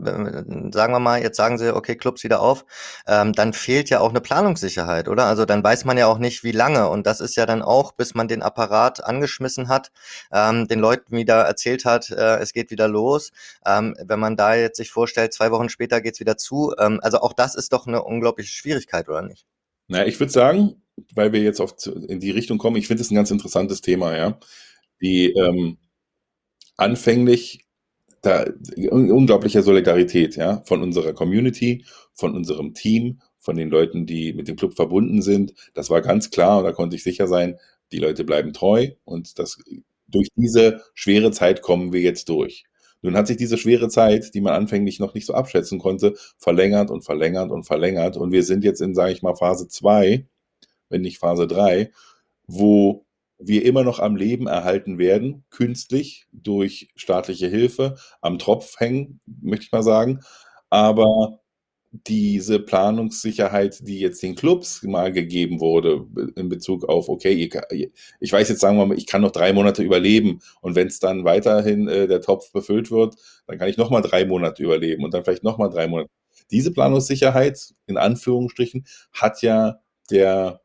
sagen 0.72 0.94
wir 0.94 1.00
mal, 1.00 1.22
jetzt 1.22 1.36
sagen 1.36 1.58
sie, 1.58 1.76
okay, 1.76 1.98
Clubs 1.98 2.24
wieder 2.24 2.40
auf, 2.40 2.66
ähm, 3.06 3.34
dann 3.34 3.52
fehlt 3.52 3.90
ja 3.90 4.00
auch 4.00 4.12
eine 4.12 4.22
Planungssicherheit, 4.22 5.10
oder? 5.10 5.26
Also 5.26 5.44
dann 5.44 5.62
weiß 5.62 5.84
man 5.84 5.98
ja 5.98 6.08
auch 6.08 6.18
nicht, 6.18 6.46
wie 6.46 6.54
lange. 6.54 6.88
Und 6.88 7.06
das 7.06 7.20
ist 7.20 7.36
ja 7.36 7.46
dann 7.46 7.62
auch, 7.62 7.92
bis 7.92 8.16
man 8.16 8.30
den 8.30 8.42
Apparat 8.42 9.04
angeschmissen 9.04 9.68
hat, 9.68 9.92
ähm, 10.32 10.70
den 10.70 10.80
Leuten 10.80 11.14
wieder 11.18 11.42
erzählt 11.42 11.84
hat, 11.84 12.10
äh, 12.10 12.38
es 12.38 12.54
geht 12.54 12.72
wieder 12.72 12.88
los. 12.88 13.32
Ähm, 13.66 13.96
wenn 14.02 14.20
man 14.22 14.38
da 14.38 14.56
jetzt 14.56 14.78
sich 14.78 14.92
vorstellt, 14.92 15.34
zwei 15.34 15.52
Wochen 15.52 15.68
später 15.68 16.00
geht's 16.00 16.22
wieder 16.22 16.38
zu. 16.38 16.74
Ähm, 16.80 17.02
also 17.04 17.20
auch 17.20 17.33
das 17.38 17.56
ist 17.56 17.74
doch 17.74 17.88
eine 17.88 18.04
unglaubliche 18.04 18.52
Schwierigkeit 18.52 19.10
oder 19.10 19.22
nicht? 19.22 19.46
Na, 19.88 20.06
ich 20.06 20.20
würde 20.20 20.32
sagen, 20.32 20.84
weil 21.14 21.34
wir 21.34 21.42
jetzt 21.42 21.60
auf, 21.60 21.76
in 21.86 22.20
die 22.20 22.32
Richtung 22.32 22.58
kommen, 22.58 22.78
ich 22.78 22.88
finde 22.88 23.02
es 23.02 23.12
ein 23.12 23.16
ganz 23.16 23.32
interessantes 23.32 23.82
Thema, 23.82 24.16
ja. 24.16 24.40
Die 25.02 25.32
ähm, 25.34 25.78
anfänglich 26.78 27.66
da 28.22 28.46
unglaubliche 28.90 29.62
Solidarität, 29.62 30.38
ja, 30.38 30.62
von 30.66 30.82
unserer 30.82 31.14
Community, 31.14 31.86
von 32.14 32.36
unserem 32.36 32.74
Team, 32.74 33.22
von 33.40 33.58
den 33.58 33.70
Leuten, 33.70 34.06
die 34.06 34.34
mit 34.34 34.48
dem 34.48 34.56
Club 34.56 34.76
verbunden 34.76 35.22
sind. 35.22 35.54
Das 35.74 35.90
war 35.90 36.02
ganz 36.02 36.32
klar 36.32 36.60
und 36.60 36.64
da 36.64 36.72
konnte 36.72 36.96
ich 36.96 37.04
sicher 37.04 37.28
sein, 37.28 37.60
die 37.92 38.00
Leute 38.00 38.24
bleiben 38.24 38.54
treu 38.54 38.92
und 39.04 39.38
das 39.40 39.58
durch 40.08 40.30
diese 40.36 40.82
schwere 40.94 41.32
Zeit 41.32 41.62
kommen 41.62 41.92
wir 41.92 42.02
jetzt 42.02 42.30
durch. 42.30 42.64
Nun 43.04 43.16
hat 43.16 43.28
sich 43.28 43.38
diese 43.38 43.58
schwere 43.58 43.90
Zeit, 43.90 44.34
die 44.34 44.42
man 44.42 44.54
anfänglich 44.54 45.00
noch 45.00 45.14
nicht 45.14 45.28
so 45.28 45.34
abschätzen 45.34 45.78
konnte, 45.78 46.16
verlängert 46.38 46.90
und 46.90 47.04
verlängert 47.04 47.52
und 47.52 47.66
verlängert. 47.66 48.18
Und 48.18 48.32
wir 48.32 48.44
sind 48.44 48.64
jetzt 48.64 48.82
in, 48.82 48.96
sage 48.96 49.12
ich 49.12 49.22
mal, 49.22 49.36
Phase 49.36 49.68
2, 49.68 50.26
wenn 50.90 51.02
nicht 51.02 51.20
Phase 51.20 51.46
3, 51.46 51.92
wo 52.48 53.06
wir 53.38 53.66
immer 53.66 53.84
noch 53.84 54.00
am 54.00 54.16
Leben 54.16 54.48
erhalten 54.48 54.98
werden, 54.98 55.44
künstlich 55.50 56.28
durch 56.32 56.90
staatliche 56.96 57.48
Hilfe, 57.48 57.96
am 58.22 58.40
Tropf 58.40 58.80
hängen, 58.80 59.20
möchte 59.42 59.66
ich 59.66 59.72
mal 59.74 59.84
sagen. 59.84 60.22
Aber 60.70 61.43
diese 61.94 62.60
Planungssicherheit, 62.60 63.88
die 63.88 64.00
jetzt 64.00 64.24
den 64.24 64.34
Clubs 64.34 64.82
mal 64.82 65.12
gegeben 65.12 65.60
wurde 65.60 66.08
in 66.36 66.50
Bezug 66.50 66.90
auf, 66.90 67.08
okay, 67.08 67.50
ich 68.20 68.34
weiß 68.34 68.50
jetzt, 68.50 68.62
sagen 68.62 68.78
wir 68.78 68.88
mal, 68.88 68.98
ich 68.98 69.06
kann 69.06 69.22
noch 69.22 69.32
drei 69.32 69.54
Monate 69.54 69.84
überleben 69.84 70.40
und 70.62 70.76
wenn 70.76 70.88
es 70.88 71.00
dann 71.00 71.24
weiterhin 71.24 71.88
äh, 71.88 72.08
der 72.08 72.22
Topf 72.22 72.52
befüllt 72.52 72.90
wird, 72.90 73.16
dann 73.46 73.60
kann 73.60 73.70
ich 73.70 73.78
noch 73.78 73.92
mal 73.92 74.02
drei 74.02 74.26
Monate 74.26 74.64
überleben 74.64 75.04
und 75.04 75.14
dann 75.14 75.24
vielleicht 75.24 75.44
noch 75.44 75.60
mal 75.60 75.70
drei 75.70 75.88
Monate. 75.88 76.10
Diese 76.50 76.72
Planungssicherheit, 76.74 77.76
in 77.86 77.98
Anführungsstrichen, 77.98 78.86
hat 79.12 79.44
ja 79.44 79.80
der 80.10 80.62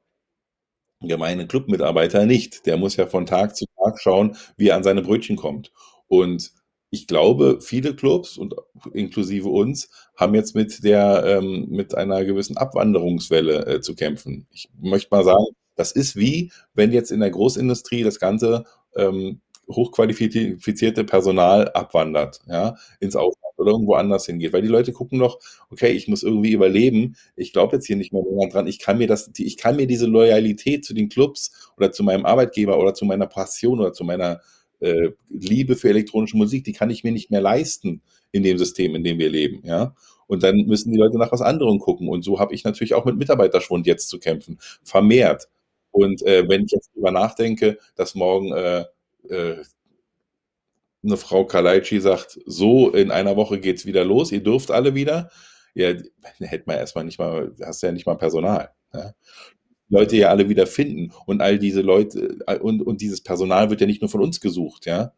gemeine 1.01 1.47
Clubmitarbeiter 1.47 2.25
nicht. 2.27 2.67
Der 2.67 2.79
muss 2.79 2.97
ja 2.97 3.07
von 3.07 3.27
Tag 3.27 3.55
zu 3.55 3.67
Tag 3.77 4.01
schauen, 4.01 4.37
wie 4.57 4.69
er 4.69 4.77
an 4.77 4.83
seine 4.83 5.03
Brötchen 5.03 5.37
kommt. 5.37 5.73
Und 6.09 6.53
ich 6.91 7.07
glaube, 7.07 7.59
viele 7.61 7.95
Clubs 7.95 8.39
und 8.39 8.55
inklusive 8.93 9.49
uns 9.49 9.91
haben 10.17 10.35
jetzt 10.35 10.55
mit 10.55 10.85
der 10.85 11.25
ähm, 11.27 11.67
mit 11.69 11.95
einer 11.95 12.25
gewissen 12.25 12.57
Abwanderungswelle 12.57 13.67
äh, 13.67 13.81
zu 13.81 13.95
kämpfen. 13.95 14.47
Ich 14.51 14.71
möchte 14.81 15.15
mal 15.15 15.25
sagen, 15.25 15.45
das 15.77 15.93
ist 15.93 16.17
wie, 16.17 16.51
wenn 16.75 16.93
jetzt 16.93 17.13
in 17.13 17.21
der 17.21 17.31
Großindustrie 17.31 18.03
das 18.03 18.19
ganze 18.19 18.65
ähm, 18.97 19.41
hochqualifizierte 19.71 21.05
Personal 21.05 21.69
abwandert, 21.73 22.41
ja, 22.47 22.77
ins 23.01 23.17
Ausland 23.17 23.37
oder 23.59 23.73
irgendwo 23.73 23.95
anders 23.95 24.25
hingeht, 24.27 24.53
weil 24.53 24.63
die 24.63 24.69
Leute 24.69 24.93
gucken 24.93 25.19
noch, 25.19 25.39
okay, 25.71 25.91
ich 25.91 26.09
muss 26.09 26.23
irgendwie 26.23 26.53
überleben, 26.53 27.17
ich 27.37 27.53
glaube 27.53 27.77
jetzt 27.77 27.87
hier 27.87 27.97
nicht 27.97 28.13
mehr 28.13 28.23
länger 28.23 28.49
dran, 28.49 28.67
ich 28.67 28.79
kann 28.79 28.99
mir 28.99 29.09
das, 29.09 29.31
ich 29.37 29.57
kann 29.57 29.77
mir 29.77 29.87
diese 29.87 30.07
Loyalität 30.07 30.85
zu 30.85 30.95
den 30.95 31.09
Clubs 31.09 31.71
oder 31.77 31.93
zu 31.93 32.03
meinem 32.03 32.25
Arbeitgeber 32.25 32.79
oder 32.79 32.95
zu 32.95 33.05
meiner 33.05 33.27
Passion 33.27 33.81
oder 33.81 33.93
zu 33.93 34.05
meiner 34.05 34.41
äh, 34.81 35.11
Liebe 35.29 35.77
für 35.77 35.89
elektronische 35.89 36.37
Musik, 36.37 36.65
die 36.65 36.73
kann 36.73 36.91
ich 36.91 37.05
mir 37.05 37.13
nicht 37.13 37.31
mehr 37.31 37.41
leisten 37.41 38.03
in 38.33 38.43
dem 38.43 38.59
System, 38.59 38.95
in 38.95 39.05
dem 39.05 39.19
wir 39.19 39.31
leben, 39.31 39.63
ja. 39.65 39.95
Und 40.27 40.43
dann 40.43 40.57
müssen 40.67 40.93
die 40.93 40.99
Leute 40.99 41.17
nach 41.17 41.33
was 41.33 41.41
anderem 41.41 41.79
gucken. 41.79 42.09
Und 42.09 42.23
so 42.23 42.39
habe 42.39 42.55
ich 42.55 42.63
natürlich 42.63 42.93
auch 42.93 43.07
mit 43.07 43.17
Mitarbeiterschwund 43.17 43.87
jetzt 43.87 44.11
zu 44.11 44.19
kämpfen, 44.19 44.59
vermehrt. 44.83 45.49
Und 45.91 46.23
äh, 46.23 46.47
wenn 46.49 46.65
ich 46.65 46.71
jetzt 46.71 46.95
drüber 46.95 47.11
nachdenke, 47.11 47.79
dass 47.97 48.15
morgen 48.15 48.53
äh, 48.53 48.85
äh, 49.31 49.57
eine 51.03 51.17
Frau 51.17 51.45
Kalaici 51.47 52.01
sagt, 52.01 52.39
so 52.45 52.91
in 52.91 53.11
einer 53.11 53.37
Woche 53.37 53.59
geht's 53.59 53.87
wieder 53.87 54.05
los, 54.05 54.31
ihr 54.31 54.43
dürft 54.43 54.71
alle 54.71 54.95
wieder, 54.95 55.31
ja, 55.75 55.95
hätte 56.41 56.65
man 56.67 56.77
erstmal 56.77 57.05
nicht 57.05 57.19
mal, 57.19 57.55
hast 57.65 57.83
ja 57.83 57.93
nicht 57.93 58.07
mal 58.07 58.17
Personal. 58.17 58.71
Ja? 58.93 59.13
Leute 59.89 60.17
ja 60.17 60.29
alle 60.29 60.49
wieder 60.49 60.67
finden. 60.67 61.13
Und 61.27 61.41
all 61.41 61.59
diese 61.59 61.81
Leute 61.83 62.39
und, 62.61 62.83
und 62.83 63.01
dieses 63.01 63.21
Personal 63.23 63.71
wird 63.71 63.81
ja 63.81 63.87
nicht 63.87 64.03
nur 64.03 64.11
von 64.11 64.23
uns 64.23 64.41
gesucht, 64.41 64.87
ja. 64.87 65.13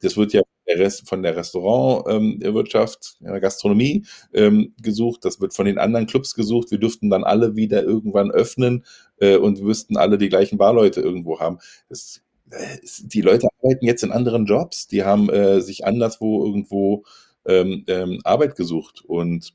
Das 0.00 0.16
wird 0.16 0.32
ja 0.32 0.42
der 0.66 0.78
Rest 0.78 1.08
von 1.08 1.22
der 1.22 1.36
Restaurantwirtschaft, 1.36 3.16
ähm, 3.20 3.26
der 3.26 3.40
Gastronomie 3.40 4.06
ähm, 4.32 4.74
gesucht. 4.80 5.24
Das 5.24 5.40
wird 5.40 5.54
von 5.54 5.66
den 5.66 5.78
anderen 5.78 6.06
Clubs 6.06 6.34
gesucht. 6.34 6.70
Wir 6.70 6.78
dürften 6.78 7.10
dann 7.10 7.24
alle 7.24 7.56
wieder 7.56 7.82
irgendwann 7.82 8.30
öffnen 8.30 8.84
äh, 9.18 9.36
und 9.36 9.62
wüssten 9.62 9.96
alle 9.96 10.18
die 10.18 10.28
gleichen 10.28 10.58
Barleute 10.58 11.00
irgendwo 11.00 11.40
haben. 11.40 11.58
Das, 11.88 12.22
äh, 12.50 12.78
die 13.02 13.20
Leute 13.20 13.48
arbeiten 13.62 13.86
jetzt 13.86 14.02
in 14.02 14.12
anderen 14.12 14.46
Jobs. 14.46 14.86
Die 14.88 15.04
haben 15.04 15.28
äh, 15.30 15.60
sich 15.60 15.86
anderswo 15.86 16.44
irgendwo 16.44 17.04
ähm, 17.46 17.84
ähm, 17.86 18.20
Arbeit 18.24 18.56
gesucht 18.56 19.02
und 19.06 19.52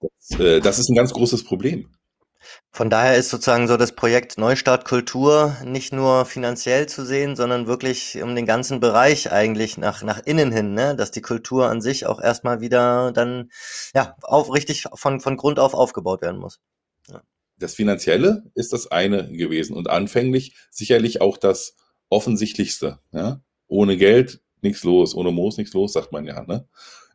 das, 0.00 0.40
äh, 0.40 0.60
das 0.60 0.78
ist 0.78 0.88
ein 0.90 0.96
ganz 0.96 1.12
großes 1.12 1.44
Problem. 1.44 1.88
Von 2.70 2.88
daher 2.88 3.16
ist 3.16 3.30
sozusagen 3.30 3.68
so 3.68 3.76
das 3.76 3.92
Projekt 3.94 4.38
Neustart 4.38 4.84
Kultur 4.84 5.56
nicht 5.64 5.92
nur 5.92 6.24
finanziell 6.24 6.88
zu 6.88 7.04
sehen, 7.04 7.36
sondern 7.36 7.66
wirklich 7.66 8.22
um 8.22 8.34
den 8.34 8.46
ganzen 8.46 8.80
Bereich 8.80 9.30
eigentlich 9.32 9.76
nach, 9.76 10.02
nach 10.02 10.20
innen 10.24 10.52
hin, 10.52 10.74
ne? 10.74 10.94
dass 10.96 11.10
die 11.10 11.20
Kultur 11.20 11.68
an 11.68 11.80
sich 11.80 12.06
auch 12.06 12.20
erstmal 12.20 12.60
wieder 12.60 13.12
dann 13.12 13.50
ja 13.94 14.16
auf, 14.22 14.52
richtig 14.52 14.84
von, 14.94 15.20
von 15.20 15.36
Grund 15.36 15.58
auf 15.58 15.74
aufgebaut 15.74 16.22
werden 16.22 16.40
muss. 16.40 16.60
Ja. 17.08 17.22
Das 17.58 17.74
Finanzielle 17.74 18.44
ist 18.54 18.72
das 18.72 18.90
eine 18.90 19.30
gewesen 19.30 19.76
und 19.76 19.90
anfänglich 19.90 20.56
sicherlich 20.70 21.20
auch 21.20 21.36
das 21.36 21.76
Offensichtlichste. 22.08 23.00
Ja? 23.12 23.40
Ohne 23.66 23.96
Geld 23.96 24.40
nichts 24.62 24.84
los, 24.84 25.14
ohne 25.14 25.32
Moos 25.32 25.56
nichts 25.56 25.74
los, 25.74 25.92
sagt 25.92 26.12
man 26.12 26.24
ja. 26.24 26.42
Ne? 26.44 26.66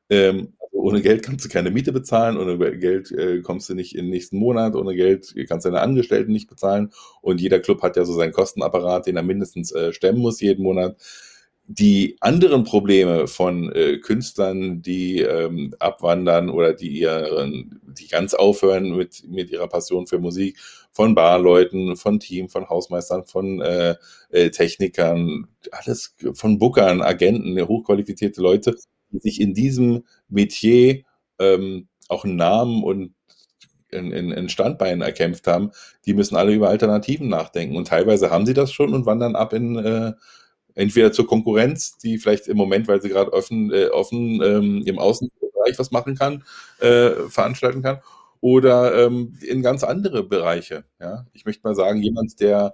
Ähm, 0.09 0.55
ohne 0.85 1.01
Geld 1.01 1.23
kannst 1.23 1.43
du 1.43 1.49
keine 1.49 1.71
Miete 1.71 1.91
bezahlen, 1.91 2.37
ohne 2.37 2.77
Geld 2.77 3.11
äh, 3.11 3.41
kommst 3.41 3.67
du 3.67 3.73
nicht 3.73 3.95
in 3.95 4.05
den 4.05 4.11
nächsten 4.11 4.37
Monat, 4.37 4.75
ohne 4.75 4.95
Geld 4.95 5.33
kannst 5.49 5.65
du 5.65 5.71
deine 5.71 5.81
Angestellten 5.81 6.31
nicht 6.31 6.47
bezahlen. 6.47 6.91
Und 7.21 7.41
jeder 7.41 7.59
Club 7.59 7.81
hat 7.81 7.97
ja 7.97 8.05
so 8.05 8.13
seinen 8.13 8.33
Kostenapparat, 8.33 9.07
den 9.07 9.17
er 9.17 9.23
mindestens 9.23 9.71
äh, 9.71 9.93
stemmen 9.93 10.19
muss 10.19 10.41
jeden 10.41 10.61
Monat. 10.61 10.95
Die 11.65 12.17
anderen 12.19 12.65
Probleme 12.65 13.25
von 13.25 13.71
äh, 13.71 13.97
Künstlern, 13.97 14.83
die 14.83 15.21
ähm, 15.21 15.73
abwandern 15.79 16.51
oder 16.51 16.73
die 16.73 16.99
ihren, 16.99 17.81
die 17.87 18.07
ganz 18.07 18.35
aufhören 18.35 18.95
mit, 18.95 19.23
mit 19.27 19.49
ihrer 19.49 19.67
Passion 19.67 20.05
für 20.05 20.19
Musik, 20.19 20.59
von 20.91 21.15
Barleuten, 21.15 21.95
von 21.95 22.19
Team, 22.19 22.47
von 22.47 22.69
Hausmeistern, 22.69 23.25
von 23.25 23.59
äh, 23.59 23.95
äh, 24.29 24.51
Technikern, 24.51 25.47
alles 25.71 26.15
von 26.33 26.59
Bookern, 26.59 27.01
Agenten, 27.01 27.59
hochqualifizierte 27.67 28.39
Leute, 28.39 28.75
die 29.15 29.29
sich 29.29 29.41
in 29.41 29.53
diesem 29.53 30.03
Metier 30.29 31.03
ähm, 31.39 31.87
auch 32.07 32.25
einen 32.25 32.35
Namen 32.35 32.83
und 32.83 33.13
ein, 33.93 34.13
ein, 34.13 34.33
ein 34.33 34.49
Standbein 34.49 35.01
erkämpft 35.01 35.47
haben, 35.47 35.71
die 36.05 36.13
müssen 36.13 36.35
alle 36.35 36.53
über 36.53 36.69
Alternativen 36.69 37.29
nachdenken. 37.29 37.75
Und 37.75 37.87
teilweise 37.87 38.29
haben 38.29 38.45
sie 38.45 38.53
das 38.53 38.71
schon 38.71 38.93
und 38.93 39.05
wandern 39.05 39.35
ab 39.35 39.53
in 39.53 39.77
äh, 39.77 40.13
entweder 40.75 41.11
zur 41.11 41.27
Konkurrenz, 41.27 41.97
die 41.97 42.17
vielleicht 42.17 42.47
im 42.47 42.57
Moment, 42.57 42.87
weil 42.87 43.01
sie 43.01 43.09
gerade 43.09 43.33
offen, 43.33 43.71
äh, 43.71 43.87
offen 43.87 44.41
ähm, 44.43 44.83
im 44.85 44.99
Außenbereich 44.99 45.77
was 45.77 45.91
machen 45.91 46.15
kann, 46.15 46.43
äh, 46.79 47.11
veranstalten 47.29 47.81
kann, 47.81 48.01
oder 48.41 49.05
ähm, 49.05 49.37
in 49.41 49.61
ganz 49.61 49.83
andere 49.83 50.23
Bereiche. 50.23 50.83
Ja? 50.99 51.25
Ich 51.33 51.45
möchte 51.45 51.61
mal 51.63 51.75
sagen, 51.75 52.01
jemand, 52.01 52.39
der 52.39 52.73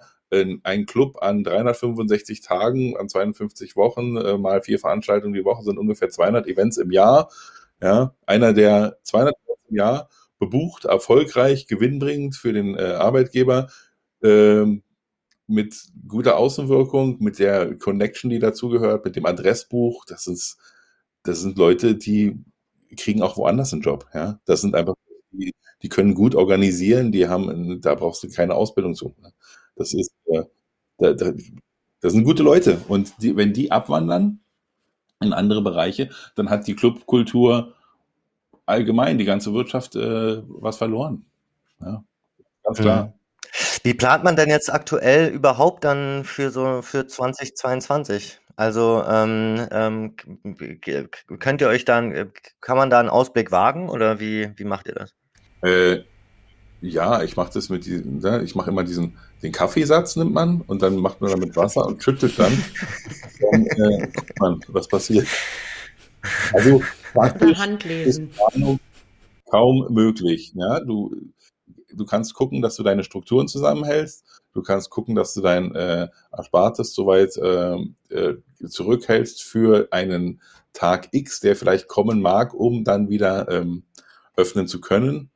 ein 0.63 0.85
Club 0.85 1.17
an 1.21 1.43
365 1.43 2.41
Tagen, 2.41 2.95
an 2.97 3.09
52 3.09 3.75
Wochen, 3.75 4.15
äh, 4.17 4.37
mal 4.37 4.61
vier 4.61 4.79
Veranstaltungen 4.79 5.33
die 5.33 5.45
Woche 5.45 5.63
sind 5.63 5.77
ungefähr 5.77 6.09
200 6.09 6.47
Events 6.47 6.77
im 6.77 6.91
Jahr. 6.91 7.29
Ja, 7.81 8.15
einer 8.25 8.53
der 8.53 8.97
200 9.03 9.35
Events 9.35 9.61
im 9.69 9.75
Jahr 9.77 10.09
bebucht, 10.39 10.85
erfolgreich, 10.85 11.67
gewinnbringend 11.67 12.35
für 12.35 12.53
den 12.53 12.75
äh, 12.75 12.81
Arbeitgeber, 12.93 13.69
äh, 14.23 14.65
mit 15.47 15.75
guter 16.07 16.37
Außenwirkung, 16.37 17.17
mit 17.21 17.39
der 17.39 17.77
Connection, 17.77 18.29
die 18.29 18.39
dazugehört, 18.39 19.05
mit 19.05 19.15
dem 19.15 19.25
Adressbuch. 19.25 20.05
Das 20.05 20.27
ist, 20.27 20.57
das 21.23 21.41
sind 21.41 21.57
Leute, 21.57 21.95
die 21.95 22.43
kriegen 22.97 23.21
auch 23.21 23.37
woanders 23.37 23.73
einen 23.73 23.81
Job. 23.81 24.07
Ja, 24.13 24.39
das 24.45 24.61
sind 24.61 24.75
einfach 24.75 24.95
die, 25.31 25.53
die 25.81 25.89
können 25.89 26.13
gut 26.15 26.35
organisieren, 26.35 27.11
die 27.11 27.27
haben, 27.27 27.81
da 27.81 27.95
brauchst 27.95 28.23
du 28.23 28.29
keine 28.29 28.55
Ausbildung 28.55 28.95
zu. 28.95 29.15
Ne? 29.21 29.33
Das 29.75 29.93
ist, 29.93 30.10
da, 30.97 31.13
da, 31.13 31.33
das 32.01 32.13
sind 32.13 32.23
gute 32.23 32.43
Leute. 32.43 32.81
Und 32.87 33.21
die, 33.21 33.35
wenn 33.35 33.53
die 33.53 33.71
abwandern 33.71 34.39
in 35.21 35.33
andere 35.33 35.61
Bereiche, 35.61 36.09
dann 36.35 36.49
hat 36.49 36.67
die 36.67 36.75
Clubkultur 36.75 37.75
allgemein, 38.65 39.17
die 39.17 39.25
ganze 39.25 39.53
Wirtschaft, 39.53 39.95
äh, 39.95 40.41
was 40.47 40.77
verloren. 40.77 41.25
Ja, 41.79 42.03
ganz 42.63 42.79
klar. 42.79 43.05
Mhm. 43.05 43.13
Wie 43.83 43.93
plant 43.93 44.23
man 44.23 44.35
denn 44.35 44.49
jetzt 44.49 44.71
aktuell 44.71 45.27
überhaupt 45.27 45.83
dann 45.83 46.23
für 46.23 46.51
so 46.51 46.81
für 46.81 47.07
2022? 47.07 48.39
Also 48.55 49.03
ähm, 49.07 49.67
ähm, 49.71 50.15
könnt 51.39 51.61
ihr 51.61 51.67
euch 51.67 51.83
dann, 51.83 52.31
kann 52.59 52.77
man 52.77 52.89
da 52.89 52.99
einen 52.99 53.09
Ausblick 53.09 53.51
wagen 53.51 53.89
oder 53.89 54.19
wie, 54.19 54.51
wie 54.55 54.65
macht 54.65 54.87
ihr 54.87 54.93
das? 54.93 55.13
Äh, 55.63 56.03
ja, 56.81 57.23
ich 57.23 57.35
mache 57.35 57.51
das 57.53 57.69
mit 57.69 57.85
diesem, 57.85 58.19
ne? 58.19 58.41
ich 58.43 58.55
mache 58.55 58.69
immer 58.69 58.83
diesen, 58.83 59.17
den 59.43 59.51
Kaffeesatz 59.51 60.15
nimmt 60.15 60.33
man 60.33 60.61
und 60.61 60.81
dann 60.81 60.97
macht 60.97 61.21
man 61.21 61.31
damit 61.31 61.55
Wasser 61.55 61.85
und 61.85 62.03
schüttet 62.03 62.37
dann. 62.37 62.63
dann 63.51 63.65
äh, 63.65 64.07
guckt 64.13 64.39
man, 64.39 64.59
was 64.67 64.87
passiert. 64.87 65.27
Also 66.53 66.81
praktisch 67.13 67.57
ist 68.05 68.21
Planung 68.31 68.79
kaum 69.49 69.87
möglich. 69.89 70.53
Ja? 70.55 70.79
Du, 70.79 71.15
du 71.93 72.05
kannst 72.05 72.33
gucken, 72.33 72.61
dass 72.61 72.75
du 72.75 72.83
deine 72.83 73.03
Strukturen 73.03 73.47
zusammenhältst. 73.47 74.25
Du 74.53 74.61
kannst 74.61 74.89
gucken, 74.89 75.15
dass 75.15 75.33
du 75.33 75.41
dein 75.41 75.73
äh, 75.75 76.07
Erspartes 76.31 76.93
soweit 76.93 77.35
äh, 77.37 77.77
äh, 78.09 78.37
zurückhältst 78.67 79.41
für 79.41 79.87
einen 79.91 80.41
Tag 80.73 81.09
X, 81.11 81.39
der 81.39 81.55
vielleicht 81.55 81.87
kommen 81.87 82.21
mag, 82.21 82.53
um 82.53 82.83
dann 82.83 83.09
wieder 83.09 83.49
ähm, 83.49 83.83
öffnen 84.35 84.67
zu 84.67 84.79
können. 84.79 85.30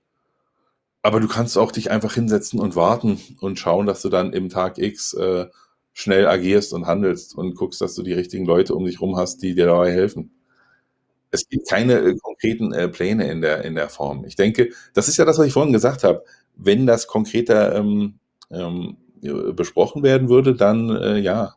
Aber 1.06 1.20
du 1.20 1.28
kannst 1.28 1.56
auch 1.56 1.72
dich 1.72 1.92
einfach 1.92 2.16
hinsetzen 2.16 2.60
und 2.60 2.76
warten 2.76 3.22
und 3.40 3.60
schauen, 3.60 3.86
dass 3.86 4.02
du 4.02 4.10
dann 4.10 4.34
im 4.34 4.50
Tag 4.50 4.80
X 4.80 5.14
äh, 5.14 5.46
schnell 5.94 6.26
agierst 6.26 6.74
und 6.74 6.88
handelst 6.88 7.38
und 7.38 7.54
guckst, 7.54 7.80
dass 7.80 7.94
du 7.94 8.02
die 8.02 8.14
richtigen 8.14 8.44
Leute 8.44 8.74
um 8.74 8.86
dich 8.86 9.00
rum 9.00 9.16
hast, 9.16 9.44
die 9.44 9.54
dir 9.54 9.68
dabei 9.68 9.92
helfen. 9.92 10.32
Es 11.30 11.48
gibt 11.48 11.70
keine 11.70 12.00
äh, 12.00 12.16
konkreten 12.18 12.74
äh, 12.74 12.88
Pläne 12.88 13.30
in 13.30 13.42
der, 13.42 13.64
in 13.66 13.76
der 13.76 13.88
Form. 13.88 14.26
Ich 14.26 14.36
denke, 14.36 14.72
das 14.96 15.08
ist 15.08 15.18
ja 15.18 15.26
das, 15.26 15.38
was 15.38 15.46
ich 15.46 15.54
vorhin 15.54 15.74
gesagt 15.74 16.04
habe. 16.04 16.24
Wenn 16.56 16.88
das 16.88 17.06
konkreter 17.06 17.76
ähm, 17.76 18.16
ähm, 18.50 18.98
besprochen 19.56 20.02
werden 20.02 20.28
würde, 20.28 20.56
dann 20.56 20.90
äh, 20.90 21.20
ja. 21.20 21.54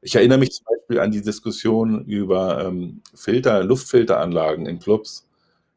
Ich 0.00 0.14
erinnere 0.14 0.38
mich 0.38 0.52
zum 0.52 0.66
Beispiel 0.66 1.00
an 1.00 1.10
die 1.10 1.22
Diskussion 1.22 2.04
über 2.04 2.64
ähm, 2.64 3.02
Filter, 3.16 3.64
Luftfilteranlagen 3.64 4.66
in 4.66 4.78
Clubs. 4.78 5.26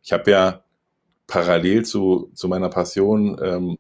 Ich 0.04 0.12
habe 0.14 0.30
ja 0.30 0.64
parallel 1.30 1.86
zu, 1.86 2.32
zu 2.34 2.48
meiner 2.48 2.70
Passion 2.70 3.40
ähm, 3.42 3.78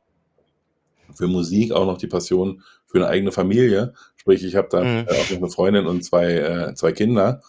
für 1.13 1.27
Musik 1.27 1.71
auch 1.71 1.85
noch 1.85 1.97
die 1.97 2.07
Passion 2.07 2.63
für 2.85 2.99
eine 2.99 3.07
eigene 3.07 3.31
Familie. 3.31 3.93
Sprich, 4.15 4.43
ich 4.43 4.55
habe 4.55 4.69
da 4.71 4.83
mhm. 4.83 5.07
äh, 5.07 5.11
auch 5.11 5.31
noch 5.31 5.37
eine 5.37 5.49
Freundin 5.49 5.87
und 5.87 6.03
zwei, 6.03 6.33
äh, 6.33 6.73
zwei 6.75 6.91
Kinder 6.91 7.41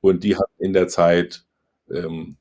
und 0.00 0.24
die 0.24 0.36
hatten 0.36 0.62
in 0.62 0.72
der 0.72 0.88
Zeit 0.88 1.44
ähm, 1.90 2.36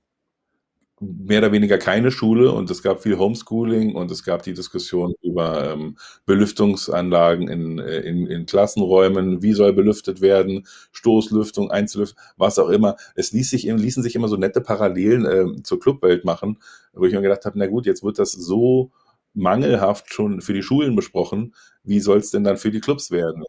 mehr 1.00 1.40
oder 1.40 1.52
weniger 1.52 1.78
keine 1.78 2.12
Schule 2.12 2.52
und 2.52 2.72
es 2.72 2.82
gab 2.82 3.04
viel 3.04 3.18
Homeschooling 3.20 3.94
und 3.96 4.10
es 4.10 4.24
gab 4.24 4.42
die 4.44 4.54
Diskussion 4.54 5.14
über 5.22 5.74
ähm, 5.74 5.98
Belüftungsanlagen 6.26 7.48
in, 7.48 7.80
äh, 7.80 8.00
in, 8.00 8.26
in 8.26 8.46
Klassenräumen, 8.48 9.44
wie 9.44 9.54
soll 9.54 9.74
belüftet 9.74 10.22
werden, 10.22 10.66
Stoßlüftung, 10.92 11.70
Einzellüftung, 11.70 12.20
was 12.38 12.58
auch 12.58 12.70
immer. 12.70 12.96
Es 13.16 13.32
ließ 13.32 13.50
sich, 13.52 13.64
ließen 13.64 14.02
sich 14.02 14.16
immer 14.16 14.28
so 14.28 14.38
nette 14.38 14.62
Parallelen 14.62 15.26
äh, 15.26 15.64
zur 15.64 15.80
Clubwelt 15.80 16.26
machen, 16.26 16.58
wo 16.94 17.06
ich 17.06 17.14
mir 17.14 17.22
gedacht 17.22 17.46
habe, 17.46 17.60
na 17.60 17.68
gut, 17.68 17.86
jetzt 17.86 18.04
wird 18.04 18.18
das 18.18 18.32
so 18.32 18.92
mangelhaft 19.36 20.12
schon 20.12 20.42
für 20.42 20.54
die 20.54 20.64
Schulen 20.64 20.96
besprochen, 20.96 21.54
wie 21.84 22.00
soll 22.00 22.18
es 22.18 22.32
denn 22.32 22.44
dann 22.44 22.58
für 22.58 22.72
die 22.72 22.80
Clubs 22.82 23.12
werden? 23.12 23.44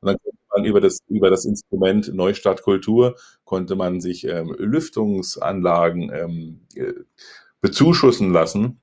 Und 0.00 0.06
dann 0.08 0.16
man 0.56 0.64
über 0.64 0.80
das, 0.80 1.00
über 1.08 1.30
das 1.30 1.44
Instrument 1.44 2.12
Neustart 2.14 2.62
Kultur 2.62 3.16
konnte 3.44 3.76
man 3.76 4.00
sich 4.00 4.26
ähm, 4.26 4.54
Lüftungsanlagen 4.58 6.10
ähm, 6.12 6.60
äh, 6.74 6.94
bezuschussen 7.60 8.32
lassen, 8.32 8.80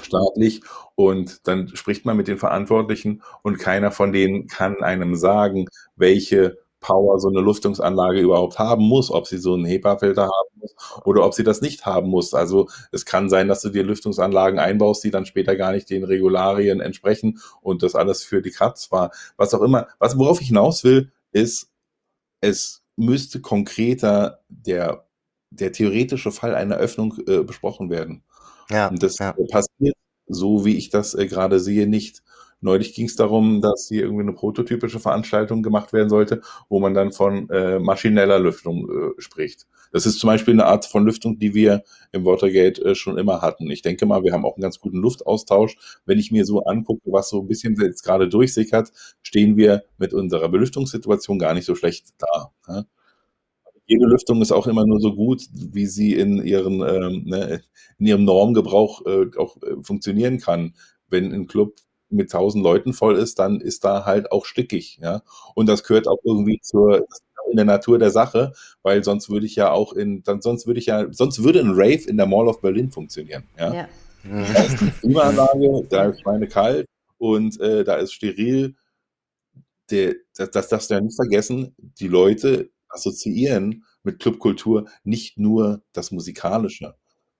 staatlich. 0.00 0.62
Und 0.94 1.46
dann 1.46 1.68
spricht 1.74 2.04
man 2.04 2.16
mit 2.16 2.28
den 2.28 2.38
Verantwortlichen 2.38 3.22
und 3.42 3.58
keiner 3.58 3.90
von 3.90 4.12
denen 4.12 4.46
kann 4.46 4.82
einem 4.82 5.14
sagen, 5.16 5.66
welche 5.96 6.63
Power 6.84 7.18
so 7.18 7.28
eine 7.28 7.40
Lüftungsanlage 7.40 8.20
überhaupt 8.20 8.58
haben 8.58 8.84
muss, 8.84 9.10
ob 9.10 9.26
sie 9.26 9.38
so 9.38 9.54
einen 9.54 9.64
HEPA-Filter 9.64 10.24
haben 10.24 10.60
muss 10.60 10.74
oder 11.04 11.24
ob 11.24 11.32
sie 11.32 11.42
das 11.42 11.62
nicht 11.62 11.86
haben 11.86 12.10
muss. 12.10 12.34
Also 12.34 12.68
es 12.92 13.06
kann 13.06 13.30
sein, 13.30 13.48
dass 13.48 13.62
du 13.62 13.70
dir 13.70 13.82
Lüftungsanlagen 13.82 14.58
einbaust, 14.58 15.02
die 15.02 15.10
dann 15.10 15.24
später 15.24 15.56
gar 15.56 15.72
nicht 15.72 15.88
den 15.88 16.04
Regularien 16.04 16.80
entsprechen 16.80 17.40
und 17.62 17.82
das 17.82 17.94
alles 17.94 18.22
für 18.22 18.42
die 18.42 18.50
Kratz 18.50 18.92
war. 18.92 19.12
Was 19.38 19.54
auch 19.54 19.62
immer. 19.62 19.88
Was, 19.98 20.18
worauf 20.18 20.42
ich 20.42 20.48
hinaus 20.48 20.84
will, 20.84 21.10
ist, 21.32 21.70
es 22.42 22.82
müsste 22.96 23.40
konkreter 23.40 24.40
der, 24.48 25.06
der 25.50 25.72
theoretische 25.72 26.32
Fall 26.32 26.54
einer 26.54 26.76
Öffnung 26.76 27.14
äh, 27.26 27.42
besprochen 27.42 27.88
werden. 27.88 28.24
Ja, 28.68 28.88
und 28.88 29.02
das 29.02 29.18
ja. 29.18 29.34
passiert 29.50 29.96
so 30.26 30.64
wie 30.64 30.76
ich 30.76 30.90
das 30.90 31.14
äh, 31.14 31.26
gerade 31.26 31.60
sehe, 31.60 31.86
nicht. 31.86 32.22
Neulich 32.64 32.94
ging 32.94 33.04
es 33.04 33.14
darum, 33.14 33.60
dass 33.60 33.88
hier 33.88 34.04
irgendwie 34.04 34.22
eine 34.22 34.32
prototypische 34.32 34.98
Veranstaltung 34.98 35.62
gemacht 35.62 35.92
werden 35.92 36.08
sollte, 36.08 36.40
wo 36.70 36.80
man 36.80 36.94
dann 36.94 37.12
von 37.12 37.50
äh, 37.50 37.78
maschineller 37.78 38.38
Lüftung 38.38 38.88
äh, 38.88 39.20
spricht. 39.20 39.66
Das 39.92 40.06
ist 40.06 40.18
zum 40.18 40.28
Beispiel 40.28 40.54
eine 40.54 40.64
Art 40.64 40.86
von 40.86 41.04
Lüftung, 41.04 41.38
die 41.38 41.52
wir 41.52 41.84
im 42.12 42.24
Watergate 42.24 42.82
äh, 42.82 42.94
schon 42.94 43.18
immer 43.18 43.42
hatten. 43.42 43.70
Ich 43.70 43.82
denke 43.82 44.06
mal, 44.06 44.22
wir 44.22 44.32
haben 44.32 44.46
auch 44.46 44.56
einen 44.56 44.62
ganz 44.62 44.80
guten 44.80 44.96
Luftaustausch. 44.96 45.76
Wenn 46.06 46.18
ich 46.18 46.32
mir 46.32 46.46
so 46.46 46.64
angucke, 46.64 47.12
was 47.12 47.28
so 47.28 47.42
ein 47.42 47.48
bisschen 47.48 47.76
jetzt 47.78 48.02
gerade 48.02 48.30
durchsickert, 48.30 48.92
stehen 49.20 49.58
wir 49.58 49.84
mit 49.98 50.14
unserer 50.14 50.48
Belüftungssituation 50.48 51.38
gar 51.38 51.52
nicht 51.52 51.66
so 51.66 51.74
schlecht 51.74 52.14
da. 52.16 52.50
Ne? 52.66 52.86
Jede 53.84 54.06
Lüftung 54.06 54.40
ist 54.40 54.52
auch 54.52 54.66
immer 54.66 54.86
nur 54.86 55.00
so 55.00 55.14
gut, 55.14 55.42
wie 55.52 55.84
sie 55.84 56.14
in, 56.14 56.42
ihren, 56.42 56.80
ähm, 56.80 57.24
ne, 57.26 57.60
in 57.98 58.06
ihrem 58.06 58.24
Normgebrauch 58.24 59.04
äh, 59.04 59.26
auch 59.36 59.58
äh, 59.58 59.82
funktionieren 59.82 60.38
kann. 60.38 60.72
Wenn 61.10 61.30
ein 61.30 61.46
Club 61.46 61.74
mit 62.14 62.30
tausend 62.30 62.62
Leuten 62.64 62.92
voll 62.92 63.16
ist, 63.16 63.38
dann 63.38 63.60
ist 63.60 63.84
da 63.84 64.04
halt 64.04 64.32
auch 64.32 64.46
stickig, 64.46 64.98
ja. 65.02 65.22
Und 65.54 65.68
das 65.68 65.84
gehört 65.84 66.08
auch 66.08 66.18
irgendwie 66.24 66.60
zur, 66.60 67.06
in 67.50 67.56
der 67.56 67.64
Natur 67.64 67.98
der 67.98 68.10
Sache, 68.10 68.52
weil 68.82 69.04
sonst 69.04 69.30
würde 69.30 69.46
ich 69.46 69.56
ja 69.56 69.70
auch 69.70 69.92
in, 69.92 70.22
dann 70.22 70.40
sonst 70.40 70.66
würde 70.66 70.80
ich 70.80 70.86
ja, 70.86 71.06
sonst 71.12 71.42
würde 71.42 71.60
ein 71.60 71.72
Rave 71.72 72.08
in 72.08 72.16
der 72.16 72.26
Mall 72.26 72.48
of 72.48 72.60
Berlin 72.60 72.90
funktionieren, 72.90 73.44
ja. 73.58 73.74
ja. 73.74 73.88
Da 74.24 74.62
ist 74.62 74.80
eine 74.80 74.90
Klimaanlage, 74.90 75.86
da 75.90 76.04
ist 76.06 76.24
meine 76.24 76.48
kalt 76.48 76.86
und 77.18 77.60
äh, 77.60 77.84
da 77.84 77.96
ist 77.96 78.14
steril. 78.14 78.74
Der, 79.90 80.14
das, 80.34 80.50
das 80.50 80.68
darfst 80.68 80.90
du 80.90 80.94
ja 80.94 81.00
nicht 81.00 81.16
vergessen, 81.16 81.74
die 81.76 82.08
Leute 82.08 82.70
assoziieren 82.88 83.84
mit 84.02 84.18
Clubkultur 84.18 84.88
nicht 85.02 85.38
nur 85.38 85.82
das 85.92 86.10
Musikalische 86.10 86.94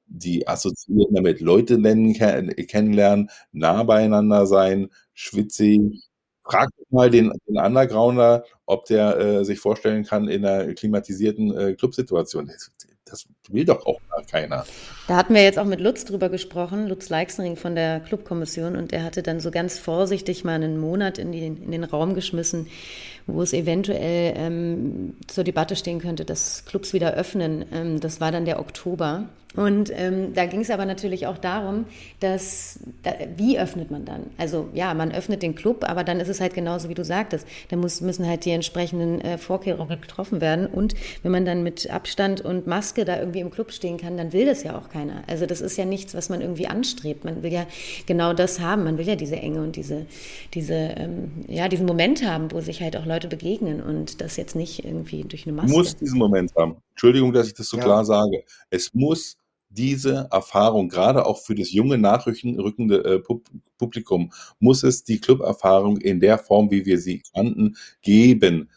die 0.07 0.47
assoziieren 0.47 1.15
damit 1.15 1.41
Leute 1.41 1.81
kennenlernen, 1.81 3.31
nah 3.53 3.83
beieinander 3.83 4.47
sein, 4.47 4.89
schwitzig. 5.13 5.81
Frag 6.47 6.69
mal 6.91 7.11
den, 7.11 7.33
den 7.49 7.59
Undergrounder, 7.59 8.45
ob 8.67 8.85
der 8.85 9.17
äh, 9.19 9.45
sich 9.47 9.61
vorstellen 9.61 10.05
kann 10.05 10.29
in 10.29 10.45
einer 10.45 10.75
klimatisierten 10.75 11.57
äh, 11.57 11.73
Clubsituation. 11.73 12.47
Das, 12.47 12.71
das 13.07 13.27
will 13.49 13.65
doch 13.65 13.87
auch 13.87 13.99
keiner. 14.31 14.65
Da 15.09 15.17
hatten 15.17 15.35
wir 15.35 15.43
jetzt 15.43 15.59
auch 15.59 15.65
mit 15.65 15.81
Lutz 15.81 16.05
drüber 16.05 16.29
gesprochen, 16.29 16.87
Lutz 16.89 17.09
Leixenring 17.09 17.57
von 17.57 17.75
der 17.75 18.01
Clubkommission, 18.01 18.77
und 18.77 18.93
er 18.93 19.05
hatte 19.05 19.23
dann 19.23 19.41
so 19.41 19.51
ganz 19.51 19.79
vorsichtig 19.79 20.45
mal 20.45 20.55
einen 20.55 20.79
Monat 20.79 21.19
in, 21.19 21.33
die, 21.33 21.47
in 21.47 21.71
den 21.71 21.85
Raum 21.85 22.15
geschmissen, 22.15 22.69
wo 23.27 23.43
es 23.43 23.53
eventuell 23.53 24.35
ähm, 24.37 25.15
zur 25.27 25.45
Debatte 25.45 25.77
stehen 25.77 26.01
könnte, 26.01 26.25
dass 26.25 26.65
Clubs 26.65 26.93
wieder 26.93 27.15
öffnen. 27.15 27.65
Ähm, 27.73 28.01
das 28.01 28.21
war 28.21 28.33
dann 28.33 28.45
der 28.45 28.61
Oktober. 28.61 29.29
Und 29.57 29.93
ähm, 29.95 30.35
da 30.35 30.47
ging 30.47 30.61
es 30.61 30.71
aber 30.71 30.85
natürlich 30.85 31.29
auch 31.29 31.39
darum, 31.39 31.87
dass, 32.19 32.81
da, 33.05 33.13
wie 33.37 33.59
öffnet 33.59 33.91
man 33.91 34.05
dann? 34.05 34.27
Also 34.37 34.69
ja, 34.75 34.93
man 34.95 35.13
öffnet 35.13 35.43
den 35.43 35.55
Club, 35.55 35.85
aber 35.89 36.03
dann 36.03 36.19
ist 36.19 36.29
es 36.29 36.41
halt 36.41 36.55
genauso, 36.55 36.89
wie 36.89 36.95
du 36.95 37.05
sagtest. 37.05 37.47
Da 37.69 37.77
muss, 37.77 38.01
müssen 38.01 38.27
halt 38.27 38.45
die 38.45 38.51
entsprechenden 38.51 39.21
äh, 39.21 39.39
Vorkehrungen 39.39 40.01
getroffen 40.01 40.41
werden. 40.41 40.67
Und 40.67 40.95
wenn 41.23 41.31
man 41.31 41.45
dann 41.45 41.63
mit 41.63 41.89
Abstand 41.89 42.41
und 42.41 42.67
Maske 42.67 43.05
da 43.05 43.21
irgendwie 43.21 43.41
im 43.41 43.51
Club 43.51 43.71
stehen 43.71 43.97
kann, 43.97 44.17
dann 44.17 44.33
will 44.33 44.45
das 44.45 44.65
ja 44.65 44.77
auch 44.77 44.89
keiner. 44.89 45.23
Also 45.29 45.47
das 45.47 45.61
ist 45.61 45.77
ja 45.77 45.85
nichts, 45.85 46.15
was 46.15 46.29
man 46.29 46.41
irgendwie 46.41 46.67
anstrebt. 46.67 47.25
Man 47.25 47.45
will 47.45 47.53
ja 47.53 47.67
genau 48.07 48.33
das 48.33 48.59
haben. 48.59 48.83
Man 48.83 48.99
will 48.99 49.07
ja 49.07 49.15
diese 49.15 49.37
Enge 49.37 49.63
und 49.63 49.77
diese, 49.77 50.07
diese, 50.55 50.75
ähm, 50.75 51.31
ja, 51.47 51.69
diesen 51.69 51.87
Moment 51.87 52.27
haben, 52.27 52.51
wo 52.51 52.61
sich 52.61 52.83
halt 52.83 52.97
auch 52.97 53.07
Leute 53.07 53.14
begegnen 53.21 53.81
und 53.81 54.21
das 54.21 54.37
jetzt 54.37 54.55
nicht 54.55 54.85
irgendwie 54.85 55.25
durch 55.25 55.47
eine 55.47 55.55
Maske. 55.55 55.71
Muss 55.71 55.97
diesen 55.97 56.19
Moment 56.19 56.53
haben. 56.57 56.77
Entschuldigung, 56.91 57.33
dass 57.33 57.47
ich 57.47 57.55
das 57.55 57.69
so 57.69 57.77
ja. 57.77 57.85
klar 57.85 58.05
sage. 58.05 58.45
Es 58.71 58.93
muss 58.95 59.37
diese 59.75 60.29
Erfahrung, 60.31 60.89
gerade 60.89 61.27
auch 61.27 61.39
für 61.39 61.55
das 61.55 61.73
junge, 61.73 61.99
nachrückende 61.99 63.05
äh, 63.05 63.23
Publikum, 63.77 64.33
muss 64.61 64.83
es 64.83 65.05
die 65.05 65.21
Club-Erfahrung 65.21 65.99
in 65.99 66.21
der 66.21 66.39
Form, 66.39 66.71
wie 66.71 66.87
wir 66.87 66.99
sie 66.99 67.23
kannten, 67.35 67.77
geben. 68.03 68.71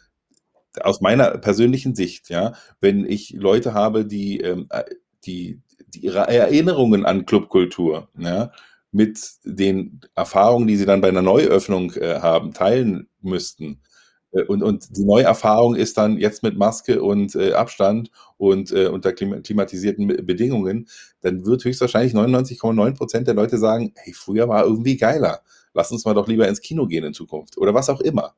Aus 0.80 1.00
meiner 1.00 1.38
persönlichen 1.38 1.94
Sicht, 1.94 2.28
ja, 2.30 2.54
wenn 2.80 3.06
ich 3.06 3.30
Leute 3.30 3.74
habe, 3.74 4.04
die, 4.04 4.40
ähm, 4.40 4.66
äh, 4.70 4.84
die, 5.24 5.60
die 5.94 6.00
ihre 6.00 6.28
Erinnerungen 6.28 7.06
an 7.06 7.26
Clubkultur, 7.26 8.08
ja, 8.18 8.52
mit 8.90 9.18
den 9.44 10.00
Erfahrungen, 10.14 10.66
die 10.66 10.76
sie 10.76 10.86
dann 10.86 11.00
bei 11.00 11.08
einer 11.08 11.22
Neuöffnung 11.22 11.92
äh, 11.92 12.20
haben, 12.20 12.52
teilen 12.54 13.08
müssten, 13.20 13.72
äh, 13.72 13.87
und, 14.32 14.62
und 14.62 14.96
die 14.96 15.04
neue 15.04 15.24
Erfahrung 15.24 15.74
ist 15.74 15.96
dann 15.96 16.18
jetzt 16.18 16.42
mit 16.42 16.56
Maske 16.58 17.02
und 17.02 17.34
äh, 17.34 17.52
Abstand 17.52 18.10
und 18.36 18.70
äh, 18.72 18.88
unter 18.88 19.12
klimatisierten 19.12 20.06
Bedingungen, 20.26 20.88
dann 21.20 21.46
wird 21.46 21.64
höchstwahrscheinlich 21.64 22.14
99,9 22.14 22.96
Prozent 22.96 23.26
der 23.26 23.34
Leute 23.34 23.58
sagen, 23.58 23.92
hey, 23.96 24.12
früher 24.12 24.48
war 24.48 24.64
irgendwie 24.64 24.96
geiler. 24.96 25.40
Lass 25.72 25.90
uns 25.92 26.04
mal 26.04 26.14
doch 26.14 26.28
lieber 26.28 26.46
ins 26.46 26.60
Kino 26.60 26.86
gehen 26.86 27.04
in 27.04 27.14
Zukunft 27.14 27.56
oder 27.56 27.72
was 27.72 27.88
auch 27.88 28.00
immer. 28.00 28.34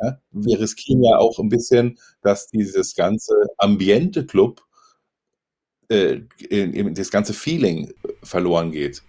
Ja? 0.00 0.18
Wir 0.30 0.60
riskieren 0.60 1.02
ja 1.02 1.16
auch 1.16 1.38
ein 1.38 1.48
bisschen, 1.48 1.98
dass 2.22 2.48
dieses 2.48 2.94
ganze 2.94 3.34
Ambiente-Club, 3.58 4.60
äh, 5.88 6.20
das 6.92 7.10
ganze 7.10 7.32
Feeling 7.32 7.92
verloren 8.22 8.72
geht. 8.72 9.02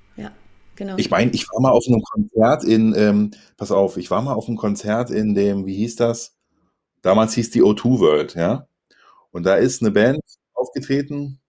Genau. 0.81 0.95
Ich 0.97 1.11
meine, 1.11 1.29
ich 1.29 1.47
war 1.51 1.61
mal 1.61 1.69
auf 1.69 1.85
einem 1.87 2.01
Konzert 2.01 2.63
in, 2.63 2.95
ähm, 2.97 3.29
pass 3.55 3.69
auf, 3.69 3.97
ich 3.97 4.09
war 4.09 4.23
mal 4.23 4.33
auf 4.33 4.47
einem 4.47 4.57
Konzert 4.57 5.11
in 5.11 5.35
dem, 5.35 5.67
wie 5.67 5.75
hieß 5.75 5.95
das? 5.95 6.35
Damals 7.03 7.35
hieß 7.35 7.51
die 7.51 7.61
O2 7.61 7.99
World, 7.99 8.33
ja. 8.33 8.65
Und 9.29 9.45
da 9.45 9.57
ist 9.57 9.83
eine 9.83 9.91
Band 9.91 10.21
aufgetreten, 10.55 11.39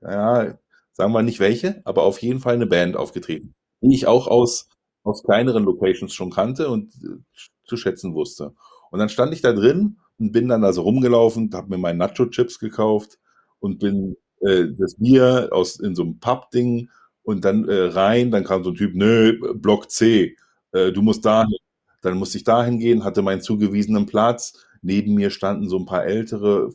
ja, 0.00 0.56
sagen 0.92 1.12
wir 1.12 1.22
nicht 1.22 1.40
welche, 1.40 1.82
aber 1.84 2.04
auf 2.04 2.22
jeden 2.22 2.38
Fall 2.38 2.54
eine 2.54 2.68
Band 2.68 2.96
aufgetreten, 2.96 3.56
die 3.80 3.92
ich 3.92 4.06
auch 4.06 4.28
aus, 4.28 4.68
aus 5.02 5.24
kleineren 5.24 5.64
Locations 5.64 6.14
schon 6.14 6.30
kannte 6.30 6.68
und 6.68 6.94
äh, 7.02 7.40
zu 7.64 7.76
schätzen 7.76 8.14
wusste. 8.14 8.54
Und 8.92 9.00
dann 9.00 9.08
stand 9.08 9.34
ich 9.34 9.42
da 9.42 9.52
drin 9.52 9.98
und 10.20 10.30
bin 10.30 10.46
dann 10.46 10.62
da 10.62 10.72
so 10.72 10.82
rumgelaufen, 10.82 11.50
habe 11.54 11.70
mir 11.70 11.78
meinen 11.78 11.98
Nacho-Chips 11.98 12.60
gekauft 12.60 13.18
und 13.58 13.80
bin 13.80 14.16
äh, 14.42 14.66
das 14.78 14.94
Bier 14.94 15.48
aus 15.50 15.80
in 15.80 15.96
so 15.96 16.04
einem 16.04 16.20
Pub-Ding 16.20 16.88
und 17.26 17.44
dann 17.44 17.68
äh, 17.68 17.88
rein, 17.88 18.30
dann 18.30 18.44
kam 18.44 18.62
so 18.62 18.70
ein 18.70 18.76
Typ, 18.76 18.94
nö, 18.94 19.36
Block 19.54 19.90
C, 19.90 20.36
äh, 20.72 20.92
du 20.92 21.02
musst 21.02 21.24
dahin. 21.24 21.56
Dann 22.02 22.18
musste 22.18 22.38
ich 22.38 22.44
dahin 22.44 22.78
gehen, 22.78 23.02
hatte 23.02 23.20
meinen 23.20 23.40
zugewiesenen 23.40 24.06
Platz. 24.06 24.52
Neben 24.80 25.14
mir 25.14 25.30
standen 25.30 25.68
so 25.68 25.76
ein 25.76 25.86
paar 25.86 26.04
ältere 26.04 26.70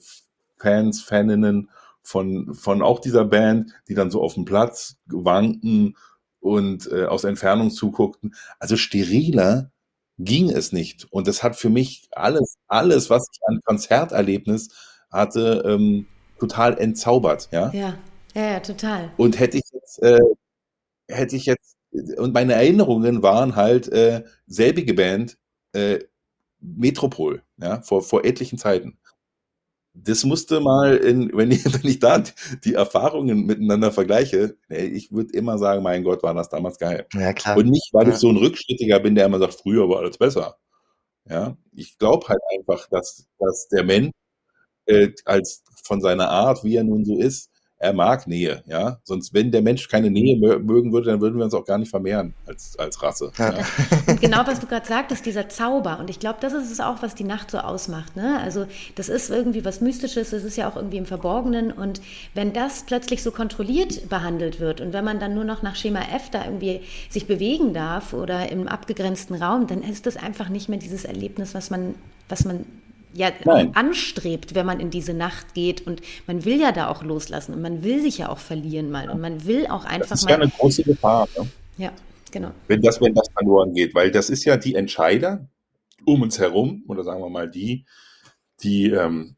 Fans, 0.57 1.01
Faninnen 1.01 1.69
von, 2.03 2.53
von 2.53 2.81
auch 2.81 2.99
dieser 2.99 3.23
Band, 3.23 3.71
die 3.87 3.93
dann 3.93 4.11
so 4.11 4.21
auf 4.21 4.33
dem 4.33 4.43
Platz 4.43 4.97
wanken 5.05 5.95
und 6.41 6.91
äh, 6.91 7.05
aus 7.05 7.23
Entfernung 7.23 7.71
zuguckten. 7.71 8.35
Also 8.59 8.75
steriler 8.75 9.71
ging 10.19 10.49
es 10.49 10.73
nicht. 10.73 11.07
Und 11.11 11.27
das 11.27 11.43
hat 11.43 11.55
für 11.55 11.69
mich 11.69 12.09
alles, 12.11 12.57
alles, 12.67 13.09
was 13.09 13.25
ich 13.31 13.39
an 13.47 13.61
Konzerterlebnis 13.63 14.67
hatte, 15.09 15.63
ähm, 15.65 16.07
total 16.39 16.77
entzaubert. 16.77 17.47
Ja, 17.51 17.71
ja, 17.71 17.93
ja, 18.33 18.51
ja 18.51 18.59
total. 18.59 19.11
Und 19.15 19.39
hätte 19.39 19.57
ich 19.57 19.70
jetzt 19.81 20.01
äh, 20.03 20.19
hätte 21.07 21.35
ich 21.35 21.45
jetzt, 21.45 21.77
und 22.17 22.33
meine 22.33 22.53
Erinnerungen 22.53 23.21
waren 23.21 23.55
halt 23.55 23.87
äh, 23.89 24.23
selbige 24.47 24.93
Band, 24.93 25.37
äh, 25.73 25.99
Metropol, 26.59 27.43
ja, 27.57 27.81
vor, 27.81 28.03
vor 28.03 28.23
etlichen 28.23 28.57
Zeiten. 28.57 28.97
Das 29.93 30.23
musste 30.23 30.61
mal 30.61 30.95
in, 30.97 31.31
wenn 31.37 31.51
ich, 31.51 31.65
wenn 31.65 31.89
ich 31.89 31.99
da 31.99 32.23
die 32.63 32.75
Erfahrungen 32.75 33.45
miteinander 33.45 33.91
vergleiche, 33.91 34.57
ich 34.69 35.11
würde 35.11 35.33
immer 35.33 35.57
sagen, 35.57 35.83
mein 35.83 36.03
Gott, 36.03 36.23
war 36.23 36.33
das 36.33 36.49
damals 36.49 36.77
geil. 36.77 37.07
Ja, 37.13 37.33
klar. 37.33 37.57
Und 37.57 37.67
nicht, 37.67 37.89
weil 37.93 38.07
ja. 38.07 38.13
ich 38.13 38.19
so 38.19 38.29
ein 38.29 38.37
Rückschrittiger 38.37 38.99
bin, 38.99 39.15
der 39.15 39.25
immer 39.25 39.39
sagt, 39.39 39.55
früher 39.55 39.89
war 39.89 39.99
alles 39.99 40.17
besser. 40.17 40.57
Ja, 41.29 41.55
ich 41.73 41.97
glaube 41.97 42.27
halt 42.27 42.41
einfach, 42.57 42.87
dass, 42.89 43.27
dass 43.37 43.67
der 43.69 43.83
Mensch 43.83 44.11
äh, 44.87 45.11
als 45.25 45.63
von 45.83 46.01
seiner 46.01 46.29
Art, 46.29 46.63
wie 46.63 46.75
er 46.77 46.83
nun 46.83 47.05
so 47.05 47.17
ist, 47.17 47.50
er 47.81 47.93
mag 47.93 48.27
Nähe, 48.27 48.63
ja. 48.67 48.99
Sonst, 49.03 49.33
wenn 49.33 49.51
der 49.51 49.63
Mensch 49.63 49.87
keine 49.87 50.11
Nähe 50.11 50.37
mögen 50.37 50.93
würde, 50.93 51.09
dann 51.09 51.19
würden 51.19 51.37
wir 51.37 51.45
uns 51.45 51.55
auch 51.55 51.65
gar 51.65 51.79
nicht 51.79 51.89
vermehren 51.89 52.35
als, 52.45 52.77
als 52.77 53.01
Rasse. 53.01 53.31
Ja. 53.39 53.57
Ja. 53.57 53.65
Und 54.07 54.21
genau, 54.21 54.43
was 54.45 54.59
du 54.59 54.67
gerade 54.67 54.85
sagtest, 54.87 55.25
dieser 55.25 55.49
Zauber. 55.49 55.97
Und 55.99 56.11
ich 56.11 56.19
glaube, 56.19 56.37
das 56.41 56.53
ist 56.53 56.71
es 56.71 56.79
auch, 56.79 57.01
was 57.01 57.15
die 57.15 57.23
Nacht 57.23 57.49
so 57.49 57.57
ausmacht. 57.57 58.15
Ne? 58.15 58.39
Also, 58.39 58.67
das 58.95 59.09
ist 59.09 59.31
irgendwie 59.31 59.65
was 59.65 59.81
Mystisches, 59.81 60.29
das 60.29 60.43
ist 60.43 60.57
ja 60.57 60.69
auch 60.69 60.75
irgendwie 60.75 60.97
im 60.97 61.07
Verborgenen. 61.07 61.71
Und 61.71 62.01
wenn 62.35 62.53
das 62.53 62.83
plötzlich 62.83 63.23
so 63.23 63.31
kontrolliert 63.31 64.09
behandelt 64.09 64.59
wird 64.59 64.79
und 64.79 64.93
wenn 64.93 65.03
man 65.03 65.19
dann 65.19 65.33
nur 65.33 65.43
noch 65.43 65.63
nach 65.63 65.75
Schema 65.75 66.01
F 66.15 66.29
da 66.29 66.45
irgendwie 66.45 66.81
sich 67.09 67.25
bewegen 67.25 67.73
darf 67.73 68.13
oder 68.13 68.51
im 68.51 68.67
abgegrenzten 68.67 69.35
Raum, 69.41 69.65
dann 69.65 69.81
ist 69.81 70.05
das 70.05 70.17
einfach 70.17 70.49
nicht 70.49 70.69
mehr 70.69 70.77
dieses 70.77 71.03
Erlebnis, 71.03 71.55
was 71.55 71.71
man, 71.71 71.95
was 72.29 72.45
man 72.45 72.63
ja 73.13 73.31
Nein. 73.45 73.75
anstrebt, 73.75 74.55
wenn 74.55 74.65
man 74.65 74.79
in 74.79 74.89
diese 74.89 75.13
Nacht 75.13 75.53
geht. 75.53 75.85
Und 75.85 76.01
man 76.27 76.45
will 76.45 76.59
ja 76.59 76.71
da 76.71 76.89
auch 76.89 77.03
loslassen 77.03 77.53
und 77.53 77.61
man 77.61 77.83
will 77.83 78.01
sich 78.01 78.19
ja 78.19 78.29
auch 78.29 78.39
verlieren 78.39 78.91
mal. 78.91 79.09
Und 79.09 79.21
man 79.21 79.45
will 79.45 79.67
auch 79.67 79.85
einfach 79.85 80.09
das 80.09 80.19
ist 80.19 80.25
mal. 80.25 80.31
ja 80.31 80.37
eine 80.37 80.49
große 80.49 80.83
Gefahr. 80.83 81.27
Ne? 81.37 81.47
Ja, 81.77 81.91
genau. 82.31 82.51
Wenn 82.67 82.81
das, 82.81 83.01
wenn 83.01 83.13
das 83.13 83.27
verloren 83.33 83.73
geht, 83.73 83.95
weil 83.95 84.11
das 84.11 84.29
ist 84.29 84.45
ja 84.45 84.57
die 84.57 84.75
Entscheider 84.75 85.47
um 86.05 86.21
uns 86.21 86.39
herum, 86.39 86.83
oder 86.87 87.03
sagen 87.03 87.21
wir 87.21 87.29
mal 87.29 87.49
die, 87.49 87.85
die, 88.63 88.89
ähm, 88.89 89.35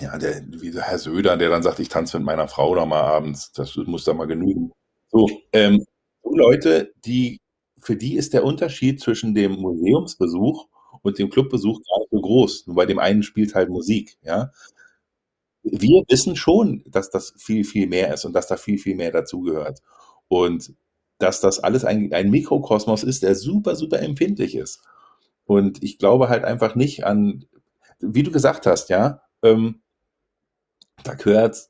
ja, 0.00 0.18
der, 0.18 0.42
wie 0.48 0.70
der 0.70 0.82
Herr 0.82 0.98
Söder, 0.98 1.36
der 1.36 1.50
dann 1.50 1.62
sagt, 1.62 1.78
ich 1.78 1.88
tanze 1.88 2.18
mit 2.18 2.26
meiner 2.26 2.48
Frau 2.48 2.74
da 2.74 2.86
mal 2.86 3.00
abends, 3.00 3.52
das 3.52 3.76
muss 3.76 4.04
da 4.04 4.14
mal 4.14 4.26
genügen. 4.26 4.72
So, 5.10 5.28
ähm, 5.52 5.84
Leute, 6.24 6.92
die, 7.04 7.40
für 7.78 7.96
die 7.96 8.16
ist 8.16 8.34
der 8.34 8.44
Unterschied 8.44 9.00
zwischen 9.00 9.34
dem 9.34 9.52
Museumsbesuch 9.52 10.66
und 11.06 11.18
dem 11.18 11.30
Clubbesuch 11.30 11.80
gar 11.88 12.00
nicht 12.00 12.10
so 12.10 12.20
groß. 12.20 12.66
Nur 12.66 12.76
bei 12.76 12.86
dem 12.86 12.98
einen 12.98 13.22
spielt 13.22 13.54
halt 13.54 13.70
Musik, 13.70 14.18
ja. 14.22 14.50
Wir 15.62 16.04
wissen 16.08 16.36
schon, 16.36 16.84
dass 16.86 17.10
das 17.10 17.34
viel, 17.38 17.64
viel 17.64 17.88
mehr 17.88 18.14
ist 18.14 18.24
und 18.24 18.32
dass 18.34 18.46
da 18.46 18.56
viel, 18.56 18.78
viel 18.78 18.94
mehr 18.94 19.10
dazugehört. 19.10 19.82
Und 20.28 20.74
dass 21.18 21.40
das 21.40 21.58
alles 21.60 21.84
ein, 21.84 22.12
ein 22.12 22.30
Mikrokosmos 22.30 23.02
ist, 23.02 23.22
der 23.22 23.34
super, 23.34 23.74
super 23.74 24.00
empfindlich 24.00 24.54
ist. 24.54 24.82
Und 25.44 25.82
ich 25.82 25.98
glaube 25.98 26.28
halt 26.28 26.44
einfach 26.44 26.74
nicht 26.74 27.04
an, 27.04 27.46
wie 28.00 28.22
du 28.22 28.30
gesagt 28.30 28.66
hast, 28.66 28.90
ja, 28.90 29.22
ähm, 29.42 29.80
da 31.02 31.14
gehört 31.14 31.68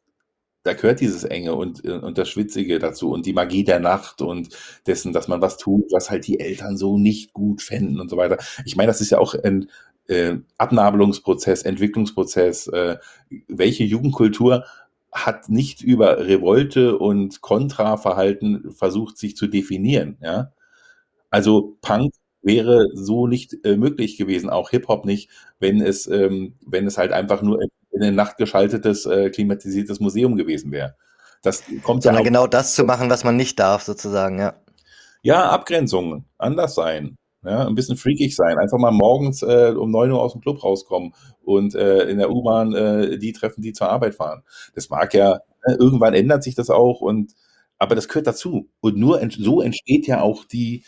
da 0.67 0.75
gehört 0.75 1.01
dieses 1.01 1.25
Enge 1.25 1.55
und, 1.55 1.85
äh, 1.85 1.93
und 1.93 2.19
das 2.19 2.29
Schwitzige 2.29 2.79
dazu 2.79 3.11
und 3.11 3.27
die 3.27 3.33
Magie 3.33 3.65
der 3.65 3.81
Nacht 3.81 4.23
und 4.23 4.49
dessen, 4.87 5.13
dass 5.13 5.29
man 5.29 5.41
was 5.41 5.57
tut, 5.59 5.93
was 5.93 6.11
halt 6.11 6.27
die 6.27 6.41
Eltern 6.41 6.77
so 6.77 6.99
nicht 6.99 7.33
gut 7.33 7.63
fänden 7.63 8.01
und 8.01 8.09
so 8.11 8.17
weiter. 8.17 8.39
Ich 8.65 8.77
meine, 8.77 8.89
das 8.89 9.01
ist 9.01 9.11
ja 9.11 9.19
auch 9.19 9.35
ein 9.35 9.71
äh, 10.09 10.37
Abnabelungsprozess, 10.59 11.63
Entwicklungsprozess. 11.63 12.69
Äh, 12.69 12.97
welche 13.49 13.85
Jugendkultur 13.85 14.65
hat 15.13 15.49
nicht 15.49 15.83
über 15.83 16.27
Revolte 16.27 16.99
und 16.99 17.41
Kontraverhalten 17.41 18.73
versucht, 18.73 19.17
sich 19.19 19.37
zu 19.37 19.47
definieren, 19.47 20.19
ja? 20.21 20.53
Also 21.31 21.77
Punk 21.83 22.15
wäre 22.43 22.89
so 22.95 23.27
nicht 23.27 23.57
äh, 23.65 23.77
möglich 23.77 24.17
gewesen, 24.17 24.51
auch 24.51 24.71
Hip-Hop 24.71 25.05
nicht, 25.05 25.31
wenn 25.59 25.81
es, 25.81 26.07
ähm, 26.07 26.55
wenn 26.65 26.87
es 26.87 26.99
halt 26.99 27.13
einfach 27.13 27.43
nur 27.43 27.61
in 27.97 28.03
eine 28.03 28.13
Nacht 28.13 28.37
geschaltetes, 28.37 29.07
äh, 29.07 29.31
klimatisiertes 29.31 30.01
Museum 30.01 30.37
gewesen 30.37 30.71
wäre. 30.71 30.97
Das 31.43 31.63
kommt 31.83 32.05
ja 32.05 32.21
genau 32.23 32.47
das 32.47 32.75
zu 32.75 32.85
machen, 32.85 33.11
was 33.11 33.25
man 33.25 33.37
nicht 33.37 33.59
darf, 33.59 33.83
sozusagen, 33.83 34.39
ja. 34.39 34.55
Ja, 35.23 35.51
Abgrenzungen, 35.51 36.25
anders 36.39 36.75
sein, 36.75 37.17
ja, 37.45 37.67
ein 37.67 37.75
bisschen 37.75 37.97
freakig 37.97 38.35
sein, 38.37 38.59
einfach 38.59 38.79
mal 38.79 38.93
morgens 38.93 39.43
äh, 39.43 39.75
um 39.77 39.91
neun 39.91 40.13
Uhr 40.13 40.21
aus 40.21 40.33
dem 40.33 40.41
Club 40.41 40.63
rauskommen 40.63 41.15
und 41.45 41.75
äh, 41.75 42.05
in 42.05 42.19
der 42.19 42.31
U-Bahn 42.31 42.75
äh, 42.75 43.19
die 43.19 43.33
treffen, 43.33 43.63
die 43.63 43.73
zur 43.73 43.89
Arbeit 43.89 44.15
fahren. 44.15 44.43
Das 44.75 44.89
mag 44.91 45.15
ja, 45.15 45.41
ne, 45.67 45.77
irgendwann 45.79 46.15
ändert 46.15 46.43
sich 46.43 46.55
das 46.55 46.71
auch 46.71 47.01
und 47.01 47.35
aber 47.79 47.95
das 47.95 48.09
gehört 48.09 48.27
dazu. 48.27 48.69
Und 48.81 48.97
nur 48.97 49.21
ent 49.21 49.37
so 49.39 49.61
entsteht 49.61 50.07
ja 50.07 50.21
auch 50.21 50.45
die, 50.45 50.85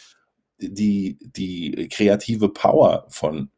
die, 0.59 1.19
die 1.21 1.89
kreative 1.93 2.49
Power 2.49 3.07
von, 3.09 3.51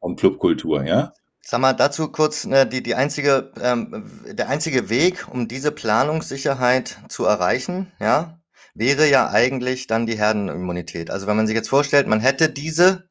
von 0.00 0.16
Clubkultur, 0.16 0.84
ja. 0.84 1.12
Sag 1.46 1.60
mal 1.60 1.74
dazu 1.74 2.08
kurz, 2.08 2.46
ne, 2.46 2.66
die, 2.66 2.82
die 2.82 2.94
einzige, 2.94 3.52
ähm, 3.60 4.10
der 4.24 4.48
einzige 4.48 4.88
Weg, 4.88 5.28
um 5.30 5.46
diese 5.46 5.72
Planungssicherheit 5.72 6.98
zu 7.08 7.26
erreichen, 7.26 7.92
ja, 8.00 8.38
wäre 8.74 9.08
ja 9.08 9.28
eigentlich 9.28 9.86
dann 9.86 10.06
die 10.06 10.16
Herdenimmunität. 10.16 11.10
Also 11.10 11.26
wenn 11.26 11.36
man 11.36 11.46
sich 11.46 11.54
jetzt 11.54 11.68
vorstellt, 11.68 12.06
man 12.06 12.20
hätte 12.20 12.48
diese, 12.48 13.08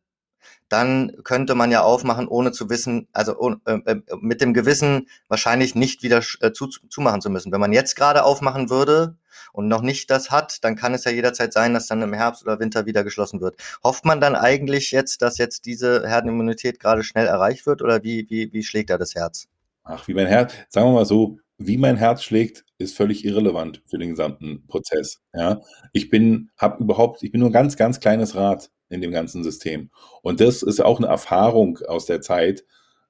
dann 0.67 1.11
könnte 1.23 1.53
man 1.53 1.69
ja 1.69 1.83
aufmachen, 1.83 2.27
ohne 2.27 2.51
zu 2.51 2.71
wissen, 2.71 3.07
also 3.13 3.59
äh, 3.65 3.73
äh, 3.85 4.01
mit 4.19 4.41
dem 4.41 4.55
Gewissen 4.55 5.07
wahrscheinlich 5.27 5.75
nicht 5.75 6.01
wieder 6.01 6.23
äh, 6.41 6.51
zu, 6.51 6.67
zumachen 6.67 7.21
zu 7.21 7.29
müssen. 7.29 7.51
Wenn 7.51 7.61
man 7.61 7.71
jetzt 7.71 7.95
gerade 7.95 8.23
aufmachen 8.23 8.71
würde, 8.71 9.15
und 9.53 9.69
noch 9.69 9.81
nicht 9.81 10.11
das 10.11 10.31
hat, 10.31 10.63
dann 10.63 10.75
kann 10.75 10.93
es 10.93 11.05
ja 11.05 11.11
jederzeit 11.11 11.53
sein, 11.53 11.73
dass 11.73 11.87
dann 11.87 12.01
im 12.01 12.11
Herbst 12.11 12.43
oder 12.43 12.59
Winter 12.59 12.85
wieder 12.85 13.05
geschlossen 13.05 13.39
wird. 13.39 13.55
Hofft 13.83 14.03
man 14.03 14.19
dann 14.19 14.35
eigentlich 14.35 14.91
jetzt, 14.91 15.21
dass 15.21 15.37
jetzt 15.37 15.65
diese 15.65 16.05
Herdenimmunität 16.05 16.79
gerade 16.79 17.03
schnell 17.03 17.27
erreicht 17.27 17.65
wird 17.65 17.81
oder 17.81 18.03
wie, 18.03 18.29
wie, 18.29 18.51
wie 18.51 18.63
schlägt 18.63 18.89
da 18.89 18.97
das 18.97 19.15
Herz? 19.15 19.47
Ach, 19.85 20.07
wie 20.07 20.13
mein 20.13 20.27
Herz, 20.27 20.53
sagen 20.69 20.87
wir 20.87 20.93
mal 20.93 21.05
so, 21.05 21.37
wie 21.57 21.77
mein 21.77 21.97
Herz 21.97 22.23
schlägt, 22.23 22.65
ist 22.77 22.97
völlig 22.97 23.23
irrelevant 23.23 23.81
für 23.85 23.97
den 23.97 24.09
gesamten 24.09 24.65
Prozess. 24.67 25.21
Ja, 25.33 25.61
ich 25.93 26.09
bin, 26.09 26.49
habe 26.57 26.83
überhaupt, 26.83 27.23
ich 27.23 27.31
bin 27.31 27.39
nur 27.39 27.49
ein 27.49 27.53
ganz, 27.53 27.77
ganz 27.77 27.99
kleines 27.99 28.35
Rad 28.35 28.71
in 28.89 29.01
dem 29.01 29.11
ganzen 29.11 29.43
System. 29.43 29.89
Und 30.21 30.41
das 30.41 30.63
ist 30.63 30.81
auch 30.81 30.97
eine 30.97 31.07
Erfahrung 31.07 31.79
aus 31.87 32.05
der 32.05 32.21
Zeit, 32.21 32.65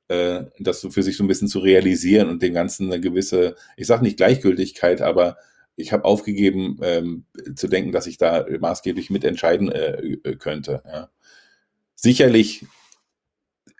äh, 0.09 0.43
das 0.59 0.85
für 0.89 1.03
sich 1.03 1.15
so 1.15 1.23
ein 1.23 1.27
bisschen 1.27 1.47
zu 1.47 1.59
realisieren 1.59 2.29
und 2.29 2.41
dem 2.41 2.53
Ganzen 2.53 2.91
eine 2.91 2.99
gewisse, 2.99 3.55
ich 3.77 3.87
sage 3.87 4.03
nicht 4.03 4.17
Gleichgültigkeit, 4.17 5.01
aber 5.01 5.37
ich 5.75 5.91
habe 5.91 6.05
aufgegeben 6.05 6.79
ähm, 6.81 7.25
zu 7.55 7.67
denken, 7.67 7.91
dass 7.91 8.07
ich 8.07 8.17
da 8.17 8.45
maßgeblich 8.59 9.09
mitentscheiden 9.09 9.71
äh, 9.71 10.17
äh, 10.23 10.35
könnte. 10.35 10.83
Ja. 10.85 11.09
Sicherlich 11.95 12.65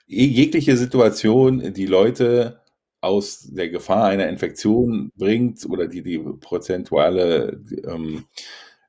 jegliche 0.07 0.77
Situation, 0.77 1.73
die 1.73 1.85
Leute 1.85 2.61
aus 3.01 3.41
der 3.51 3.69
Gefahr 3.69 4.05
einer 4.05 4.29
Infektion 4.29 5.11
bringt 5.15 5.65
oder 5.65 5.87
die 5.87 6.03
die 6.03 6.19
prozentuale 6.19 7.61
ähm, 7.85 8.25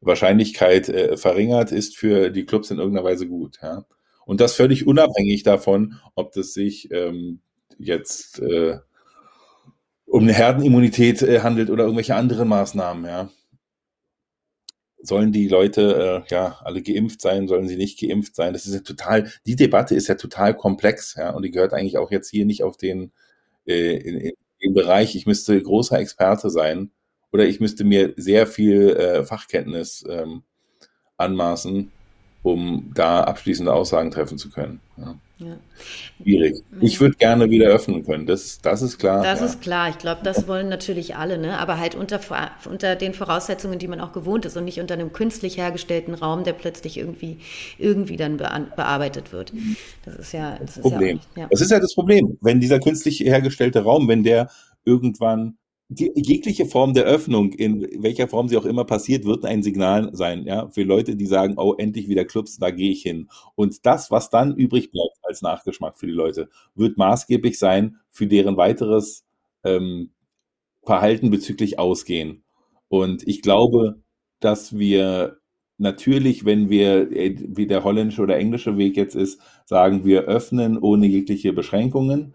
Wahrscheinlichkeit 0.00 0.88
äh, 0.88 1.16
verringert, 1.16 1.72
ist 1.72 1.96
für 1.96 2.30
die 2.30 2.44
Clubs 2.44 2.70
in 2.70 2.78
irgendeiner 2.78 3.07
Weise 3.07 3.26
gut. 3.26 3.59
Ja. 3.62 3.84
Und 4.24 4.40
das 4.40 4.55
völlig 4.55 4.86
unabhängig 4.86 5.42
davon, 5.42 6.00
ob 6.14 6.32
das 6.32 6.55
sich 6.55 6.90
ähm, 6.92 7.40
jetzt 7.78 8.40
äh, 8.40 8.78
um 10.14 10.22
eine 10.22 10.32
Herdenimmunität 10.32 11.22
äh, 11.22 11.40
handelt 11.40 11.70
oder 11.70 11.82
irgendwelche 11.82 12.14
anderen 12.14 12.46
Maßnahmen, 12.46 13.04
ja. 13.04 13.30
Sollen 15.02 15.32
die 15.32 15.48
Leute 15.48 16.24
äh, 16.24 16.32
ja 16.32 16.60
alle 16.62 16.82
geimpft 16.82 17.20
sein, 17.20 17.48
sollen 17.48 17.66
sie 17.66 17.76
nicht 17.76 17.98
geimpft 17.98 18.36
sein? 18.36 18.52
Das 18.52 18.64
ist 18.64 18.74
ja 18.74 18.80
total, 18.80 19.28
die 19.44 19.56
Debatte 19.56 19.96
ist 19.96 20.06
ja 20.06 20.14
total 20.14 20.54
komplex, 20.54 21.16
ja, 21.16 21.30
und 21.30 21.42
die 21.42 21.50
gehört 21.50 21.72
eigentlich 21.72 21.98
auch 21.98 22.12
jetzt 22.12 22.30
hier 22.30 22.46
nicht 22.46 22.62
auf 22.62 22.76
den 22.76 23.10
äh, 23.66 23.96
in, 23.96 24.20
in, 24.20 24.32
im 24.60 24.72
Bereich, 24.72 25.16
ich 25.16 25.26
müsste 25.26 25.60
großer 25.60 25.98
Experte 25.98 26.48
sein 26.48 26.92
oder 27.32 27.46
ich 27.46 27.58
müsste 27.58 27.82
mir 27.82 28.14
sehr 28.16 28.46
viel 28.46 28.90
äh, 28.90 29.24
Fachkenntnis 29.24 30.04
ähm, 30.08 30.44
anmaßen, 31.16 31.90
um 32.45 32.92
da 32.95 33.24
abschließende 33.24 33.72
Aussagen 33.72 34.11
treffen 34.12 34.38
zu 34.38 34.51
können. 34.51 34.80
Ja. 34.99 35.16
Ja. 35.38 35.57
Schwierig. 36.22 36.62
Ich 36.80 37.01
würde 37.01 37.16
gerne 37.16 37.51
wieder 37.51 37.66
öffnen 37.66 38.05
können, 38.05 38.24
das, 38.24 38.61
das 38.61 38.82
ist 38.82 38.99
klar. 38.99 39.24
Das 39.24 39.40
ja. 39.40 39.47
ist 39.47 39.61
klar, 39.61 39.88
ich 39.88 39.99
glaube, 39.99 40.20
das 40.22 40.47
wollen 40.47 40.68
natürlich 40.68 41.16
alle, 41.16 41.38
ne? 41.38 41.59
aber 41.59 41.80
halt 41.80 41.97
unter, 41.97 42.20
unter 42.70 42.95
den 42.95 43.14
Voraussetzungen, 43.14 43.80
die 43.80 43.88
man 43.88 44.01
auch 44.01 44.12
gewohnt 44.12 44.45
ist 44.45 44.57
und 44.57 44.64
nicht 44.64 44.78
unter 44.78 44.95
einem 44.95 45.12
künstlich 45.12 45.57
hergestellten 45.57 46.14
Raum, 46.14 46.45
der 46.45 46.53
plötzlich 46.53 46.99
irgendwie, 46.99 47.38
irgendwie 47.78 48.16
dann 48.16 48.36
bearbeitet 48.36 49.32
wird. 49.32 49.53
Das 50.05 50.14
ist 50.14 50.32
ja 50.32 50.57
das, 50.61 50.74
das 50.74 50.82
Problem. 50.82 51.18
Ja, 51.34 51.49
das 51.51 51.61
ist 51.61 51.72
ja 51.72 51.80
das 51.80 51.95
Problem, 51.95 52.38
wenn 52.40 52.61
dieser 52.61 52.78
künstlich 52.78 53.18
hergestellte 53.18 53.82
Raum, 53.82 54.07
wenn 54.07 54.22
der 54.22 54.51
irgendwann 54.84 55.57
die, 55.89 56.12
jegliche 56.14 56.66
Form 56.66 56.95
der 56.95 57.05
Öffnung, 57.05 57.53
in 57.53 57.87
welcher 58.03 58.28
Form 58.28 58.49
sie 58.49 58.57
auch 58.57 58.64
immer 58.64 58.85
passiert, 58.85 59.24
wird 59.24 59.45
ein 59.45 59.62
Signal 59.62 60.11
sein, 60.14 60.45
ja, 60.47 60.68
für 60.68 60.82
Leute, 60.82 61.16
die 61.16 61.26
sagen, 61.26 61.55
oh, 61.59 61.74
endlich 61.74 62.09
wieder 62.09 62.24
Clubs, 62.24 62.59
da 62.59 62.70
gehe 62.70 62.91
ich 62.91 63.03
hin. 63.03 63.28
Und 63.55 63.85
das, 63.87 64.11
was 64.11 64.30
dann 64.30 64.57
übrig 64.57 64.91
bleibt 64.91 65.18
als 65.22 65.43
Nachgeschmack 65.43 65.99
für 65.99 66.07
die 66.07 66.12
Leute, 66.12 66.49
wird 66.74 66.97
maßgeblich 66.97 67.59
sein 67.59 67.97
für 68.11 68.26
deren 68.26 68.57
weiteres 68.57 69.24
ähm, 69.62 70.11
Verhalten 70.85 71.30
bezüglich 71.30 71.78
Ausgehen. 71.78 72.45
Und 72.89 73.26
ich 73.26 73.43
glaube, 73.43 74.01
dass 74.41 74.78
wir 74.78 75.39
natürlich, 75.78 76.45
wenn 76.45 76.70
wir, 76.70 77.11
äh, 77.12 77.37
wie 77.49 77.66
der 77.66 77.85
holländische 77.85 78.22
oder 78.22 78.37
englische 78.37 78.76
Weg 78.78 78.97
jetzt 78.97 79.16
ist, 79.16 79.41
sagen, 79.64 80.05
wir 80.05 80.22
öffnen 80.22 80.78
ohne 80.78 81.07
jegliche 81.07 81.53
Beschränkungen 81.53 82.35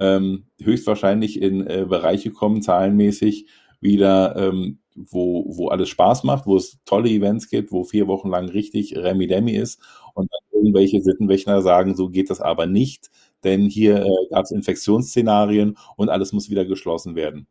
ähm, 0.00 0.46
höchstwahrscheinlich 0.60 1.40
in 1.40 1.66
äh, 1.66 1.86
Bereiche 1.88 2.30
kommen, 2.32 2.62
zahlenmäßig 2.62 3.46
wieder, 3.80 4.36
ähm, 4.36 4.78
wo, 4.94 5.44
wo 5.56 5.68
alles 5.68 5.88
Spaß 5.90 6.24
macht, 6.24 6.46
wo 6.46 6.56
es 6.56 6.78
tolle 6.84 7.10
Events 7.10 7.48
gibt, 7.48 7.72
wo 7.72 7.84
vier 7.84 8.08
Wochen 8.08 8.30
lang 8.30 8.48
richtig 8.48 8.96
Remi-Demi 8.96 9.52
ist 9.52 9.80
und 10.14 10.30
dann 10.32 10.60
irgendwelche 10.60 11.00
Sittenwächter 11.00 11.62
sagen, 11.62 11.96
so 11.96 12.08
geht 12.10 12.30
das 12.30 12.40
aber 12.40 12.66
nicht, 12.66 13.10
denn 13.44 13.68
hier 13.68 14.04
äh, 14.04 14.28
gab 14.30 14.44
es 14.44 14.50
Infektionsszenarien 14.50 15.76
und 15.96 16.08
alles 16.10 16.32
muss 16.32 16.50
wieder 16.50 16.64
geschlossen 16.64 17.14
werden. 17.14 17.46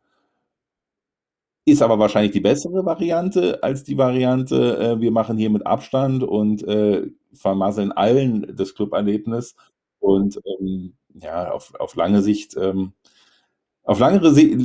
Ist 1.66 1.82
aber 1.82 1.98
wahrscheinlich 1.98 2.32
die 2.32 2.40
bessere 2.40 2.84
Variante 2.84 3.62
als 3.62 3.84
die 3.84 3.98
Variante, 3.98 4.78
äh, 4.78 5.00
wir 5.00 5.10
machen 5.10 5.36
hier 5.36 5.50
mit 5.50 5.66
Abstand 5.66 6.22
und 6.22 6.66
äh, 6.66 7.06
vermasseln 7.32 7.92
allen 7.92 8.56
das 8.56 8.74
Club-Erlebnis 8.74 9.54
und 10.00 10.40
ähm, 10.60 10.94
ja, 11.14 11.50
auf, 11.50 11.74
auf 11.78 11.94
lange 11.94 12.22
Sicht, 12.22 12.56
ähm, 12.56 12.92
auf 13.82 13.98
langere 13.98 14.32
Sicht, 14.32 14.56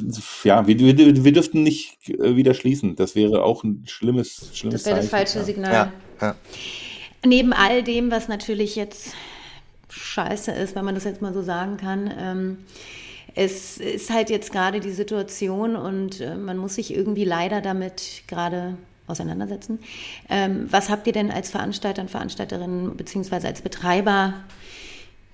ja, 0.43 0.67
wir, 0.67 0.77
wir, 0.79 1.23
wir 1.23 1.33
dürften 1.33 1.63
nicht 1.63 2.09
äh, 2.09 2.35
wieder 2.35 2.53
schließen. 2.53 2.95
Das 2.95 3.15
wäre 3.15 3.43
auch 3.43 3.63
ein 3.63 3.83
schlimmes, 3.87 4.51
schlimmes 4.53 4.83
Das 4.83 4.85
wäre 4.85 4.97
das 4.97 5.09
falsche 5.09 5.43
Signal. 5.43 5.73
Ja, 5.73 5.93
ja. 6.21 6.35
Neben 7.25 7.53
all 7.53 7.81
dem, 7.81 8.11
was 8.11 8.27
natürlich 8.27 8.75
jetzt 8.75 9.13
scheiße 9.89 10.51
ist, 10.51 10.75
wenn 10.75 10.85
man 10.85 10.95
das 10.95 11.05
jetzt 11.05 11.21
mal 11.21 11.33
so 11.33 11.41
sagen 11.41 11.77
kann, 11.77 12.13
ähm, 12.17 12.57
es 13.35 13.77
ist 13.77 14.11
halt 14.11 14.29
jetzt 14.29 14.51
gerade 14.51 14.79
die 14.79 14.91
Situation 14.91 15.75
und 15.75 16.21
äh, 16.21 16.35
man 16.35 16.57
muss 16.57 16.75
sich 16.75 16.95
irgendwie 16.95 17.25
leider 17.25 17.61
damit 17.61 18.23
gerade 18.27 18.77
auseinandersetzen. 19.07 19.79
Ähm, 20.29 20.67
was 20.71 20.89
habt 20.89 21.05
ihr 21.07 21.13
denn 21.13 21.31
als 21.31 21.51
Veranstalter 21.51 22.01
und 22.01 22.09
Veranstalterinnen 22.09 22.95
beziehungsweise 22.97 23.47
als 23.47 23.61
Betreiber 23.61 24.33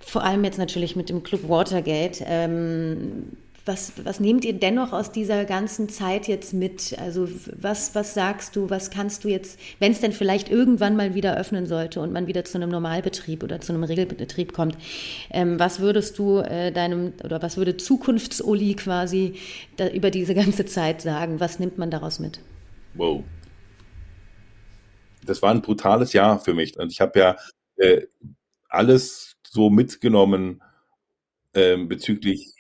vor 0.02 0.24
allem 0.24 0.44
jetzt 0.44 0.58
natürlich 0.58 0.96
mit 0.96 1.10
dem 1.10 1.24
Club 1.24 1.48
Watergate. 1.48 2.24
Ähm, 2.26 3.38
was, 3.66 3.94
was 4.04 4.20
nehmt 4.20 4.44
ihr 4.44 4.54
dennoch 4.54 4.92
aus 4.92 5.12
dieser 5.12 5.46
ganzen 5.46 5.88
Zeit 5.90 6.28
jetzt 6.28 6.54
mit? 6.54 6.98
Also 7.00 7.28
was, 7.56 7.94
was 7.94 8.14
sagst 8.14 8.56
du, 8.56 8.70
was 8.70 8.90
kannst 8.90 9.24
du 9.24 9.28
jetzt, 9.28 9.60
wenn 9.80 9.92
es 9.92 10.02
denn 10.02 10.14
vielleicht 10.14 10.50
irgendwann 10.50 10.96
mal 10.96 11.14
wieder 11.14 11.38
öffnen 11.38 11.68
sollte 11.68 12.02
und 12.02 12.12
man 12.12 12.28
wieder 12.28 12.44
zu 12.44 12.58
einem 12.58 12.72
Normalbetrieb 12.72 13.44
oder 13.44 13.62
zu 13.62 13.74
einem 13.74 13.84
Regelbetrieb 13.84 14.54
kommt, 14.54 14.78
ähm, 15.30 15.60
was 15.60 15.80
würdest 15.80 16.18
du 16.18 16.40
äh, 16.40 16.72
deinem 16.72 17.14
oder 17.24 17.42
was 17.42 17.58
würde 17.58 17.78
Zukunftsoli 17.78 18.76
quasi 18.76 19.36
da, 19.78 19.88
über 19.90 20.10
diese 20.10 20.34
ganze 20.34 20.66
Zeit 20.66 21.02
sagen? 21.02 21.40
Was 21.40 21.60
nimmt 21.60 21.78
man 21.78 21.92
daraus 21.92 22.20
mit? 22.20 22.40
Wow. 22.96 23.24
Das 25.24 25.42
war 25.44 25.52
ein 25.52 25.62
brutales 25.62 26.14
Jahr 26.14 26.40
für 26.40 26.56
mich 26.56 26.80
und 26.80 26.92
ich 26.92 27.00
habe 27.00 27.20
ja 27.20 27.36
äh, 27.78 28.08
alles 28.70 29.31
so 29.52 29.70
mitgenommen 29.70 30.62
äh, 31.54 31.78
bezüglich 31.78 32.54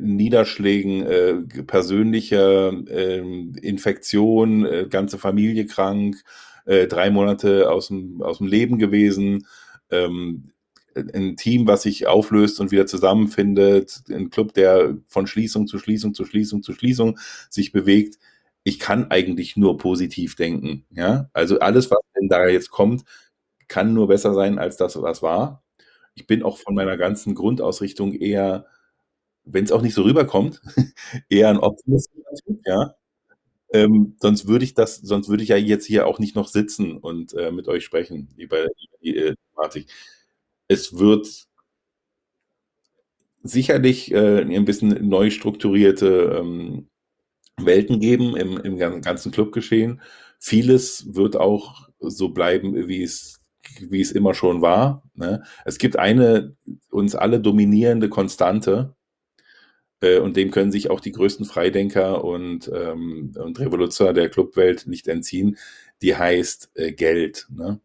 Niederschlägen, 0.00 1.02
äh, 1.02 1.34
persönlicher 1.64 2.72
äh, 2.88 3.18
Infektion, 3.62 4.64
äh, 4.64 4.86
ganze 4.88 5.18
Familie 5.18 5.66
krank, 5.66 6.16
äh, 6.64 6.86
drei 6.86 7.10
Monate 7.10 7.70
aus 7.70 7.88
dem, 7.88 8.22
aus 8.22 8.38
dem 8.38 8.46
Leben 8.46 8.78
gewesen, 8.78 9.46
ähm, 9.90 10.52
ein 10.96 11.36
Team, 11.36 11.66
was 11.66 11.82
sich 11.82 12.06
auflöst 12.06 12.60
und 12.60 12.70
wieder 12.70 12.86
zusammenfindet, 12.86 14.04
ein 14.10 14.30
Club, 14.30 14.54
der 14.54 14.96
von 15.08 15.26
Schließung 15.26 15.66
zu 15.66 15.78
Schließung 15.78 16.14
zu 16.14 16.24
Schließung 16.24 16.62
zu 16.62 16.72
Schließung 16.72 17.18
sich 17.50 17.72
bewegt. 17.72 18.18
Ich 18.62 18.78
kann 18.78 19.10
eigentlich 19.10 19.56
nur 19.56 19.76
positiv 19.78 20.36
denken. 20.36 20.86
Ja, 20.90 21.28
also 21.32 21.58
alles, 21.58 21.90
was 21.90 21.98
denn 22.18 22.28
da 22.28 22.46
jetzt 22.48 22.70
kommt, 22.70 23.04
kann 23.68 23.92
nur 23.94 24.08
besser 24.08 24.34
sein 24.34 24.58
als 24.58 24.76
das, 24.76 25.00
was 25.02 25.22
war. 25.22 25.63
Ich 26.14 26.26
bin 26.26 26.42
auch 26.42 26.58
von 26.58 26.74
meiner 26.74 26.96
ganzen 26.96 27.34
Grundausrichtung 27.34 28.14
eher 28.14 28.66
wenn 29.44 29.64
es 29.64 29.72
auch 29.72 29.82
nicht 29.82 29.94
so 29.94 30.02
rüberkommt, 30.02 30.60
eher 31.28 31.48
ein 31.50 31.58
Optimist, 31.58 32.10
ja. 32.64 32.94
Ähm, 33.72 34.16
sonst 34.20 34.46
würde 34.48 34.64
ich 34.64 34.74
das, 34.74 34.96
sonst 34.98 35.28
würde 35.28 35.42
ich 35.42 35.50
ja 35.50 35.56
jetzt 35.56 35.86
hier 35.86 36.06
auch 36.06 36.18
nicht 36.20 36.36
noch 36.36 36.48
sitzen 36.48 36.96
und 36.98 37.34
äh, 37.34 37.50
mit 37.50 37.68
euch 37.68 37.84
sprechen 37.84 38.28
über 38.36 38.66
die 39.02 39.16
äh, 39.16 39.34
Thematik. 39.54 39.88
Es 40.68 40.98
wird 40.98 41.46
sicherlich 43.42 44.12
äh, 44.12 44.40
ein 44.42 44.64
bisschen 44.64 45.08
neu 45.08 45.30
strukturierte 45.30 46.38
ähm, 46.40 46.88
Welten 47.60 48.00
geben 48.00 48.36
im, 48.36 48.58
im 48.58 48.78
ganzen 48.78 49.32
Clubgeschehen. 49.32 50.02
Vieles 50.40 51.14
wird 51.14 51.36
auch 51.36 51.88
so 52.00 52.30
bleiben, 52.30 52.88
wie 52.88 53.02
es 53.02 53.43
wie 53.90 54.00
es 54.00 54.12
immer 54.12 54.34
schon 54.34 54.62
war. 54.62 55.02
Ne? 55.14 55.42
Es 55.64 55.78
gibt 55.78 55.98
eine 55.98 56.56
uns 56.90 57.14
alle 57.14 57.40
dominierende 57.40 58.08
Konstante, 58.08 58.94
äh, 60.04 60.18
und 60.18 60.36
dem 60.36 60.50
können 60.50 60.72
sich 60.72 60.90
auch 60.90 61.00
die 61.00 61.12
größten 61.12 61.46
Freidenker 61.46 62.24
und, 62.24 62.70
ähm, 62.74 63.32
und 63.36 63.58
Revoluzer 63.58 64.12
der 64.12 64.28
Clubwelt 64.28 64.86
nicht 64.86 65.08
entziehen. 65.08 65.56
Die 66.02 66.16
heißt 66.16 66.70
äh, 66.74 66.92
Geld. 66.92 67.46
Ne? 67.50 67.80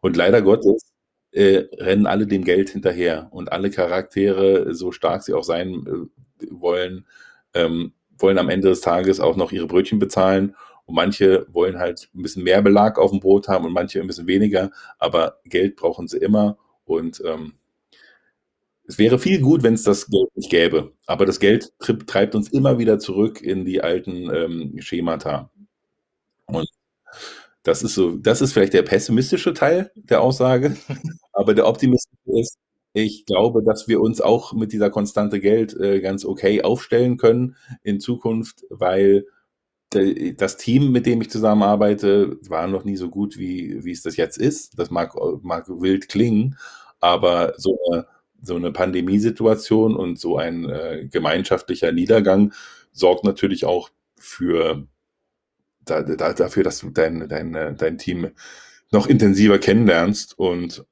Und 0.00 0.16
leider 0.16 0.42
Gottes 0.42 0.92
äh, 1.32 1.64
rennen 1.78 2.06
alle 2.06 2.26
dem 2.26 2.44
Geld 2.44 2.70
hinterher 2.70 3.28
und 3.30 3.52
alle 3.52 3.70
Charaktere, 3.70 4.74
so 4.74 4.92
stark 4.92 5.22
sie 5.22 5.34
auch 5.34 5.44
sein 5.44 6.10
äh, 6.42 6.46
wollen, 6.50 7.06
ähm, 7.54 7.92
wollen 8.18 8.38
am 8.38 8.50
Ende 8.50 8.68
des 8.68 8.80
Tages 8.80 9.20
auch 9.20 9.36
noch 9.36 9.52
ihre 9.52 9.66
Brötchen 9.66 9.98
bezahlen. 9.98 10.54
Und 10.86 10.94
manche 10.94 11.46
wollen 11.52 11.78
halt 11.78 12.10
ein 12.14 12.22
bisschen 12.22 12.44
mehr 12.44 12.62
Belag 12.62 12.98
auf 12.98 13.10
dem 13.10 13.20
Brot 13.20 13.48
haben 13.48 13.64
und 13.64 13.72
manche 13.72 14.00
ein 14.00 14.06
bisschen 14.06 14.26
weniger, 14.26 14.70
aber 14.98 15.40
Geld 15.44 15.76
brauchen 15.76 16.08
sie 16.08 16.18
immer. 16.18 16.58
Und 16.84 17.22
ähm, 17.24 17.54
es 18.86 18.98
wäre 18.98 19.18
viel 19.18 19.40
gut, 19.40 19.62
wenn 19.62 19.74
es 19.74 19.82
das 19.82 20.06
Geld 20.08 20.28
nicht 20.36 20.50
gäbe, 20.50 20.92
aber 21.06 21.24
das 21.24 21.40
Geld 21.40 21.72
treibt 22.06 22.34
uns 22.34 22.48
immer 22.50 22.78
wieder 22.78 22.98
zurück 22.98 23.40
in 23.40 23.64
die 23.64 23.80
alten 23.82 24.30
ähm, 24.34 24.74
Schemata. 24.80 25.50
Und 26.46 26.68
das 27.62 27.82
ist 27.82 27.94
so, 27.94 28.16
das 28.16 28.42
ist 28.42 28.52
vielleicht 28.52 28.74
der 28.74 28.82
pessimistische 28.82 29.54
Teil 29.54 29.90
der 29.96 30.20
Aussage, 30.20 30.76
aber 31.32 31.54
der 31.54 31.66
optimistische 31.66 32.18
ist, 32.26 32.58
ich 32.92 33.26
glaube, 33.26 33.64
dass 33.64 33.88
wir 33.88 34.00
uns 34.00 34.20
auch 34.20 34.52
mit 34.52 34.72
dieser 34.72 34.90
konstante 34.90 35.40
Geld 35.40 35.74
äh, 35.80 36.00
ganz 36.00 36.24
okay 36.24 36.62
aufstellen 36.62 37.16
können 37.16 37.56
in 37.82 37.98
Zukunft, 38.00 38.64
weil 38.70 39.26
das 40.36 40.56
Team, 40.56 40.92
mit 40.92 41.06
dem 41.06 41.20
ich 41.20 41.30
zusammenarbeite, 41.30 42.38
war 42.48 42.66
noch 42.66 42.84
nie 42.84 42.96
so 42.96 43.08
gut, 43.08 43.38
wie, 43.38 43.84
wie 43.84 43.92
es 43.92 44.02
das 44.02 44.16
jetzt 44.16 44.38
ist. 44.38 44.78
Das 44.78 44.90
mag, 44.90 45.14
mag 45.42 45.68
wild 45.68 46.08
klingen, 46.08 46.56
aber 47.00 47.54
so 47.56 47.78
eine 47.90 48.06
so 48.46 48.56
eine 48.56 48.72
Pandemiesituation 48.72 49.96
und 49.96 50.18
so 50.18 50.36
ein 50.36 50.68
äh, 50.68 51.08
gemeinschaftlicher 51.10 51.92
Niedergang 51.92 52.52
sorgt 52.92 53.24
natürlich 53.24 53.64
auch 53.64 53.90
für 54.18 54.86
da, 55.84 56.02
da, 56.02 56.32
dafür, 56.32 56.62
dass 56.62 56.78
du 56.78 56.90
dein, 56.90 57.28
dein, 57.28 57.76
dein 57.76 57.98
Team 57.98 58.30
noch 58.90 59.06
intensiver 59.06 59.58
kennenlernst 59.58 60.38
und 60.38 60.84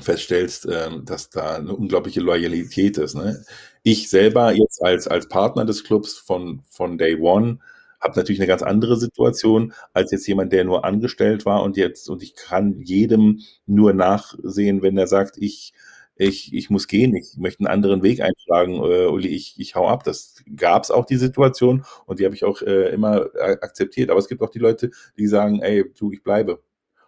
feststellst, 0.00 0.66
äh, 0.66 0.90
dass 1.02 1.30
da 1.30 1.56
eine 1.56 1.74
unglaubliche 1.74 2.20
Loyalität 2.20 2.98
ist. 2.98 3.14
Ne? 3.14 3.44
Ich 3.82 4.08
selber 4.08 4.52
jetzt 4.52 4.82
als, 4.82 5.06
als 5.06 5.28
Partner 5.28 5.64
des 5.64 5.84
Clubs 5.84 6.14
von, 6.14 6.62
von 6.68 6.98
Day 6.98 7.16
One 7.16 7.58
habe 8.04 8.16
natürlich 8.16 8.40
eine 8.40 8.46
ganz 8.48 8.62
andere 8.62 8.96
Situation 8.96 9.72
als 9.92 10.12
jetzt 10.12 10.26
jemand, 10.28 10.52
der 10.52 10.64
nur 10.64 10.84
angestellt 10.84 11.46
war 11.46 11.62
und 11.62 11.76
jetzt 11.76 12.08
und 12.08 12.22
ich 12.22 12.36
kann 12.36 12.80
jedem 12.80 13.40
nur 13.66 13.92
nachsehen, 13.94 14.82
wenn 14.82 14.96
er 14.98 15.06
sagt, 15.08 15.36
ich 15.38 15.72
ich, 16.16 16.52
ich 16.54 16.70
muss 16.70 16.86
gehen, 16.86 17.14
ich 17.16 17.36
möchte 17.36 17.60
einen 17.60 17.66
anderen 17.66 18.02
Weg 18.02 18.20
einschlagen, 18.20 18.74
äh, 18.74 19.06
Uli, 19.06 19.28
ich, 19.28 19.54
ich 19.58 19.74
hau 19.74 19.88
ab. 19.88 20.04
Das 20.04 20.36
gab 20.56 20.84
es 20.84 20.90
auch 20.90 21.06
die 21.06 21.16
Situation 21.16 21.84
und 22.06 22.20
die 22.20 22.24
habe 22.24 22.34
ich 22.34 22.44
auch 22.44 22.62
äh, 22.62 22.90
immer 22.92 23.30
akzeptiert. 23.34 24.10
Aber 24.10 24.20
es 24.20 24.28
gibt 24.28 24.42
auch 24.42 24.50
die 24.50 24.60
Leute, 24.60 24.90
die 25.18 25.26
sagen, 25.26 25.60
ey, 25.60 25.84
du, 25.98 26.12
ich 26.12 26.22
bleibe. 26.22 26.62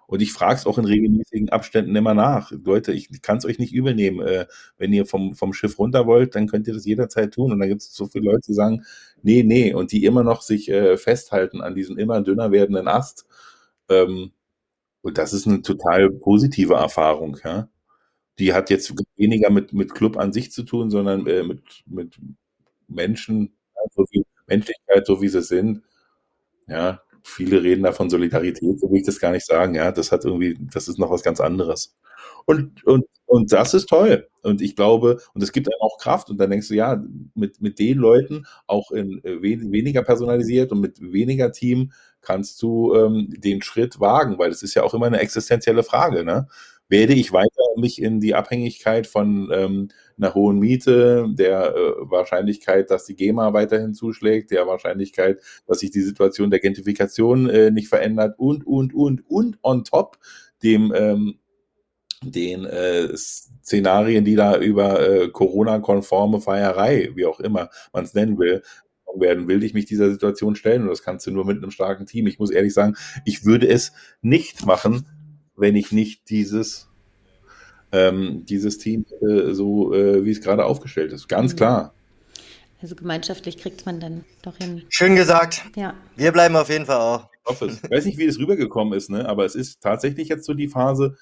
Und 0.07 0.23
ich 0.23 0.33
frage 0.33 0.55
es 0.55 0.67
auch 0.67 0.79
in 0.79 0.85
regelmäßigen 0.85 1.49
Abständen 1.51 1.97
immer 1.97 2.15
nach. 2.15 2.53
Leute, 2.53 2.93
ich 2.93 3.23
kann 3.23 3.39
es 3.39 3.45
euch 3.45 3.59
nicht 3.59 3.73
übel 3.73 3.95
nehmen. 3.95 4.21
Äh, 4.27 4.47
wenn 4.79 4.93
ihr 4.93 5.07
vom, 5.07 5.35
vom 5.35 5.53
Schiff 5.53 5.79
runter 5.79 6.07
wollt, 6.07 6.35
dann 6.35 6.47
könnt 6.49 6.69
ihr 6.69 6.75
das 6.75 6.87
jederzeit 6.87 7.35
tun. 7.35 7.53
Und 7.53 7.59
dann 7.61 7.69
gibt 7.69 7.83
es 7.83 7.95
so 7.95 8.07
viele 8.07 8.27
Leute, 8.27 8.43
die 8.49 8.55
sagen, 8.55 8.85
nee, 9.23 9.43
nee, 9.43 9.75
und 9.75 9.93
die 9.93 10.05
immer 10.05 10.23
noch 10.23 10.43
sich 10.43 10.69
äh, 10.71 10.97
festhalten 10.97 11.61
an 11.61 11.75
diesem 11.75 11.99
immer 11.99 12.21
dünner 12.23 12.53
werdenden 12.53 12.89
Ast. 12.89 13.27
Ähm, 13.89 14.33
und 15.03 15.19
das 15.19 15.33
ist 15.33 15.47
eine 15.47 15.63
total 15.63 16.11
positive 16.11 16.75
Erfahrung, 16.75 17.39
ja. 17.45 17.69
Die 18.39 18.53
hat 18.55 18.71
jetzt 18.71 18.95
weniger 19.17 19.51
mit, 19.51 19.73
mit 19.73 19.95
Club 19.95 20.17
an 20.19 20.33
sich 20.33 20.53
zu 20.53 20.65
tun, 20.65 20.91
sondern 20.91 21.27
äh, 21.27 21.43
mit, 21.45 21.63
mit 21.87 22.17
Menschen, 22.89 23.57
so 23.95 24.05
wie 24.11 24.25
Menschlichkeit, 24.47 25.07
so 25.07 25.23
wie 25.23 25.29
sie 25.29 25.43
sind. 25.43 25.83
Ja, 26.69 27.03
viele 27.27 27.63
reden 27.63 27.83
da 27.83 27.93
von 27.93 28.09
Solidarität, 28.11 28.81
so 28.81 28.91
will 28.91 29.01
ich 29.01 29.07
das 29.07 29.21
gar 29.21 29.33
nicht 29.33 29.47
sagen. 29.47 29.75
Ja, 29.75 29.93
das 29.93 30.13
hat 30.13 30.25
irgendwie, 30.25 30.57
das 30.73 30.89
ist 30.89 30.99
noch 30.99 31.11
was 31.11 31.23
ganz 31.23 31.41
anderes. 31.41 31.97
Und, 32.47 32.85
und, 32.87 33.05
und 33.27 33.53
das 33.53 33.75
ist 33.75 33.89
toll. 33.89 34.29
Und 34.43 34.63
ich 34.63 34.77
glaube, 34.77 35.21
und 35.35 35.43
es 35.43 35.53
gibt 35.53 35.67
einem 35.69 35.81
auch 35.81 35.99
Kraft. 35.99 36.31
Und 36.31 36.39
dann 36.39 36.51
denkst 36.51 36.69
du, 36.69 36.75
ja, 36.75 37.03
mit, 37.35 37.61
mit 37.61 37.79
den 37.81 37.99
Leuten, 37.99 38.47
auch 38.67 38.93
in 38.93 39.23
äh, 39.25 39.43
weniger 39.43 40.03
personalisiert 40.03 40.71
und 40.73 40.81
mit 40.81 41.01
weniger 41.01 41.51
Team, 41.51 41.93
kannst 42.23 42.63
du 42.63 42.95
ähm, 42.95 43.29
den 43.37 43.63
Schritt 43.63 44.01
wagen, 44.01 44.39
weil 44.39 44.51
es 44.51 44.63
ist 44.63 44.75
ja 44.75 44.83
auch 44.83 44.95
immer 44.95 45.07
eine 45.07 45.21
existenzielle 45.21 45.83
Frage. 45.83 46.25
Ne? 46.25 46.47
Werde 46.89 47.15
ich 47.15 47.33
weiter 47.33 47.63
mich 47.77 48.01
in 48.01 48.21
die 48.21 48.35
Abhängigkeit 48.35 49.07
von 49.07 49.51
ähm, 49.53 49.89
einer 50.17 50.35
hohen 50.35 50.59
Miete, 50.59 51.27
der 51.31 51.75
äh, 51.75 52.11
Wahrscheinlichkeit, 52.11 52.91
dass 52.91 53.05
die 53.05 53.17
GEMA 53.17 53.53
weiterhin 53.53 53.95
zuschlägt, 53.95 54.51
der 54.51 54.67
Wahrscheinlichkeit, 54.67 55.41
dass 55.67 55.81
sich 55.81 55.91
die 55.91 56.01
Situation 56.01 56.51
der 56.51 56.61
Gentrifikation 56.61 57.51
äh, 57.51 57.71
nicht 57.71 57.89
verändert 57.89 58.39
und, 58.39 58.67
und, 58.67 58.95
und, 58.95 59.29
und 59.29 59.59
on 59.63 59.85
top 59.85 60.19
dem 60.63 60.93
ähm, 60.97 61.39
den 62.23 62.65
äh, 62.65 63.15
Szenarien, 63.17 64.25
die 64.25 64.37
da 64.37 64.59
über 64.59 65.07
äh, 65.07 65.29
Corona-konforme 65.29 66.41
Feierei, 66.41 67.11
wie 67.15 67.27
auch 67.27 67.41
immer 67.41 67.69
man 67.93 68.05
es 68.05 68.15
nennen 68.15 68.39
will, 68.39 68.63
werden, 69.15 69.49
will 69.49 69.63
ich 69.63 69.75
mich 69.75 69.87
dieser 69.87 70.11
Situation 70.11 70.57
stellen. 70.57 70.83
Und 70.83 70.89
das 70.89 71.03
kannst 71.03 71.27
du 71.27 71.31
nur 71.31 71.45
mit 71.45 71.59
einem 71.59 71.71
starken 71.71 72.07
Team. 72.07 72.27
Ich 72.27 72.39
muss 72.39 72.51
ehrlich 72.51 72.75
sagen, 72.75 72.97
ich 73.25 73.45
würde 73.45 73.69
es 73.69 73.93
nicht 74.23 74.67
machen, 74.67 75.07
wenn 75.57 75.77
ich 75.77 75.93
nicht 75.93 76.29
dieses, 76.31 76.89
ähm, 77.93 78.45
dieses 78.47 78.79
Team 78.79 79.07
äh, 79.21 79.53
so, 79.53 79.95
äh, 79.95 80.25
wie 80.25 80.31
es 80.31 80.41
gerade 80.41 80.65
aufgestellt 80.65 81.13
ist. 81.13 81.29
Ganz 81.29 81.53
mhm. 81.53 81.57
klar. 81.57 81.95
Also 82.83 82.95
gemeinschaftlich 82.95 83.57
kriegt 83.57 83.87
man 83.87 84.01
dann 84.01 84.25
doch 84.43 84.59
hin. 84.59 84.83
Schön 84.91 85.17
gesagt. 85.17 85.65
Ja. 85.77 85.95
Wir 86.15 86.31
bleiben 86.33 86.57
auf 86.57 86.69
jeden 86.69 86.85
Fall 86.85 87.01
auch. 87.01 87.31
Ich 87.33 87.51
hoffe 87.51 87.67
es. 87.67 87.83
Ich 87.83 87.91
weiß 87.91 88.05
nicht, 88.05 88.19
wie 88.19 88.27
es 88.27 88.39
rübergekommen 88.39 88.93
ist, 88.93 89.09
ne? 89.09 89.29
aber 89.29 89.45
es 89.45 89.55
ist 89.55 89.81
tatsächlich 89.81 90.29
jetzt 90.29 90.45
so 90.45 90.53
die 90.53 90.69
Phase, 90.69 91.17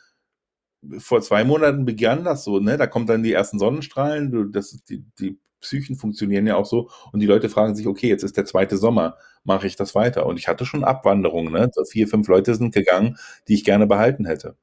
vor 0.99 1.23
zwei 1.23 1.45
Monaten 1.45 1.85
begann 1.85 2.25
das 2.25 2.45
so, 2.45 2.59
ne? 2.61 2.77
Da 2.77 2.87
kommen 2.87 3.07
dann 3.07 3.23
die 3.23 3.33
ersten 3.33 3.59
Sonnenstrahlen, 3.59 4.53
das, 4.53 4.83
die, 4.89 5.05
die 5.19 5.39
Psychen 5.65 5.97
funktionieren 5.97 6.47
ja 6.47 6.57
auch 6.57 6.67
so 6.67 6.91
und 7.13 7.21
die 7.21 7.27
Leute 7.27 7.49
fragen 7.49 7.75
sich, 7.75 7.87
okay, 7.87 8.09
jetzt 8.09 8.23
ist 8.25 8.37
der 8.37 8.45
zweite 8.47 8.77
Sommer, 8.79 9.17
mache 9.45 9.67
ich 9.67 9.77
das 9.77 9.95
weiter? 9.95 10.27
Und 10.27 10.39
ich 10.39 10.49
hatte 10.49 10.65
schon 10.67 10.85
Abwanderungen, 10.85 11.53
ne? 11.53 11.71
So 11.75 11.85
vier, 11.85 12.09
fünf 12.09 12.29
Leute 12.29 12.55
sind 12.55 12.75
gegangen, 12.75 13.19
die 13.49 13.55
ich 13.55 13.65
gerne 13.65 13.87
behalten 13.87 14.27
hätte. 14.27 14.57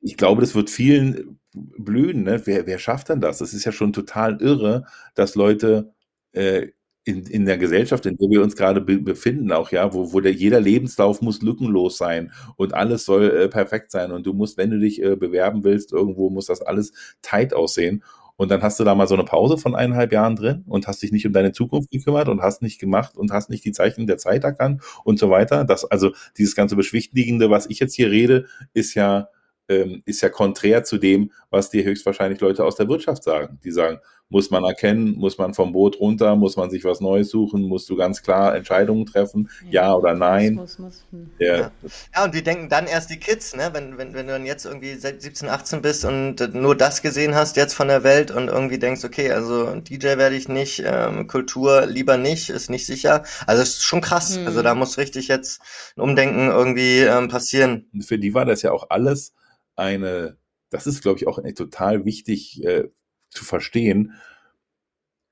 ich 0.00 0.16
glaube, 0.16 0.40
das 0.40 0.54
wird 0.54 0.70
vielen 0.70 1.38
blühen. 1.52 2.22
Ne? 2.24 2.42
Wer, 2.44 2.66
wer 2.66 2.78
schafft 2.78 3.08
denn 3.08 3.20
das? 3.20 3.38
Das 3.38 3.52
ist 3.54 3.64
ja 3.64 3.72
schon 3.72 3.92
total 3.92 4.40
irre, 4.40 4.86
dass 5.14 5.34
Leute 5.34 5.92
äh, 6.32 6.68
in, 7.04 7.24
in 7.24 7.46
der 7.46 7.58
Gesellschaft, 7.58 8.04
in 8.06 8.16
der 8.18 8.28
wir 8.30 8.42
uns 8.42 8.54
gerade 8.54 8.80
be 8.82 8.98
befinden, 8.98 9.50
auch 9.52 9.70
ja, 9.72 9.94
wo, 9.94 10.12
wo 10.12 10.20
der, 10.20 10.32
jeder 10.32 10.60
Lebenslauf 10.60 11.22
muss 11.22 11.40
lückenlos 11.42 11.96
sein 11.96 12.32
und 12.56 12.74
alles 12.74 13.04
soll 13.06 13.30
äh, 13.30 13.48
perfekt 13.48 13.90
sein 13.90 14.12
und 14.12 14.26
du 14.26 14.34
musst, 14.34 14.58
wenn 14.58 14.70
du 14.70 14.78
dich 14.78 15.02
äh, 15.02 15.16
bewerben 15.16 15.64
willst, 15.64 15.92
irgendwo 15.92 16.28
muss 16.30 16.46
das 16.46 16.60
alles 16.62 16.92
tight 17.22 17.54
aussehen. 17.54 18.04
Und 18.38 18.52
dann 18.52 18.62
hast 18.62 18.78
du 18.78 18.84
da 18.84 18.94
mal 18.94 19.08
so 19.08 19.14
eine 19.14 19.24
Pause 19.24 19.58
von 19.58 19.74
eineinhalb 19.74 20.12
Jahren 20.12 20.36
drin 20.36 20.62
und 20.68 20.86
hast 20.86 21.02
dich 21.02 21.10
nicht 21.10 21.26
um 21.26 21.32
deine 21.32 21.50
Zukunft 21.50 21.90
gekümmert 21.90 22.28
und 22.28 22.40
hast 22.40 22.62
nicht 22.62 22.78
gemacht 22.78 23.16
und 23.16 23.32
hast 23.32 23.50
nicht 23.50 23.64
die 23.64 23.72
Zeichen 23.72 24.06
der 24.06 24.16
Zeit 24.16 24.44
erkannt 24.44 24.80
und 25.02 25.18
so 25.18 25.28
weiter. 25.28 25.64
Das, 25.64 25.84
also 25.84 26.12
dieses 26.38 26.54
ganze 26.54 26.76
Beschwichtigende, 26.76 27.50
was 27.50 27.66
ich 27.68 27.80
jetzt 27.80 27.94
hier 27.94 28.10
rede, 28.12 28.46
ist 28.74 28.94
ja 28.94 29.28
ähm, 29.68 30.02
ist 30.06 30.20
ja 30.20 30.28
konträr 30.28 30.84
zu 30.84 30.98
dem, 30.98 31.32
was 31.50 31.70
dir 31.70 31.84
höchstwahrscheinlich 31.84 32.40
Leute 32.40 32.64
aus 32.64 32.76
der 32.76 32.88
Wirtschaft 32.88 33.22
sagen. 33.22 33.58
Die 33.64 33.70
sagen, 33.70 34.00
muss 34.30 34.50
man 34.50 34.64
erkennen, 34.64 35.14
muss 35.16 35.38
man 35.38 35.54
vom 35.54 35.72
Boot 35.72 35.98
runter, 36.00 36.36
muss 36.36 36.56
man 36.56 36.70
sich 36.70 36.84
was 36.84 37.00
Neues 37.00 37.30
suchen, 37.30 37.62
musst 37.62 37.88
du 37.88 37.96
ganz 37.96 38.22
klar 38.22 38.54
Entscheidungen 38.54 39.06
treffen, 39.06 39.48
ja, 39.70 39.84
ja 39.84 39.94
oder 39.94 40.14
nein. 40.14 40.54
Muss, 40.54 40.78
muss, 40.78 41.04
muss. 41.10 41.20
Hm. 41.20 41.30
Ja. 41.38 41.70
ja. 42.14 42.24
und 42.24 42.34
die 42.34 42.42
denken 42.42 42.68
dann 42.68 42.86
erst 42.86 43.10
die 43.10 43.18
Kids, 43.18 43.56
ne? 43.56 43.70
wenn, 43.72 43.96
wenn, 43.96 44.14
wenn 44.14 44.26
du 44.26 44.32
dann 44.32 44.44
jetzt 44.44 44.66
irgendwie 44.66 44.94
17, 44.94 45.48
18 45.48 45.82
bist 45.82 46.04
und 46.04 46.54
nur 46.54 46.76
das 46.76 47.00
gesehen 47.00 47.34
hast 47.34 47.56
jetzt 47.56 47.74
von 47.74 47.88
der 47.88 48.04
Welt 48.04 48.30
und 48.30 48.48
irgendwie 48.48 48.78
denkst, 48.78 49.04
okay, 49.04 49.32
also 49.32 49.74
DJ 49.76 50.18
werde 50.18 50.36
ich 50.36 50.48
nicht, 50.48 50.82
ähm, 50.84 51.26
Kultur 51.26 51.86
lieber 51.86 52.18
nicht, 52.18 52.50
ist 52.50 52.68
nicht 52.68 52.86
sicher. 52.86 53.24
Also 53.46 53.62
ist 53.62 53.82
schon 53.82 54.00
krass. 54.00 54.36
Hm. 54.36 54.46
Also 54.46 54.62
da 54.62 54.74
muss 54.74 54.98
richtig 54.98 55.28
jetzt 55.28 55.62
ein 55.96 56.02
Umdenken 56.02 56.48
irgendwie 56.48 57.00
ähm, 57.00 57.28
passieren. 57.28 57.86
Für 58.00 58.18
die 58.18 58.34
war 58.34 58.44
das 58.44 58.62
ja 58.62 58.72
auch 58.72 58.90
alles 58.90 59.32
eine, 59.78 60.38
das 60.70 60.86
ist, 60.86 61.02
glaube 61.02 61.18
ich, 61.18 61.26
auch 61.26 61.40
total 61.54 62.04
wichtig 62.04 62.64
äh, 62.64 62.88
zu 63.30 63.44
verstehen. 63.44 64.14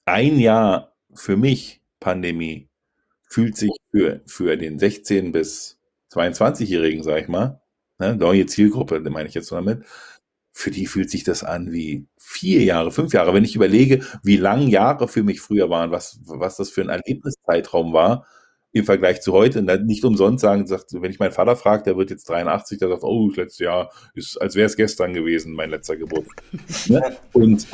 Ein 0.05 0.38
Jahr 0.38 0.97
für 1.14 1.36
mich, 1.36 1.82
Pandemie, 2.01 2.68
fühlt 3.28 3.57
sich 3.57 3.72
für, 3.90 4.22
für 4.26 4.57
den 4.57 4.78
16- 4.78 5.32
bis 5.32 5.78
22-Jährigen, 6.12 7.03
sag 7.03 7.22
ich 7.22 7.28
mal, 7.28 7.61
ne, 7.99 8.16
neue 8.16 8.47
Zielgruppe, 8.47 9.01
meine 9.01 9.28
ich 9.28 9.34
jetzt 9.34 9.51
damit, 9.53 9.84
für 10.53 10.70
die 10.70 10.86
fühlt 10.86 11.11
sich 11.11 11.24
das 11.24 11.44
an 11.44 11.72
wie 11.72 12.07
vier 12.18 12.62
Jahre, 12.64 12.90
fünf 12.90 13.12
Jahre. 13.12 13.34
Wenn 13.34 13.44
ich 13.44 13.57
überlege, 13.57 14.05
wie 14.22 14.36
lang 14.36 14.68
Jahre 14.68 15.07
für 15.09 15.22
mich 15.22 15.40
früher 15.40 15.68
waren, 15.68 15.90
was, 15.90 16.18
was 16.24 16.57
das 16.57 16.70
für 16.70 16.80
ein 16.82 16.88
Erlebniszeitraum 16.88 17.92
war, 17.92 18.26
im 18.77 18.85
Vergleich 18.85 19.22
zu 19.22 19.33
heute. 19.33 19.62
Nicht 19.62 20.05
umsonst 20.05 20.43
sagen, 20.43 20.66
sagt, 20.66 20.93
wenn 20.93 21.11
ich 21.11 21.18
meinen 21.18 21.33
Vater 21.33 21.57
frage, 21.57 21.85
der 21.85 21.97
wird 21.97 22.11
jetzt 22.11 22.29
83, 22.29 22.79
der 22.79 22.89
sagt, 22.89 23.05
oh, 23.05 23.29
das 23.29 23.37
letzte 23.37 23.64
Jahr 23.64 23.91
ist, 24.14 24.37
als 24.37 24.55
wäre 24.55 24.66
es 24.66 24.77
gestern 24.77 25.14
gewesen, 25.14 25.55
mein 25.55 25.70
letzter 25.70 25.97
Geburtstag. 25.97 26.45
ne? 26.89 27.16
und, 27.33 27.66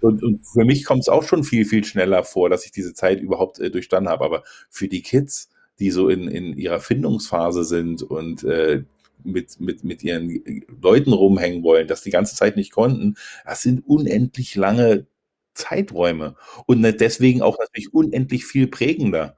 und, 0.00 0.22
und 0.22 0.46
für 0.46 0.64
mich 0.64 0.84
kommt 0.84 1.00
es 1.00 1.08
auch 1.08 1.24
schon 1.24 1.42
viel, 1.42 1.64
viel 1.64 1.82
schneller 1.84 2.22
vor, 2.22 2.50
dass 2.50 2.64
ich 2.64 2.70
diese 2.70 2.94
Zeit 2.94 3.20
überhaupt 3.20 3.58
äh, 3.58 3.70
durchstanden 3.70 4.08
habe. 4.08 4.24
Aber 4.24 4.44
für 4.70 4.86
die 4.86 5.02
Kids, 5.02 5.48
die 5.80 5.90
so 5.90 6.08
in, 6.08 6.28
in 6.28 6.56
ihrer 6.56 6.78
Findungsphase 6.78 7.64
sind 7.64 8.02
und 8.02 8.44
äh, 8.44 8.84
mit, 9.24 9.58
mit, 9.58 9.82
mit 9.82 10.04
ihren 10.04 10.62
Leuten 10.80 11.12
rumhängen 11.12 11.64
wollen, 11.64 11.88
das 11.88 12.02
die 12.02 12.10
ganze 12.10 12.36
Zeit 12.36 12.56
nicht 12.56 12.70
konnten, 12.70 13.16
das 13.44 13.62
sind 13.62 13.80
unendlich 13.84 14.54
lange 14.54 15.06
Zeiträume 15.54 16.36
und 16.66 16.82
deswegen 16.82 17.42
auch 17.42 17.58
natürlich 17.58 17.92
unendlich 17.92 18.44
viel 18.44 18.68
prägender. 18.68 19.36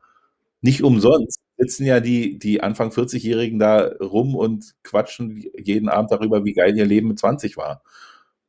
Nicht 0.60 0.82
umsonst 0.82 1.38
sitzen 1.58 1.86
ja 1.86 2.00
die, 2.00 2.38
die 2.38 2.62
Anfang 2.62 2.90
40-Jährigen 2.90 3.58
da 3.58 3.88
rum 4.00 4.34
und 4.34 4.74
quatschen 4.82 5.44
jeden 5.56 5.88
Abend 5.88 6.10
darüber, 6.10 6.44
wie 6.44 6.52
geil 6.52 6.76
ihr 6.76 6.86
Leben 6.86 7.08
mit 7.08 7.18
20 7.18 7.56
war. 7.56 7.82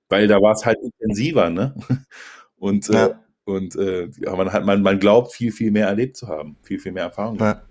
Weil 0.09 0.27
da 0.27 0.41
war 0.41 0.53
es 0.53 0.65
halt 0.65 0.77
intensiver, 0.81 1.49
ne? 1.49 1.75
Und, 2.59 2.89
äh, 2.89 2.93
ja. 2.93 3.05
äh, 3.05 3.15
und 3.45 3.75
äh, 3.75 4.09
man, 4.25 4.51
hat, 4.51 4.65
man, 4.65 4.81
man 4.81 4.99
glaubt, 4.99 5.31
viel, 5.31 5.51
viel 5.51 5.69
mehr 5.69 5.85
erlebt 5.85 6.17
zu 6.17 6.27
haben, 6.27 6.57
viel, 6.63 6.79
viel 6.79 6.91
mehr 6.91 7.03
Erfahrung 7.03 7.37
ja. 7.37 7.61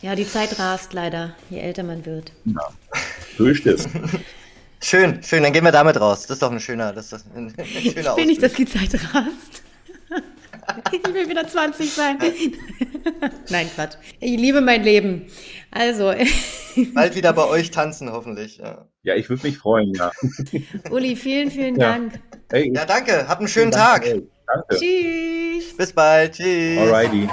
Ja, 0.00 0.14
die 0.14 0.26
Zeit 0.26 0.58
rast 0.58 0.94
leider, 0.94 1.36
je 1.50 1.58
älter 1.58 1.82
man 1.82 2.06
wird. 2.06 2.32
Ja, 2.46 2.70
so 3.36 3.44
ist 3.44 3.66
es. 3.66 3.86
Schön, 4.84 5.22
schön, 5.22 5.44
dann 5.44 5.52
gehen 5.52 5.62
wir 5.62 5.70
damit 5.70 6.00
raus. 6.00 6.22
Das 6.22 6.30
ist 6.36 6.42
doch 6.42 6.50
ein 6.50 6.58
schöner, 6.58 6.92
das 6.92 7.12
ist 7.12 7.26
ein, 7.36 7.54
ein 7.56 7.66
schöner 7.66 8.10
Ich 8.10 8.16
will 8.16 8.26
nicht, 8.26 8.42
dass 8.42 8.54
die 8.54 8.66
Zeit 8.66 8.94
rast. 9.14 9.62
Ich 10.92 11.14
will 11.14 11.28
wieder 11.28 11.46
20 11.46 11.92
sein. 11.92 12.18
Nein, 13.50 13.70
Quatsch. 13.74 13.96
Ich 14.20 14.38
liebe 14.38 14.60
mein 14.60 14.82
Leben. 14.82 15.26
Also. 15.70 16.12
Bald 16.94 17.14
wieder 17.14 17.32
bei 17.32 17.46
euch 17.46 17.70
tanzen, 17.70 18.12
hoffentlich. 18.12 18.58
Ja, 18.58 18.86
ja 19.02 19.14
ich 19.14 19.28
würde 19.28 19.46
mich 19.46 19.58
freuen, 19.58 19.92
ja. 19.94 20.10
Uli, 20.90 21.16
vielen, 21.16 21.50
vielen 21.50 21.78
ja. 21.78 21.92
Dank. 21.92 22.20
Hey. 22.50 22.72
Ja, 22.74 22.84
danke. 22.84 23.28
Habt 23.28 23.40
einen 23.40 23.48
schönen 23.48 23.72
Tag. 23.72 24.04
Dank, 24.04 24.68
Tschüss. 24.70 25.76
Bis 25.76 25.92
bald. 25.92 26.34
Tschüss. 26.34 26.78
Alrighty. 26.78 27.28